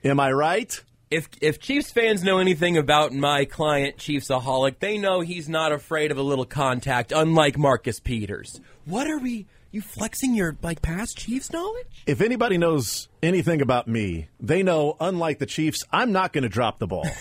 Am 0.04 0.20
I 0.20 0.32
right? 0.32 0.82
If 1.12 1.28
if 1.42 1.60
Chiefs 1.60 1.92
fans 1.92 2.24
know 2.24 2.40
anything 2.40 2.78
about 2.78 3.12
my 3.12 3.44
client 3.44 3.98
Chiefsaholic, 3.98 4.80
they 4.80 4.98
know 4.98 5.20
he's 5.20 5.50
not 5.50 5.74
afraid 5.74 6.10
of 6.10 6.18
a 6.18 6.22
little 6.22 6.46
contact, 6.46 7.12
unlike 7.12 7.58
Marcus 7.58 8.00
Peters. 8.00 8.62
What 8.86 9.08
are 9.08 9.20
we? 9.20 9.46
You 9.72 9.82
flexing 9.82 10.36
your 10.36 10.56
like 10.62 10.82
past 10.82 11.18
Chiefs 11.18 11.52
knowledge? 11.52 12.04
If 12.06 12.22
anybody 12.22 12.58
knows 12.58 13.10
anything 13.22 13.62
about 13.62 13.90
me, 13.90 14.30
they 14.40 14.64
know, 14.64 14.96
unlike 15.02 15.40
the 15.40 15.46
Chiefs, 15.46 15.84
I'm 15.92 16.14
not 16.14 16.32
going 16.32 16.44
to 16.44 16.50
drop 16.50 16.80
the 16.80 16.88
ball. 16.88 17.06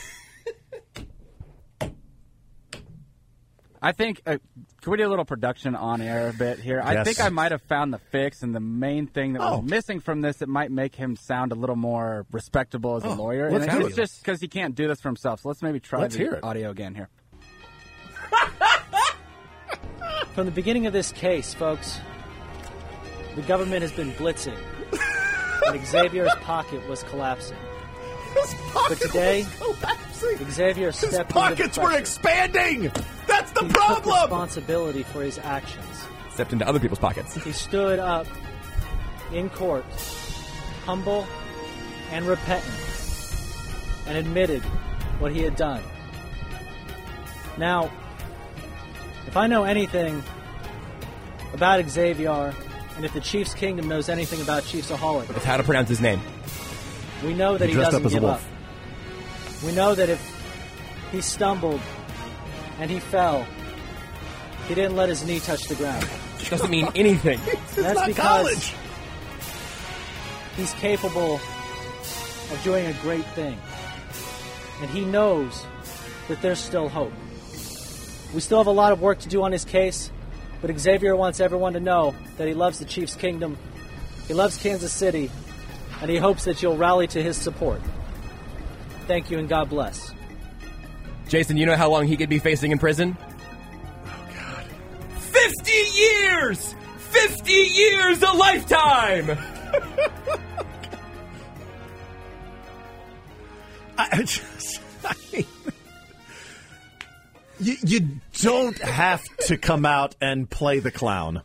I 3.83 3.93
think, 3.93 4.21
uh, 4.27 4.37
can 4.81 4.93
we 4.93 4.97
do 4.97 5.07
a 5.07 5.11
little 5.11 5.25
production 5.25 5.75
on 5.75 6.01
air 6.01 6.29
a 6.29 6.33
bit 6.33 6.59
here? 6.59 6.81
I 6.83 7.05
think 7.05 7.21
I 7.21 7.29
might 7.29 7.53
have 7.53 7.63
found 7.63 7.93
the 7.93 7.99
fix, 7.99 8.43
and 8.43 8.55
the 8.55 8.61
main 8.61 9.07
thing 9.07 9.35
that 9.35 9.43
Oh. 9.43 9.59
was 9.59 9.71
missing 9.71 10.01
from 10.01 10.23
this, 10.23 10.41
it 10.41 10.49
might 10.49 10.71
make 10.71 10.95
him 10.95 11.17
sound 11.17 11.53
a 11.53 11.55
little 11.55 11.77
more 11.77 12.27
respectable 12.33 12.97
as 12.97 13.05
a 13.05 13.09
oh, 13.09 13.15
lawyer. 13.15 13.51
let's 13.51 13.67
and 13.67 13.83
it's 13.83 13.93
it. 13.93 14.01
just 14.01 14.23
because 14.23 14.41
he 14.41 14.49
can't 14.49 14.75
do 14.75 14.89
this 14.89 15.01
for 15.01 15.09
himself. 15.09 15.41
So 15.41 15.49
let's 15.49 15.63
maybe 15.63 15.81
try 15.81 16.01
Let's 16.01 16.17
the 16.17 16.23
hear 16.23 16.41
audio 16.43 16.71
again 16.71 16.95
here. 16.95 17.09
From 20.35 20.47
the 20.47 20.53
beginning 20.53 20.87
of 20.87 20.93
this 20.93 21.13
case, 21.13 21.53
folks, 21.53 22.01
the 23.37 23.43
government 23.43 23.83
has 23.83 23.93
been 23.93 24.13
blitzing, 24.13 24.57
and 25.67 25.87
Xavier's 25.87 26.35
pocket 26.37 26.87
was 26.89 27.03
collapsing. 27.05 27.59
But 28.89 28.99
today, 29.01 29.47
Xavier 30.51 30.87
His 30.89 30.97
stepped 30.97 31.15
into 31.15 31.25
pockets 31.33 31.79
were 31.79 31.97
expanding. 31.97 32.91
That's 33.27 33.51
the 33.53 33.61
He 33.63 33.69
took 33.69 33.77
problem. 33.77 34.15
responsibility 34.23 35.03
for 35.05 35.23
his 35.23 35.39
actions. 35.39 36.07
Stepped 36.33 36.53
into 36.53 36.67
other 36.69 36.79
people's 36.81 36.99
pockets. 36.99 37.35
He 37.43 37.53
stood 37.53 37.99
up 37.99 38.27
in 39.33 39.51
court, 39.51 39.85
humble 40.85 41.27
and 42.11 42.27
repentant, 42.27 42.75
and 44.07 44.17
admitted 44.19 44.63
what 45.21 45.33
he 45.33 45.43
had 45.43 45.57
done. 45.57 45.83
Now, 47.59 47.91
if 49.27 49.37
I 49.37 49.47
know 49.47 49.65
anything 49.65 50.23
about 51.53 51.89
Xavier, 51.89 52.55
and 52.97 53.05
if 53.05 53.13
the 53.13 53.21
Chiefs 53.21 53.55
Kingdom 53.55 53.89
knows 53.89 54.09
anything 54.09 54.41
about 54.41 54.63
Chiefsaholic, 54.65 55.31
It's 55.37 55.45
how 55.45 55.57
to 55.57 55.63
pronounce 55.63 55.89
his 55.89 56.01
name. 56.01 56.21
We 57.25 57.35
know 57.35 57.57
that 57.59 57.69
He 57.69 57.75
he, 57.75 57.81
doesn't 57.81 58.01
up 58.01 58.07
as 58.07 58.13
a 58.13 58.17
give 58.17 58.23
wolf. 58.23 58.45
up. 59.59 59.65
We 59.65 59.73
know 59.73 59.95
that 59.95 60.09
if 60.09 60.21
he 61.13 61.21
stumbled 61.21 61.81
and 62.79 62.91
he 62.91 62.99
fell, 63.01 63.47
he 64.69 64.75
didn't 64.75 64.97
let 64.97 65.09
his 65.09 65.25
knee 65.25 65.41
touch 65.41 65.65
the 65.69 65.75
ground. 65.75 66.07
Doesn't 66.49 66.71
mean 66.71 66.89
anything. 66.95 67.39
That's 67.77 67.99
not 67.99 68.07
because 68.07 68.17
college. 68.17 68.75
he's 70.57 70.73
capable 70.75 71.35
of 71.35 72.61
doing 72.65 72.87
a 72.87 72.93
great 73.03 73.25
thing. 73.35 73.59
And 74.81 74.91
he 74.91 75.05
knows 75.05 75.65
that 76.29 76.41
there's 76.41 76.59
still 76.59 76.89
hope. 76.89 77.13
We 78.35 78.41
still 78.41 78.59
have 78.59 78.67
a 78.67 78.71
lot 78.73 78.93
of 78.93 79.01
work 79.01 79.19
to 79.21 79.29
do 79.29 79.43
on 79.43 79.53
his 79.53 79.65
case, 79.65 80.11
but 80.63 80.77
Xavier 80.79 81.17
wants 81.17 81.41
everyone 81.41 81.73
to 81.75 81.81
know 81.81 82.15
that 82.39 82.47
he 82.49 82.55
loves 82.55 82.79
the 82.79 82.85
Chiefs 82.85 83.15
Kingdom, 83.15 83.59
he 84.29 84.35
loves 84.35 84.57
Kansas 84.57 84.93
City, 84.93 85.31
and 86.01 86.11
he 86.11 86.17
hopes 86.17 86.45
that 86.45 86.63
you'll 86.63 86.77
rally 86.77 87.07
to 87.09 87.23
his 87.23 87.37
support. 87.37 87.81
Thank 89.07 89.31
you 89.31 89.39
and 89.39 89.49
God 89.49 89.69
bless. 89.69 90.13
Jason, 91.29 91.57
you 91.57 91.67
know 91.67 91.77
how 91.77 91.91
long 91.91 92.07
he 92.07 92.17
could 92.17 92.29
be 92.29 92.39
facing 92.39 92.73
in 92.73 92.79
prison? 92.79 93.17
Oh, 94.07 94.29
God. 94.35 94.65
50 95.19 95.73
years! 95.73 96.75
50 96.99 97.53
years, 97.53 98.23
a 98.23 98.33
lifetime! 98.33 99.31
I 103.99 104.23
just, 104.23 104.81
I 105.05 105.15
mean, 105.33 105.45
you, 107.61 107.77
you 107.85 108.09
don't 108.41 108.79
have 108.79 109.23
to 109.47 109.59
come 109.59 109.85
out 109.85 110.17
and 110.21 110.49
play 110.49 110.79
the 110.81 110.91
clown. 110.91 111.43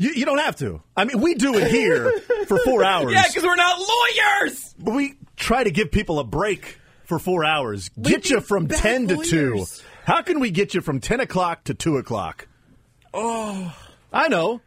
You, 0.00 0.12
you 0.12 0.24
don't 0.24 0.38
have 0.38 0.56
to. 0.56 0.82
I 0.96 1.04
mean, 1.04 1.20
we 1.20 1.34
do 1.34 1.58
it 1.58 1.70
here 1.70 2.10
for 2.46 2.58
four 2.64 2.82
hours. 2.92 3.12
Yeah, 3.12 3.24
because 3.26 3.44
we're 3.44 3.54
not 3.54 3.78
lawyers! 3.78 4.74
But 4.78 4.94
we 4.94 5.18
try 5.36 5.62
to 5.62 5.70
give 5.70 5.90
people 5.90 6.18
a 6.18 6.24
break 6.24 6.78
for 7.04 7.18
four 7.18 7.44
hours. 7.44 7.90
Get 7.90 8.24
We'd 8.24 8.30
you 8.30 8.40
from 8.40 8.64
bad 8.64 8.78
10 8.78 9.08
to 9.08 9.16
2. 9.18 9.66
How 10.06 10.22
can 10.22 10.40
we 10.40 10.50
get 10.50 10.72
you 10.72 10.80
from 10.80 11.00
10 11.00 11.20
o'clock 11.20 11.64
to 11.64 11.74
2 11.74 11.98
o'clock? 11.98 12.48
Oh. 13.12 13.76
I 14.10 14.28
know. 14.28 14.62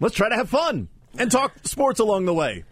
Let's 0.00 0.16
try 0.16 0.28
to 0.28 0.34
have 0.34 0.48
fun 0.48 0.88
and 1.16 1.30
talk 1.30 1.54
sports 1.62 2.00
along 2.00 2.24
the 2.24 2.34
way. 2.34 2.64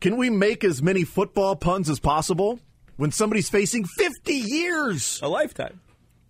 Can 0.00 0.16
we 0.16 0.30
make 0.30 0.62
as 0.62 0.80
many 0.80 1.02
football 1.02 1.56
puns 1.56 1.90
as 1.90 1.98
possible 1.98 2.60
when 2.98 3.10
somebody's 3.10 3.50
facing 3.50 3.84
50 3.84 4.32
years? 4.32 5.18
A 5.24 5.28
lifetime. 5.28 5.80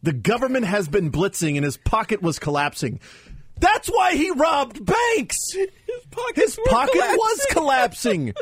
The 0.03 0.15
government 0.15 0.65
has 0.65 0.89
been 0.89 1.13
blitzing 1.13 1.57
and 1.57 1.65
his 1.67 1.77
pocket 1.77 2.23
was 2.23 2.39
collapsing. 2.39 2.99
That's 3.63 3.87
why 3.89 4.17
he 4.17 4.31
robbed 4.33 4.85
banks. 4.85 5.37
His 5.53 5.71
pockets 6.11 6.59
were 6.59 6.65
pocket 6.69 6.93
collapsing. 6.95 7.17
was 7.17 7.47
collapsing. 7.51 8.35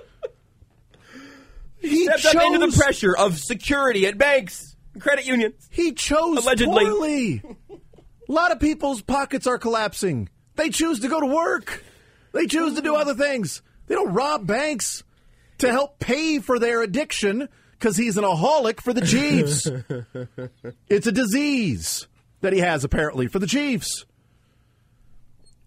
he 1.81 2.05
Stepped 2.05 2.21
chose, 2.23 2.35
up 2.37 2.43
into 2.43 2.67
the 2.67 2.77
pressure 2.77 3.15
of 3.17 3.39
security 3.39 4.07
at 4.07 4.17
banks, 4.17 4.77
and 4.95 5.03
credit 5.03 5.27
unions. 5.27 5.69
He 5.71 5.93
chose 5.93 6.39
Allegedly. 6.39 6.85
poorly. 6.87 7.43
A 8.29 8.33
lot 8.33 8.51
of 8.51 8.61
people's 8.61 9.03
pockets 9.03 9.47
are 9.47 9.59
collapsing. 9.59 10.31
They 10.57 10.71
choose 10.71 11.01
to 11.01 11.09
go 11.09 11.21
to 11.21 11.27
work. 11.27 11.85
They 12.33 12.47
choose 12.47 12.77
to 12.77 12.83
do 12.83 12.95
other 12.95 13.15
things. 13.15 13.61
They 13.89 13.97
don't 13.97 14.15
rob 14.15 14.47
banks 14.47 15.05
to 15.59 15.71
help 15.71 15.99
pay 15.99 16.39
for 16.39 16.59
their 16.59 16.81
addiction 16.83 17.47
because 17.73 17.97
he's 17.97 18.17
an 18.17 18.25
aholic 18.25 18.81
for 18.81 18.95
the 18.95 19.01
Chiefs. 19.03 19.67
it's 20.89 21.07
a 21.07 21.13
disease 21.13 22.07
that 22.41 22.55
he 22.55 22.61
has 22.61 22.85
apparently 22.85 23.27
for 23.27 23.39
the 23.39 23.47
Chiefs. 23.47 24.07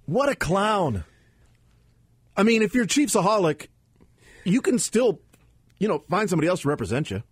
What 0.06 0.30
a 0.30 0.36
clown. 0.36 1.04
I 2.36 2.44
mean, 2.44 2.62
if 2.62 2.74
you're 2.74 2.86
Chiefsaholic, 2.86 3.68
you 4.44 4.62
can 4.62 4.80
still, 4.80 5.20
you 5.80 5.88
know, 5.88 6.04
find 6.10 6.30
somebody 6.30 6.48
else 6.48 6.62
to 6.62 6.68
represent 6.70 7.12
you. 7.12 7.24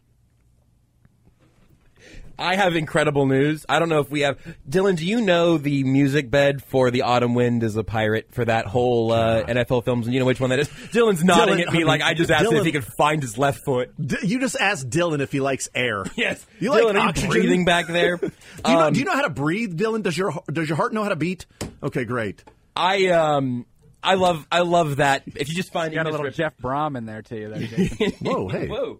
I 2.39 2.55
have 2.55 2.76
incredible 2.76 3.28
news. 3.28 3.67
I 3.69 3.78
don't 3.78 3.89
know 3.89 3.99
if 3.99 4.09
we 4.09 4.22
have 4.22 4.39
Dylan. 4.67 4.97
Do 4.97 5.05
you 5.05 5.22
know 5.22 5.59
the 5.59 5.84
music 5.84 6.32
bed 6.32 6.63
for 6.63 6.89
the 6.89 7.03
Autumn 7.03 7.36
Wind 7.36 7.61
is 7.61 7.76
a 7.76 7.84
pirate 7.84 8.30
for 8.32 8.43
that 8.45 8.65
whole 8.65 9.11
uh, 9.11 9.43
NFL 9.43 9.86
films? 9.86 10.07
And 10.07 10.13
you 10.15 10.19
know 10.19 10.26
which 10.26 10.39
one 10.39 10.49
that 10.49 10.57
is? 10.57 10.67
Dylan's 10.67 11.24
nodding 11.24 11.57
Dylan, 11.57 11.67
at 11.67 11.74
me 11.74 11.74
I 11.74 11.78
mean, 11.80 11.88
like 11.88 12.01
I 12.01 12.15
just 12.15 12.32
asked 12.32 12.49
him 12.49 12.57
if 12.57 12.65
he 12.65 12.72
could 12.72 12.86
find 12.86 13.22
his 13.22 13.38
left 13.38 13.63
foot. 13.63 13.93
D- 14.03 14.17
you 14.24 14.39
just 14.39 14.55
asked 14.59 14.89
Dylan 14.89 15.19
if 15.19 15.32
he 15.32 15.39
likes 15.39 15.69
air. 15.76 16.03
Yes, 16.15 16.43
You 16.59 16.72
Dylan, 16.72 16.86
like 16.86 16.95
are 16.95 17.09
oxygen? 17.09 17.30
breathing 17.30 17.65
back 17.65 17.86
there? 17.88 18.17
Do 18.17 18.26
you, 18.67 18.74
know, 18.74 18.88
Um, 18.88 18.93
do 18.93 18.99
you 18.99 19.05
know 19.05 19.13
how 19.13 19.22
to 19.24 19.30
breathe, 19.30 19.80
Dylan? 19.80 20.01
Does 20.01 20.17
your 20.17 20.34
does 20.51 20.67
your 20.67 20.78
heart 20.78 20.93
know 20.93 21.03
how 21.03 21.09
to 21.09 21.15
beat? 21.15 21.45
Okay, 21.84 22.05
great. 22.05 22.43
I 22.76 23.07
um 23.07 23.65
I 24.03 24.15
love 24.15 24.47
I 24.51 24.61
love 24.61 24.97
that. 24.97 25.24
If 25.36 25.49
you 25.49 25.55
just 25.55 25.72
find 25.72 25.93
You 25.93 25.99
got 25.99 26.07
a 26.07 26.11
little 26.11 26.26
rip- 26.26 26.36
Jeff 26.36 26.57
Brom 26.57 26.95
in 26.95 27.05
there 27.05 27.22
too. 27.22 27.49
There, 27.53 27.67
Jason. 27.67 28.11
Whoa, 28.22 28.47
hey. 28.47 28.67
Whoa. 28.67 28.99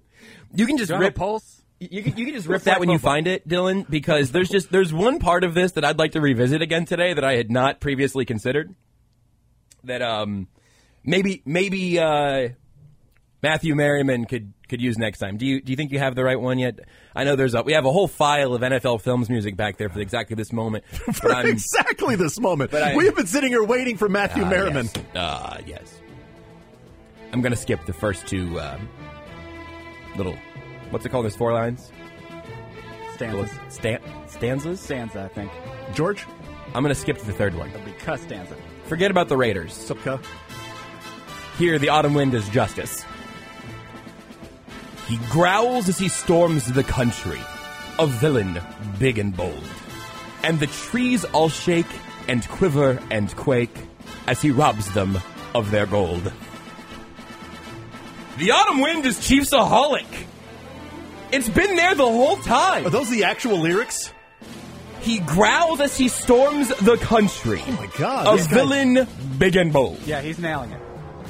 You 0.54 0.66
can 0.66 0.78
just 0.78 0.90
Do 0.90 0.96
you 0.96 1.02
rip 1.02 1.16
pulse? 1.16 1.62
You 1.80 2.04
can, 2.04 2.16
you 2.16 2.26
can 2.26 2.36
just 2.36 2.48
rip 2.48 2.62
that 2.64 2.74
like 2.74 2.80
when 2.82 2.90
you 2.92 3.00
find 3.00 3.26
it, 3.26 3.48
Dylan, 3.48 3.90
because 3.90 4.32
there's 4.32 4.50
just 4.50 4.72
there's 4.72 4.94
one 4.94 5.18
part 5.18 5.44
of 5.44 5.56
this 5.56 5.72
that 5.72 5.84
I'd 5.84 5.98
like 5.98 6.12
to 6.12 6.22
revisit 6.22 6.62
again 6.62 6.86
today 6.86 7.14
that 7.14 7.24
I 7.24 7.36
had 7.38 7.50
not 7.50 7.80
previously 7.80 8.24
considered. 8.24 8.76
That 9.84 10.04
um 10.04 10.48
maybe 11.04 11.42
maybe 11.46 11.98
uh 11.98 12.50
Matthew 13.44 13.74
Merriman 13.76 14.26
could 14.26 14.54
could 14.70 14.82
use 14.82 14.98
next 14.98 15.20
time. 15.20 15.38
Do 15.38 15.46
you 15.46 15.62
do 15.62 15.72
you 15.72 15.76
think 15.76 15.92
you 15.92 16.00
have 16.00 16.16
the 16.16 16.24
right 16.24 16.40
one 16.40 16.60
yet? 16.60 16.80
I 17.16 17.24
know 17.24 17.36
there's 17.36 17.54
a 17.56 17.64
we 17.64 17.74
have 17.74 17.86
a 17.86 17.92
whole 17.92 18.08
file 18.08 18.54
of 18.54 18.62
NFL 18.62 19.02
films 19.02 19.30
music 19.30 19.56
back 19.56 19.78
there 19.78 19.90
for 19.90 20.00
exactly 20.00 20.36
this 20.36 20.54
moment. 20.54 20.86
For 21.14 21.32
I'm- 21.34 21.48
exactly 21.48 22.16
this 22.16 22.40
moment, 22.40 22.72
but 22.72 22.84
I- 22.84 22.96
we 22.96 23.06
have 23.06 23.16
been 23.16 23.28
sitting 23.28 23.50
here 23.50 23.64
waiting 23.64 23.98
for 23.98 24.08
Matthew 24.10 24.44
Ah, 24.44 24.50
Merriman. 24.50 24.86
Yes. 24.94 25.06
Ah, 25.16 25.58
yes. 25.66 26.02
I'm 27.34 27.42
gonna 27.42 27.56
skip 27.56 27.86
the 27.86 27.94
first 27.94 28.28
two 28.28 28.60
um, 28.60 28.88
little 30.16 30.36
what's 30.92 31.06
it 31.06 31.10
called? 31.10 31.24
There's 31.26 31.36
four 31.36 31.54
lines. 31.54 31.92
Little 33.20 33.46
Stanza. 33.46 33.60
stan- 33.70 34.02
stanzas. 34.28 34.80
Stanza, 34.80 35.22
I 35.24 35.28
think. 35.28 35.52
George, 35.94 36.26
I'm 36.74 36.82
going 36.82 36.94
to 36.94 37.00
skip 37.00 37.20
to 37.20 37.26
the 37.26 37.32
third 37.34 37.54
one. 37.54 37.70
It'll 37.70 37.86
be 37.86 37.92
cuss 37.92 38.20
stanza. 38.22 38.56
Forget 38.86 39.12
about 39.12 39.28
the 39.30 39.38
Raiders. 39.38 39.74
Supka. 39.74 40.20
Here, 41.60 41.78
the 41.78 41.90
autumn 41.90 42.16
wind 42.16 42.34
is 42.34 42.50
justice. 42.50 43.06
He 45.12 45.18
growls 45.30 45.90
as 45.90 46.00
he 46.00 46.08
storms 46.08 46.72
the 46.72 46.86
country, 46.86 47.42
a 48.00 48.08
villain 48.08 48.62
big 48.98 49.20
and 49.20 49.36
bold. 49.36 49.68
And 50.42 50.58
the 50.58 50.68
trees 50.68 51.26
all 51.26 51.50
shake 51.50 51.86
and 52.30 52.48
quiver 52.48 52.98
and 53.12 53.36
quake 53.36 53.76
as 54.26 54.42
he 54.42 54.52
robs 54.52 54.94
them 54.94 55.20
of 55.54 55.70
their 55.70 55.86
gold. 55.86 56.32
The 58.38 58.52
autumn 58.52 58.80
wind 58.80 59.06
is 59.06 59.18
Chiefsaholic. 59.18 60.06
It's 61.34 61.50
been 61.50 61.76
there 61.76 61.94
the 61.94 62.06
whole 62.06 62.38
time. 62.38 62.88
Are 62.88 62.90
those 62.90 63.10
the 63.10 63.26
actual 63.26 63.58
lyrics? 63.60 64.14
He 65.02 65.20
growls 65.20 65.82
as 65.82 65.98
he 65.98 66.08
storms 66.08 66.70
the 66.70 66.96
country. 66.96 67.62
Oh 67.68 67.72
my 67.74 67.88
God! 67.98 68.34
A 68.34 68.38
this 68.38 68.48
guy- 68.48 68.54
villain 68.54 69.08
big 69.38 69.58
and 69.58 69.74
bold. 69.74 70.00
Yeah, 70.06 70.22
he's 70.22 70.40
nailing 70.40 70.72
it. 70.72 70.81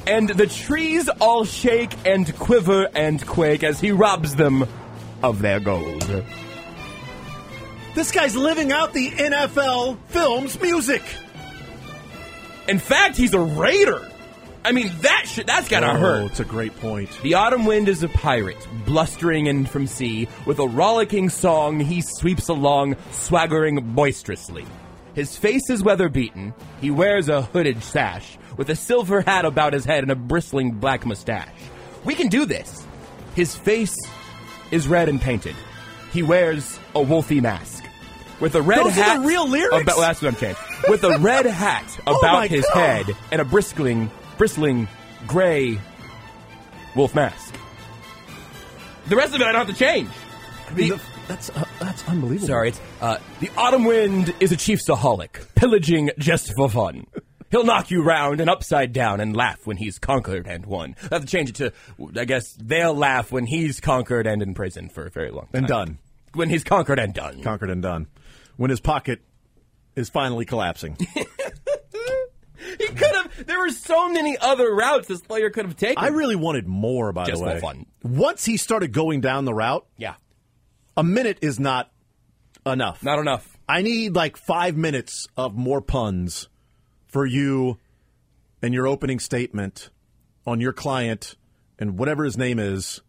And 0.07 0.29
the 0.29 0.47
trees 0.47 1.09
all 1.19 1.45
shake 1.45 1.93
and 2.05 2.35
quiver 2.37 2.89
and 2.95 3.25
quake 3.25 3.63
as 3.63 3.79
he 3.79 3.91
robs 3.91 4.35
them 4.35 4.67
of 5.21 5.41
their 5.41 5.59
gold. 5.59 6.01
This 7.93 8.11
guy's 8.11 8.35
living 8.35 8.71
out 8.71 8.93
the 8.93 9.11
NFL 9.11 9.97
films 10.07 10.59
music. 10.61 11.03
In 12.67 12.79
fact, 12.79 13.17
he's 13.17 13.33
a 13.33 13.39
raider. 13.39 14.07
I 14.63 14.71
mean, 14.71 14.91
that 15.01 15.25
shit, 15.27 15.47
that's 15.47 15.67
gotta 15.67 15.91
oh, 15.91 15.97
hurt. 15.97 16.31
it's 16.31 16.39
a 16.39 16.45
great 16.45 16.75
point. 16.79 17.09
The 17.23 17.33
autumn 17.33 17.65
wind 17.65 17.89
is 17.89 18.03
a 18.03 18.09
pirate, 18.09 18.67
blustering 18.85 19.47
in 19.47 19.65
from 19.65 19.87
sea. 19.87 20.27
With 20.45 20.59
a 20.59 20.67
rollicking 20.67 21.29
song, 21.29 21.79
he 21.79 22.01
sweeps 22.01 22.47
along, 22.47 22.95
swaggering 23.11 23.93
boisterously. 23.93 24.65
His 25.15 25.35
face 25.35 25.69
is 25.69 25.83
weather 25.83 26.09
beaten. 26.09 26.53
He 26.79 26.91
wears 26.91 27.27
a 27.27 27.41
hooded 27.41 27.83
sash, 27.83 28.37
with 28.57 28.69
a 28.69 28.75
silver 28.75 29.21
hat 29.21 29.45
about 29.45 29.73
his 29.73 29.85
head 29.85 30.03
and 30.03 30.11
a 30.11 30.15
bristling 30.15 30.71
black 30.71 31.05
mustache. 31.05 31.47
We 32.03 32.15
can 32.15 32.27
do 32.27 32.45
this. 32.45 32.85
His 33.35 33.55
face 33.55 33.95
is 34.71 34.87
red 34.87 35.09
and 35.09 35.19
painted. 35.21 35.55
He 36.11 36.23
wears 36.23 36.77
a 36.95 36.99
wolfy 36.99 37.41
mask. 37.41 37.83
With 38.39 38.55
a 38.55 38.61
red 38.61 38.79
Those 38.79 38.97
are 38.97 39.03
hat. 39.03 39.21
the 39.21 39.27
real 39.27 39.47
lyrics? 39.47 39.81
About, 39.83 39.97
well, 39.97 40.07
that's 40.07 40.21
what 40.21 40.29
I'm 40.33 40.39
saying. 40.39 40.55
With 40.89 41.03
a 41.03 41.17
red 41.19 41.45
hat 41.65 41.85
Oh 42.07 42.17
about 42.17 42.33
my 42.33 42.47
his 42.47 42.65
God. 42.73 43.05
head 43.05 43.15
and 43.31 43.39
a 43.41 43.45
bristling, 43.45 44.09
bristling 44.37 44.87
gray 45.27 45.79
wolf 46.95 47.13
mask. 47.15 47.55
The 49.07 49.15
rest 49.15 49.33
of 49.35 49.41
it 49.41 49.47
I 49.47 49.51
don't 49.51 49.65
have 49.67 49.75
to 49.75 49.79
change. 49.79 50.09
The- 50.73 50.89
The- 50.89 51.01
that's 51.27 51.49
uh, 51.51 51.63
that's 51.79 52.05
unbelievable. 52.09 52.47
sorry, 52.47 52.69
it's 52.69 52.81
uh, 52.99 53.17
the 53.39 53.49
autumn 53.55 53.85
wind 53.85 54.33
is 54.41 54.51
a 54.51 54.57
chiefsaholic, 54.57 55.55
pillaging 55.55 56.09
just 56.17 56.51
for 56.57 56.67
fun. 56.69 57.05
He'll 57.51 57.65
knock 57.65 57.91
you 57.91 58.01
round 58.01 58.39
and 58.39 58.49
upside 58.49 58.93
down 58.93 59.19
and 59.19 59.35
laugh 59.35 59.67
when 59.67 59.77
he's 59.77 59.99
conquered 59.99 60.47
and 60.47 60.65
won. 60.65 60.95
I 61.03 61.15
have 61.15 61.21
to 61.21 61.27
change 61.27 61.49
it 61.49 61.55
to, 61.55 61.73
I 62.17 62.25
guess, 62.25 62.53
they'll 62.53 62.95
laugh 62.95 63.31
when 63.31 63.45
he's 63.45 63.81
conquered 63.81 64.25
and 64.25 64.41
in 64.41 64.53
prison 64.53 64.87
for 64.87 65.05
a 65.05 65.09
very 65.09 65.31
long 65.31 65.47
time. 65.47 65.49
And 65.53 65.67
done. 65.67 65.97
When 66.33 66.49
he's 66.49 66.63
conquered 66.63 66.97
and 66.97 67.13
done. 67.13 67.41
Conquered 67.43 67.69
and 67.69 67.81
done. 67.81 68.07
When 68.55 68.69
his 68.69 68.79
pocket 68.79 69.21
is 69.97 70.09
finally 70.09 70.45
collapsing. 70.45 70.95
he 71.15 72.87
could 72.87 73.15
have, 73.15 73.45
there 73.45 73.59
were 73.59 73.69
so 73.69 74.09
many 74.09 74.37
other 74.37 74.73
routes 74.73 75.07
this 75.09 75.21
player 75.21 75.49
could 75.49 75.65
have 75.65 75.75
taken. 75.75 76.01
I 76.01 76.07
really 76.07 76.37
wanted 76.37 76.67
more, 76.67 77.11
by 77.11 77.25
Just 77.25 77.41
the 77.41 77.47
way. 77.47 77.59
fun. 77.59 77.85
Once 78.01 78.45
he 78.45 78.55
started 78.55 78.93
going 78.93 79.19
down 79.19 79.43
the 79.43 79.53
route, 79.53 79.85
yeah, 79.97 80.15
a 80.95 81.03
minute 81.03 81.39
is 81.41 81.59
not 81.59 81.91
enough. 82.65 83.03
not 83.03 83.19
enough. 83.19 83.57
I 83.67 83.81
need 83.81 84.15
like 84.15 84.37
five 84.37 84.77
minutes 84.77 85.27
of 85.35 85.55
more 85.55 85.81
puns 85.81 86.47
for 87.11 87.25
you 87.25 87.77
and 88.61 88.73
your 88.73 88.87
opening 88.87 89.19
statement 89.19 89.89
on 90.47 90.59
your 90.59 90.73
client 90.73 91.35
and 91.77 91.97
whatever 91.97 92.23
his 92.23 92.37
name 92.37 92.57
is, 92.57 93.01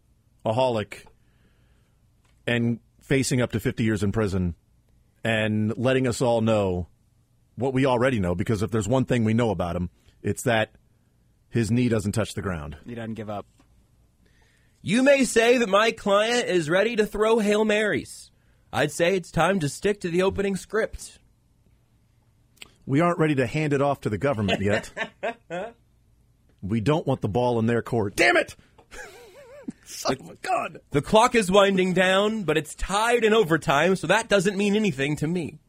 a 0.45 0.53
holic, 0.53 1.05
and 2.45 2.79
facing 3.01 3.41
up 3.41 3.51
to 3.51 3.59
50 3.59 3.83
years 3.83 4.03
in 4.03 4.11
prison 4.11 4.55
and 5.23 5.75
letting 5.77 6.07
us 6.07 6.21
all 6.21 6.41
know 6.41 6.87
what 7.55 7.73
we 7.73 7.85
already 7.85 8.19
know 8.19 8.35
because 8.35 8.61
if 8.61 8.71
there's 8.71 8.87
one 8.87 9.05
thing 9.05 9.23
we 9.23 9.33
know 9.33 9.51
about 9.51 9.75
him, 9.75 9.89
it's 10.21 10.43
that 10.43 10.71
his 11.49 11.71
knee 11.71 11.87
doesn't 11.87 12.13
touch 12.13 12.33
the 12.33 12.41
ground. 12.41 12.77
He 12.85 12.95
doesn't 12.95 13.13
give 13.13 13.29
up. 13.29 13.45
You 14.81 15.03
may 15.03 15.23
say 15.23 15.59
that 15.59 15.69
my 15.69 15.91
client 15.91 16.49
is 16.49 16.69
ready 16.69 16.95
to 16.97 17.05
throw 17.05 17.39
Hail 17.39 17.63
Marys. 17.63 18.31
I'd 18.73 18.91
say 18.91 19.15
it's 19.15 19.31
time 19.31 19.59
to 19.59 19.69
stick 19.69 20.01
to 20.01 20.09
the 20.09 20.23
opening 20.23 20.55
script. 20.55 21.19
We 22.85 22.99
aren't 22.99 23.19
ready 23.19 23.35
to 23.35 23.47
hand 23.47 23.73
it 23.73 23.81
off 23.81 24.01
to 24.01 24.09
the 24.09 24.17
government 24.17 24.61
yet. 24.61 24.91
we 26.61 26.81
don't 26.81 27.07
want 27.07 27.21
the 27.21 27.29
ball 27.29 27.59
in 27.59 27.65
their 27.65 27.81
court. 27.81 28.15
Damn 28.15 28.37
it! 28.37 28.55
Son 29.85 30.17
of 30.19 30.29
a 30.29 30.35
gun! 30.35 30.77
The 30.91 31.01
clock 31.01 31.35
is 31.35 31.49
winding 31.49 31.93
down, 31.93 32.43
but 32.43 32.57
it's 32.57 32.75
tied 32.75 33.23
in 33.23 33.33
overtime, 33.33 33.95
so 33.95 34.07
that 34.07 34.27
doesn't 34.27 34.57
mean 34.57 34.75
anything 34.75 35.15
to 35.17 35.27
me. 35.27 35.59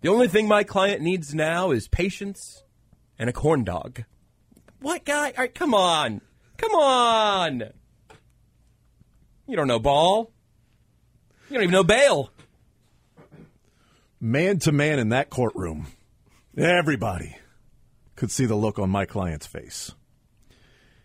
The 0.00 0.08
only 0.08 0.28
thing 0.28 0.48
my 0.48 0.64
client 0.64 1.02
needs 1.02 1.34
now 1.34 1.72
is 1.72 1.86
patience 1.86 2.62
and 3.18 3.28
a 3.28 3.34
corn 3.34 3.64
dog. 3.64 4.04
What 4.80 5.04
guy? 5.04 5.26
All 5.26 5.34
right, 5.36 5.54
come 5.54 5.74
on. 5.74 6.22
Come 6.56 6.72
on. 6.72 7.62
You 9.46 9.56
don't 9.56 9.68
know 9.68 9.78
ball. 9.78 10.32
You 11.50 11.54
don't 11.54 11.64
even 11.64 11.72
know 11.72 11.84
bail. 11.84 12.30
Man 14.22 14.58
to 14.60 14.72
man 14.72 14.98
in 14.98 15.08
that 15.08 15.30
courtroom, 15.30 15.86
everybody 16.54 17.38
could 18.16 18.30
see 18.30 18.44
the 18.44 18.54
look 18.54 18.78
on 18.78 18.90
my 18.90 19.06
client's 19.06 19.46
face. 19.46 19.94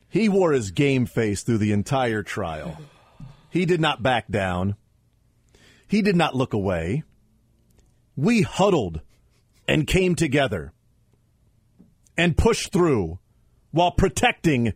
He 0.09 0.28
wore 0.28 0.51
his 0.51 0.72
game 0.72 1.05
face 1.05 1.41
through 1.41 1.59
the 1.59 1.72
entire 1.72 2.24
trial. 2.24 2.78
He 3.49 3.66
did 3.66 3.80
not 3.80 4.03
back 4.03 4.28
down. 4.28 4.76
He 5.88 6.01
did 6.01 6.18
not 6.18 6.36
look 6.36 6.51
away. 6.51 7.03
We 8.18 8.41
huddled 8.41 8.99
and 9.66 9.88
came 9.88 10.16
together 10.16 10.74
and 12.18 12.38
pushed 12.38 12.74
through 12.74 13.20
while 13.72 13.91
protecting 13.91 14.74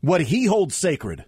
what 0.00 0.20
he 0.20 0.46
holds 0.46 0.76
sacred. 0.76 1.24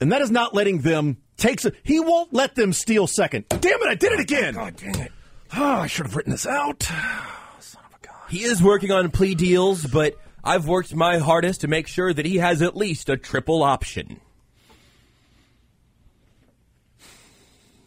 And 0.00 0.12
that 0.12 0.22
is 0.22 0.30
not 0.30 0.54
letting 0.54 0.82
them 0.82 1.16
take. 1.36 1.60
se- 1.60 1.72
He 1.82 2.00
won't 2.00 2.32
let 2.32 2.54
them 2.54 2.72
steal 2.72 3.06
second. 3.06 3.46
Damn 3.48 3.80
it! 3.82 3.88
I 3.88 3.94
did 3.94 4.12
it 4.12 4.20
again. 4.20 4.54
God 4.54 4.76
dang 4.76 4.98
it! 4.98 5.12
Oh, 5.56 5.62
I 5.64 5.86
should 5.86 6.06
have 6.06 6.16
written 6.16 6.32
this 6.32 6.46
out. 6.46 6.82
Son 7.60 7.82
of 7.84 7.98
a 8.02 8.06
gun. 8.06 8.14
He 8.28 8.42
is 8.42 8.62
working 8.62 8.90
on 8.92 9.10
plea 9.10 9.34
deals, 9.34 9.84
but 9.86 10.14
I've 10.42 10.66
worked 10.68 10.94
my 10.94 11.18
hardest 11.18 11.62
to 11.62 11.68
make 11.68 11.86
sure 11.86 12.12
that 12.12 12.26
he 12.26 12.36
has 12.36 12.62
at 12.62 12.76
least 12.76 13.08
a 13.08 13.16
triple 13.16 13.62
option. 13.62 14.20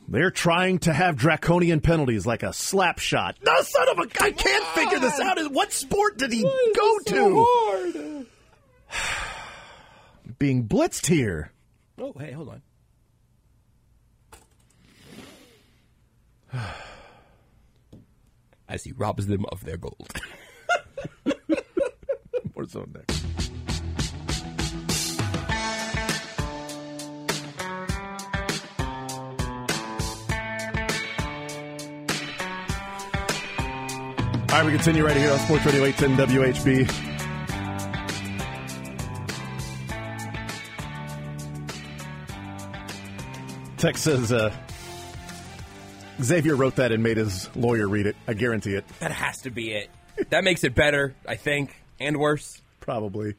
They're 0.07 0.31
trying 0.31 0.79
to 0.79 0.93
have 0.93 1.17
draconian 1.17 1.81
penalties 1.81 2.25
like 2.25 2.41
a 2.41 2.51
slap 2.51 2.97
shot. 2.97 3.37
No, 3.45 3.53
son 3.61 3.89
of 3.89 3.99
a! 3.99 4.23
I 4.23 4.31
can't 4.31 4.65
figure 4.69 4.99
this 4.99 5.19
out. 5.19 5.37
What 5.51 5.71
sport 5.71 6.17
did 6.17 6.33
he 6.33 6.41
go 6.41 6.99
to? 7.05 8.25
being 10.39 10.67
blitzed 10.67 11.05
here. 11.05 11.51
Oh, 11.99 12.13
hey, 12.17 12.31
hold 12.31 12.49
on. 12.49 12.61
As 18.69 18.83
he 18.83 18.91
robs 18.91 19.27
them 19.27 19.45
of 19.51 19.63
their 19.65 19.77
gold. 19.77 20.11
More 22.55 22.67
so 22.67 22.85
next. 22.93 23.19
All 34.51 34.55
right, 34.55 34.65
we 34.65 34.71
continue 34.71 35.05
right 35.05 35.15
here 35.15 35.31
on 35.31 35.37
Sports 35.39 35.63
Radio 35.65 35.85
810 35.85 36.27
WHB. 36.27 37.09
Text 43.77 44.03
says 44.03 44.31
uh, 44.33 44.51
Xavier 46.21 46.55
wrote 46.55 46.75
that 46.77 46.91
and 46.91 47.01
made 47.03 47.17
his 47.17 47.49
lawyer 47.55 47.87
read 47.87 48.05
it. 48.05 48.15
I 48.27 48.33
guarantee 48.33 48.75
it. 48.75 48.85
That 48.99 49.11
has 49.11 49.41
to 49.41 49.51
be 49.51 49.71
it. 49.71 49.89
That 50.29 50.43
makes 50.43 50.63
it 50.63 50.75
better, 50.75 51.15
I 51.27 51.35
think, 51.35 51.75
and 51.99 52.17
worse. 52.17 52.61
Probably. 52.81 53.35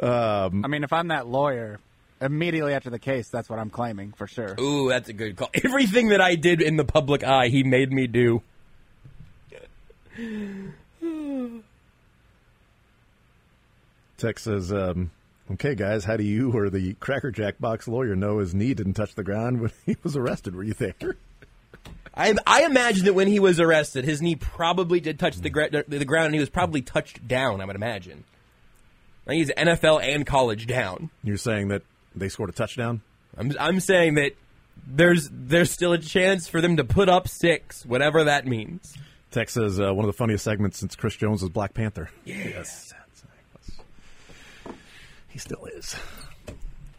I 0.00 0.48
mean, 0.48 0.84
if 0.84 0.92
I'm 0.92 1.08
that 1.08 1.26
lawyer, 1.26 1.78
immediately 2.20 2.74
after 2.74 2.90
the 2.90 2.98
case, 2.98 3.28
that's 3.28 3.48
what 3.48 3.58
I'm 3.58 3.70
claiming 3.70 4.12
for 4.12 4.26
sure. 4.26 4.56
Ooh, 4.60 4.88
that's 4.88 5.08
a 5.08 5.12
good 5.12 5.36
call. 5.36 5.50
Everything 5.64 6.08
that 6.08 6.20
I 6.20 6.34
did 6.34 6.60
in 6.60 6.76
the 6.76 6.84
public 6.84 7.22
eye, 7.24 7.48
he 7.48 7.62
made 7.62 7.92
me 7.92 8.06
do. 8.06 8.42
Text 14.18 14.44
says, 14.44 14.72
um, 14.72 15.10
okay, 15.52 15.74
guys, 15.74 16.04
how 16.04 16.16
do 16.16 16.24
you 16.24 16.52
or 16.52 16.70
the 16.70 16.94
Cracker 16.94 17.30
Jack 17.30 17.58
box 17.58 17.88
lawyer 17.88 18.14
know 18.14 18.38
his 18.38 18.54
knee 18.54 18.74
didn't 18.74 18.94
touch 18.94 19.14
the 19.14 19.24
ground 19.24 19.60
when 19.60 19.72
he 19.86 19.96
was 20.02 20.16
arrested? 20.16 20.54
Were 20.54 20.62
you 20.64 20.74
there? 20.74 21.16
I, 22.14 22.34
I 22.46 22.64
imagine 22.64 23.06
that 23.06 23.14
when 23.14 23.28
he 23.28 23.40
was 23.40 23.58
arrested, 23.58 24.04
his 24.04 24.20
knee 24.20 24.36
probably 24.36 25.00
did 25.00 25.18
touch 25.18 25.36
the, 25.36 25.50
gra- 25.50 25.70
the, 25.70 26.04
ground, 26.04 26.26
and 26.26 26.34
he 26.34 26.40
was 26.40 26.50
probably 26.50 26.82
touched 26.82 27.26
down. 27.26 27.60
I 27.60 27.64
would 27.64 27.76
imagine. 27.76 28.24
I 29.26 29.30
think 29.30 29.46
he's 29.46 29.54
NFL 29.56 30.02
and 30.02 30.26
college 30.26 30.66
down. 30.66 31.10
You're 31.24 31.36
saying 31.38 31.68
that 31.68 31.82
they 32.14 32.28
scored 32.28 32.50
a 32.50 32.52
touchdown? 32.52 33.00
I'm 33.36 33.52
I'm 33.58 33.80
saying 33.80 34.14
that 34.14 34.32
there's 34.86 35.30
there's 35.32 35.70
still 35.70 35.92
a 35.92 35.98
chance 35.98 36.48
for 36.48 36.60
them 36.60 36.76
to 36.76 36.84
put 36.84 37.08
up 37.08 37.28
six, 37.28 37.86
whatever 37.86 38.24
that 38.24 38.46
means. 38.46 38.94
Text 39.30 39.54
says, 39.54 39.80
uh, 39.80 39.94
one 39.94 40.04
of 40.04 40.08
the 40.08 40.16
funniest 40.16 40.44
segments 40.44 40.78
since 40.78 40.94
Chris 40.94 41.16
Jones 41.16 41.40
was 41.40 41.50
Black 41.50 41.72
Panther. 41.72 42.10
Yes. 42.26 42.92
He 45.28 45.38
still 45.38 45.64
is. 45.64 45.96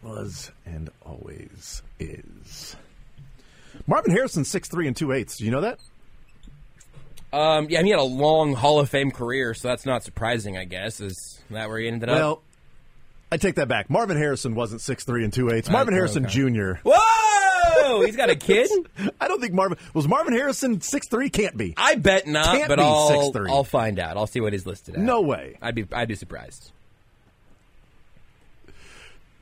Was 0.02 0.50
and 0.66 0.90
always 1.02 1.82
is. 2.00 2.74
Marvin 3.86 4.12
Harrison, 4.12 4.44
six 4.44 4.68
three 4.68 4.86
and 4.86 4.96
2 4.96 5.12
eighths. 5.12 5.36
Do 5.38 5.44
you 5.44 5.50
know 5.50 5.60
that? 5.62 5.78
Um, 7.32 7.66
yeah, 7.68 7.82
he 7.82 7.90
had 7.90 7.98
a 7.98 8.02
long 8.04 8.54
Hall 8.54 8.78
of 8.78 8.88
Fame 8.88 9.10
career, 9.10 9.54
so 9.54 9.66
that's 9.68 9.84
not 9.84 10.04
surprising, 10.04 10.56
I 10.56 10.64
guess. 10.64 11.00
Is 11.00 11.40
that 11.50 11.68
where 11.68 11.78
he 11.78 11.88
ended 11.88 12.08
up? 12.08 12.16
Well, 12.16 12.42
I 13.32 13.36
take 13.38 13.56
that 13.56 13.66
back. 13.66 13.90
Marvin 13.90 14.16
Harrison 14.16 14.54
wasn't 14.54 14.80
six 14.80 15.04
three 15.04 15.24
and 15.24 15.32
2 15.32 15.50
eighths. 15.50 15.68
Marvin 15.68 15.94
Okay, 15.94 15.98
Harrison 15.98 16.26
okay. 16.26 16.50
Jr. 16.50 16.72
Whoa! 16.88 18.04
He's 18.06 18.16
got 18.16 18.30
a 18.30 18.36
kid? 18.36 18.70
I 19.20 19.26
don't 19.28 19.40
think 19.40 19.52
Marvin 19.52 19.78
was 19.94 20.06
Marvin 20.06 20.32
Harrison 20.32 20.80
six 20.80 21.08
three? 21.08 21.28
can't 21.28 21.56
be. 21.56 21.74
I 21.76 21.96
bet 21.96 22.26
not, 22.28 22.46
Can't 22.56 22.68
but 22.68 22.78
be 22.78 22.84
I'll 22.84 23.32
6'3". 23.32 23.48
I'll 23.50 23.64
find 23.64 23.98
out. 23.98 24.16
I'll 24.16 24.26
see 24.28 24.40
what 24.40 24.52
he's 24.52 24.64
listed 24.66 24.94
at. 24.94 25.00
No 25.00 25.20
way. 25.22 25.58
I'd 25.60 25.74
be 25.74 25.86
I'd 25.92 26.08
be 26.08 26.14
surprised. 26.14 26.70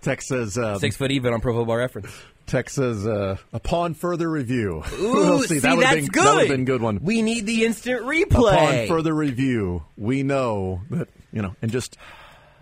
Text 0.01 0.29
says 0.29 0.59
um, 0.59 0.79
Six 0.79 0.97
foot 0.97 1.11
even 1.13 1.33
on 1.33 1.41
Pro 1.41 1.55
Football 1.55 1.77
Reference. 1.77 2.11
Text 2.53 2.75
says 2.75 3.07
upon 3.53 3.95
further 3.95 4.31
review. 4.31 4.83
Ooh, 5.01 5.13
We'll 5.13 5.43
see, 5.45 5.59
that 5.61 5.75
would've 5.75 5.89
that's 5.89 6.01
been, 6.03 6.07
good. 6.09 6.41
That 6.43 6.49
been 6.49 6.65
good 6.67 6.83
one. 6.83 6.99
We 7.03 7.23
need 7.23 7.47
the 7.47 7.65
instant 7.65 8.03
replay. 8.03 8.53
Upon 8.53 8.89
further 8.89 9.15
review, 9.15 9.85
we 9.97 10.23
know 10.23 10.83
that 10.91 11.09
you 11.33 11.41
know, 11.41 11.57
and 11.63 11.71
just 11.71 11.97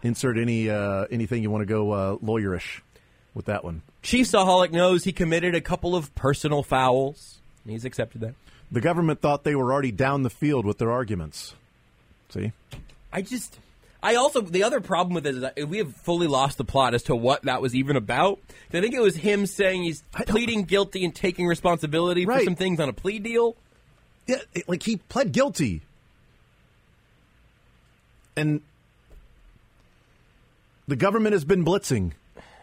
insert 0.04 0.38
any 0.38 0.70
uh, 0.70 1.06
anything 1.10 1.42
you 1.42 1.50
want 1.50 1.62
to 1.62 1.66
go 1.66 1.90
uh, 1.90 2.16
lawyerish 2.18 2.82
with 3.34 3.46
that 3.46 3.64
one. 3.64 3.82
Chiefsaholic 4.04 4.70
knows 4.70 5.02
he 5.02 5.12
committed 5.12 5.56
a 5.56 5.60
couple 5.60 5.96
of 5.96 6.14
personal 6.14 6.62
fouls. 6.62 7.40
He's 7.66 7.84
accepted 7.84 8.20
that. 8.20 8.34
The 8.70 8.80
government 8.80 9.20
thought 9.20 9.42
they 9.42 9.56
were 9.56 9.72
already 9.72 9.90
down 9.90 10.22
the 10.22 10.30
field 10.30 10.64
with 10.64 10.78
their 10.78 10.92
arguments. 10.92 11.54
See, 12.28 12.52
I 13.12 13.22
just, 13.22 13.58
I 14.02 14.14
also 14.14 14.40
the 14.40 14.62
other 14.62 14.80
problem 14.80 15.14
with 15.14 15.26
it 15.26 15.34
is 15.34 15.40
that 15.42 15.68
we 15.68 15.78
have 15.78 15.94
fully 15.96 16.26
lost 16.26 16.56
the 16.58 16.64
plot 16.64 16.94
as 16.94 17.02
to 17.04 17.14
what 17.16 17.42
that 17.42 17.60
was 17.60 17.74
even 17.74 17.96
about. 17.96 18.38
I 18.72 18.80
think 18.80 18.94
it 18.94 19.00
was 19.00 19.16
him 19.16 19.44
saying 19.46 19.82
he's 19.82 20.02
pleading 20.12 20.62
guilty 20.64 21.04
and 21.04 21.14
taking 21.14 21.46
responsibility 21.46 22.24
for 22.24 22.30
Right. 22.30 22.44
some 22.44 22.54
things 22.56 22.80
on 22.80 22.88
a 22.88 22.92
plea 22.94 23.18
deal. 23.18 23.56
yeah, 24.26 24.36
it- 24.54 24.68
like 24.68 24.82
he 24.84 24.96
pled 24.96 25.32
guilty, 25.32 25.82
and 28.36 28.60
the 30.88 30.96
government 30.96 31.32
has 31.32 31.44
been 31.44 31.64
blitzing. 31.64 32.12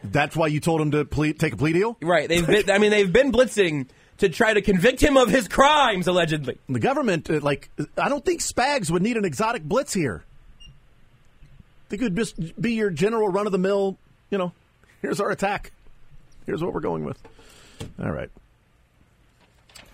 That's 0.03 0.35
why 0.35 0.47
you 0.47 0.59
told 0.59 0.81
him 0.81 0.91
to 0.91 1.05
plead, 1.05 1.39
take 1.39 1.53
a 1.53 1.57
plea 1.57 1.73
deal. 1.73 1.97
Right? 2.01 2.27
They've 2.29 2.45
been, 2.47 2.69
I 2.69 2.77
mean, 2.77 2.91
they've 2.91 3.11
been 3.11 3.31
blitzing 3.31 3.87
to 4.19 4.29
try 4.29 4.53
to 4.53 4.61
convict 4.61 5.01
him 5.01 5.17
of 5.17 5.29
his 5.29 5.47
crimes 5.47 6.07
allegedly. 6.07 6.57
The 6.69 6.79
government, 6.79 7.29
uh, 7.29 7.39
like, 7.41 7.69
I 7.97 8.09
don't 8.09 8.23
think 8.25 8.41
Spags 8.41 8.89
would 8.89 9.01
need 9.03 9.17
an 9.17 9.25
exotic 9.25 9.63
blitz 9.63 9.93
here. 9.93 10.23
They 11.89 11.97
could 11.97 12.15
just 12.15 12.59
be 12.61 12.73
your 12.73 12.89
general 12.89 13.29
run 13.29 13.45
of 13.45 13.51
the 13.51 13.57
mill, 13.57 13.97
you 14.29 14.37
know, 14.37 14.51
here's 15.01 15.19
our 15.19 15.31
attack. 15.31 15.71
Here's 16.45 16.63
what 16.63 16.73
we're 16.73 16.79
going 16.81 17.03
with. 17.05 17.17
All 17.99 18.11
right. 18.11 18.29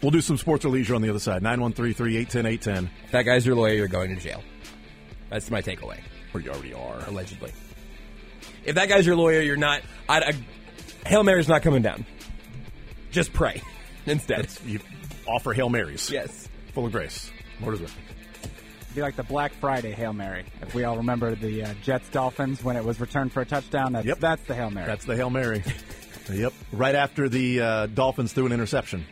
We'll 0.01 0.11
do 0.11 0.21
some 0.21 0.37
sports 0.37 0.65
or 0.65 0.69
leisure 0.69 0.95
on 0.95 1.01
the 1.01 1.09
other 1.09 1.19
side. 1.19 1.41
913 1.41 1.93
310 1.93 2.45
810. 2.45 2.91
If 3.05 3.11
that 3.11 3.23
guy's 3.23 3.45
your 3.45 3.55
lawyer, 3.55 3.73
you're 3.73 3.87
going 3.87 4.13
to 4.13 4.21
jail. 4.21 4.43
That's 5.29 5.49
my 5.49 5.61
takeaway. 5.61 5.99
Or 6.33 6.41
you 6.41 6.51
already 6.51 6.73
are. 6.73 6.99
Allegedly. 7.07 7.51
If 8.65 8.75
that 8.75 8.89
guy's 8.89 9.05
your 9.05 9.15
lawyer, 9.15 9.41
you're 9.41 9.55
not. 9.55 9.81
I, 10.09 10.19
I, 10.19 10.33
Hail 11.07 11.23
Mary's 11.23 11.47
not 11.47 11.61
coming 11.61 11.81
down. 11.81 12.05
Just 13.11 13.33
pray 13.33 13.61
instead. 14.05 14.47
You 14.65 14.79
offer 15.27 15.53
Hail 15.53 15.69
Marys. 15.69 16.09
yes. 16.11 16.49
Full 16.73 16.85
of 16.85 16.91
grace. 16.91 17.31
Lord 17.61 17.75
is 17.75 17.81
with 17.81 17.95
you. 17.95 18.01
It'd 18.93 19.01
be 19.01 19.01
like 19.01 19.15
the 19.15 19.23
Black 19.23 19.53
Friday 19.53 19.91
Hail 19.91 20.13
Mary. 20.13 20.45
If 20.61 20.75
we 20.75 20.83
all 20.83 20.97
remember 20.97 21.33
the 21.33 21.63
uh, 21.63 21.73
Jets 21.81 22.07
Dolphins 22.09 22.63
when 22.63 22.75
it 22.77 22.85
was 22.85 22.99
returned 22.99 23.33
for 23.33 23.41
a 23.41 23.45
touchdown, 23.45 23.93
that's, 23.93 24.05
Yep. 24.05 24.19
that's 24.19 24.43
the 24.43 24.53
Hail 24.53 24.69
Mary. 24.69 24.85
That's 24.85 25.03
the 25.05 25.15
Hail 25.15 25.31
Mary. 25.31 25.63
yep. 26.31 26.53
Right 26.71 26.93
after 26.93 27.27
the 27.27 27.59
uh, 27.59 27.85
Dolphins 27.87 28.33
threw 28.33 28.45
an 28.45 28.51
interception. 28.51 29.03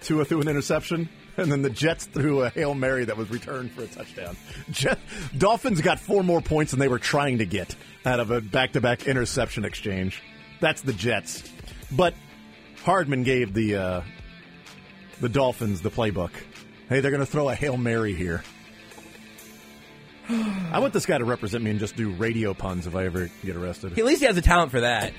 Tua 0.00 0.24
threw 0.24 0.42
an 0.42 0.46
interception, 0.48 1.08
and 1.36 1.50
then 1.50 1.62
the 1.62 1.70
Jets 1.70 2.04
threw 2.04 2.42
a 2.44 2.50
Hail 2.50 2.72
Mary 2.74 3.04
that 3.04 3.16
was 3.16 3.28
returned 3.28 3.72
for 3.72 3.82
a 3.82 3.88
touchdown. 3.88 4.36
Jet, 4.70 5.00
Dolphins 5.36 5.80
got 5.80 5.98
four 5.98 6.22
more 6.22 6.40
points 6.40 6.70
than 6.70 6.78
they 6.78 6.86
were 6.86 7.00
trying 7.00 7.38
to 7.38 7.46
get 7.46 7.74
out 8.04 8.20
of 8.20 8.30
a 8.30 8.40
back 8.40 8.74
to 8.74 8.80
back 8.80 9.08
interception 9.08 9.64
exchange. 9.64 10.22
That's 10.60 10.82
the 10.82 10.92
Jets. 10.92 11.42
But 11.90 12.14
Hardman 12.84 13.24
gave 13.24 13.54
the, 13.54 13.74
uh, 13.74 14.02
the 15.20 15.28
Dolphins 15.28 15.80
the 15.80 15.90
playbook. 15.90 16.30
Hey, 16.88 17.00
they're 17.00 17.10
going 17.10 17.18
to 17.18 17.26
throw 17.26 17.48
a 17.48 17.56
Hail 17.56 17.76
Mary 17.76 18.14
here. 18.14 18.44
I 20.72 20.78
want 20.78 20.92
this 20.92 21.06
guy 21.06 21.18
to 21.18 21.24
represent 21.24 21.62
me 21.62 21.70
and 21.70 21.80
just 21.80 21.96
do 21.96 22.10
radio 22.10 22.54
puns 22.54 22.86
if 22.86 22.96
I 22.96 23.04
ever 23.06 23.30
get 23.44 23.56
arrested. 23.56 23.98
At 23.98 24.04
least 24.04 24.20
he 24.20 24.26
has 24.26 24.36
a 24.36 24.42
talent 24.42 24.70
for 24.70 24.80
that. 24.80 25.12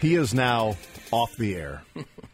He 0.00 0.14
is 0.14 0.34
now 0.34 0.76
off 1.12 1.36
the 1.36 1.54
air. 1.54 1.82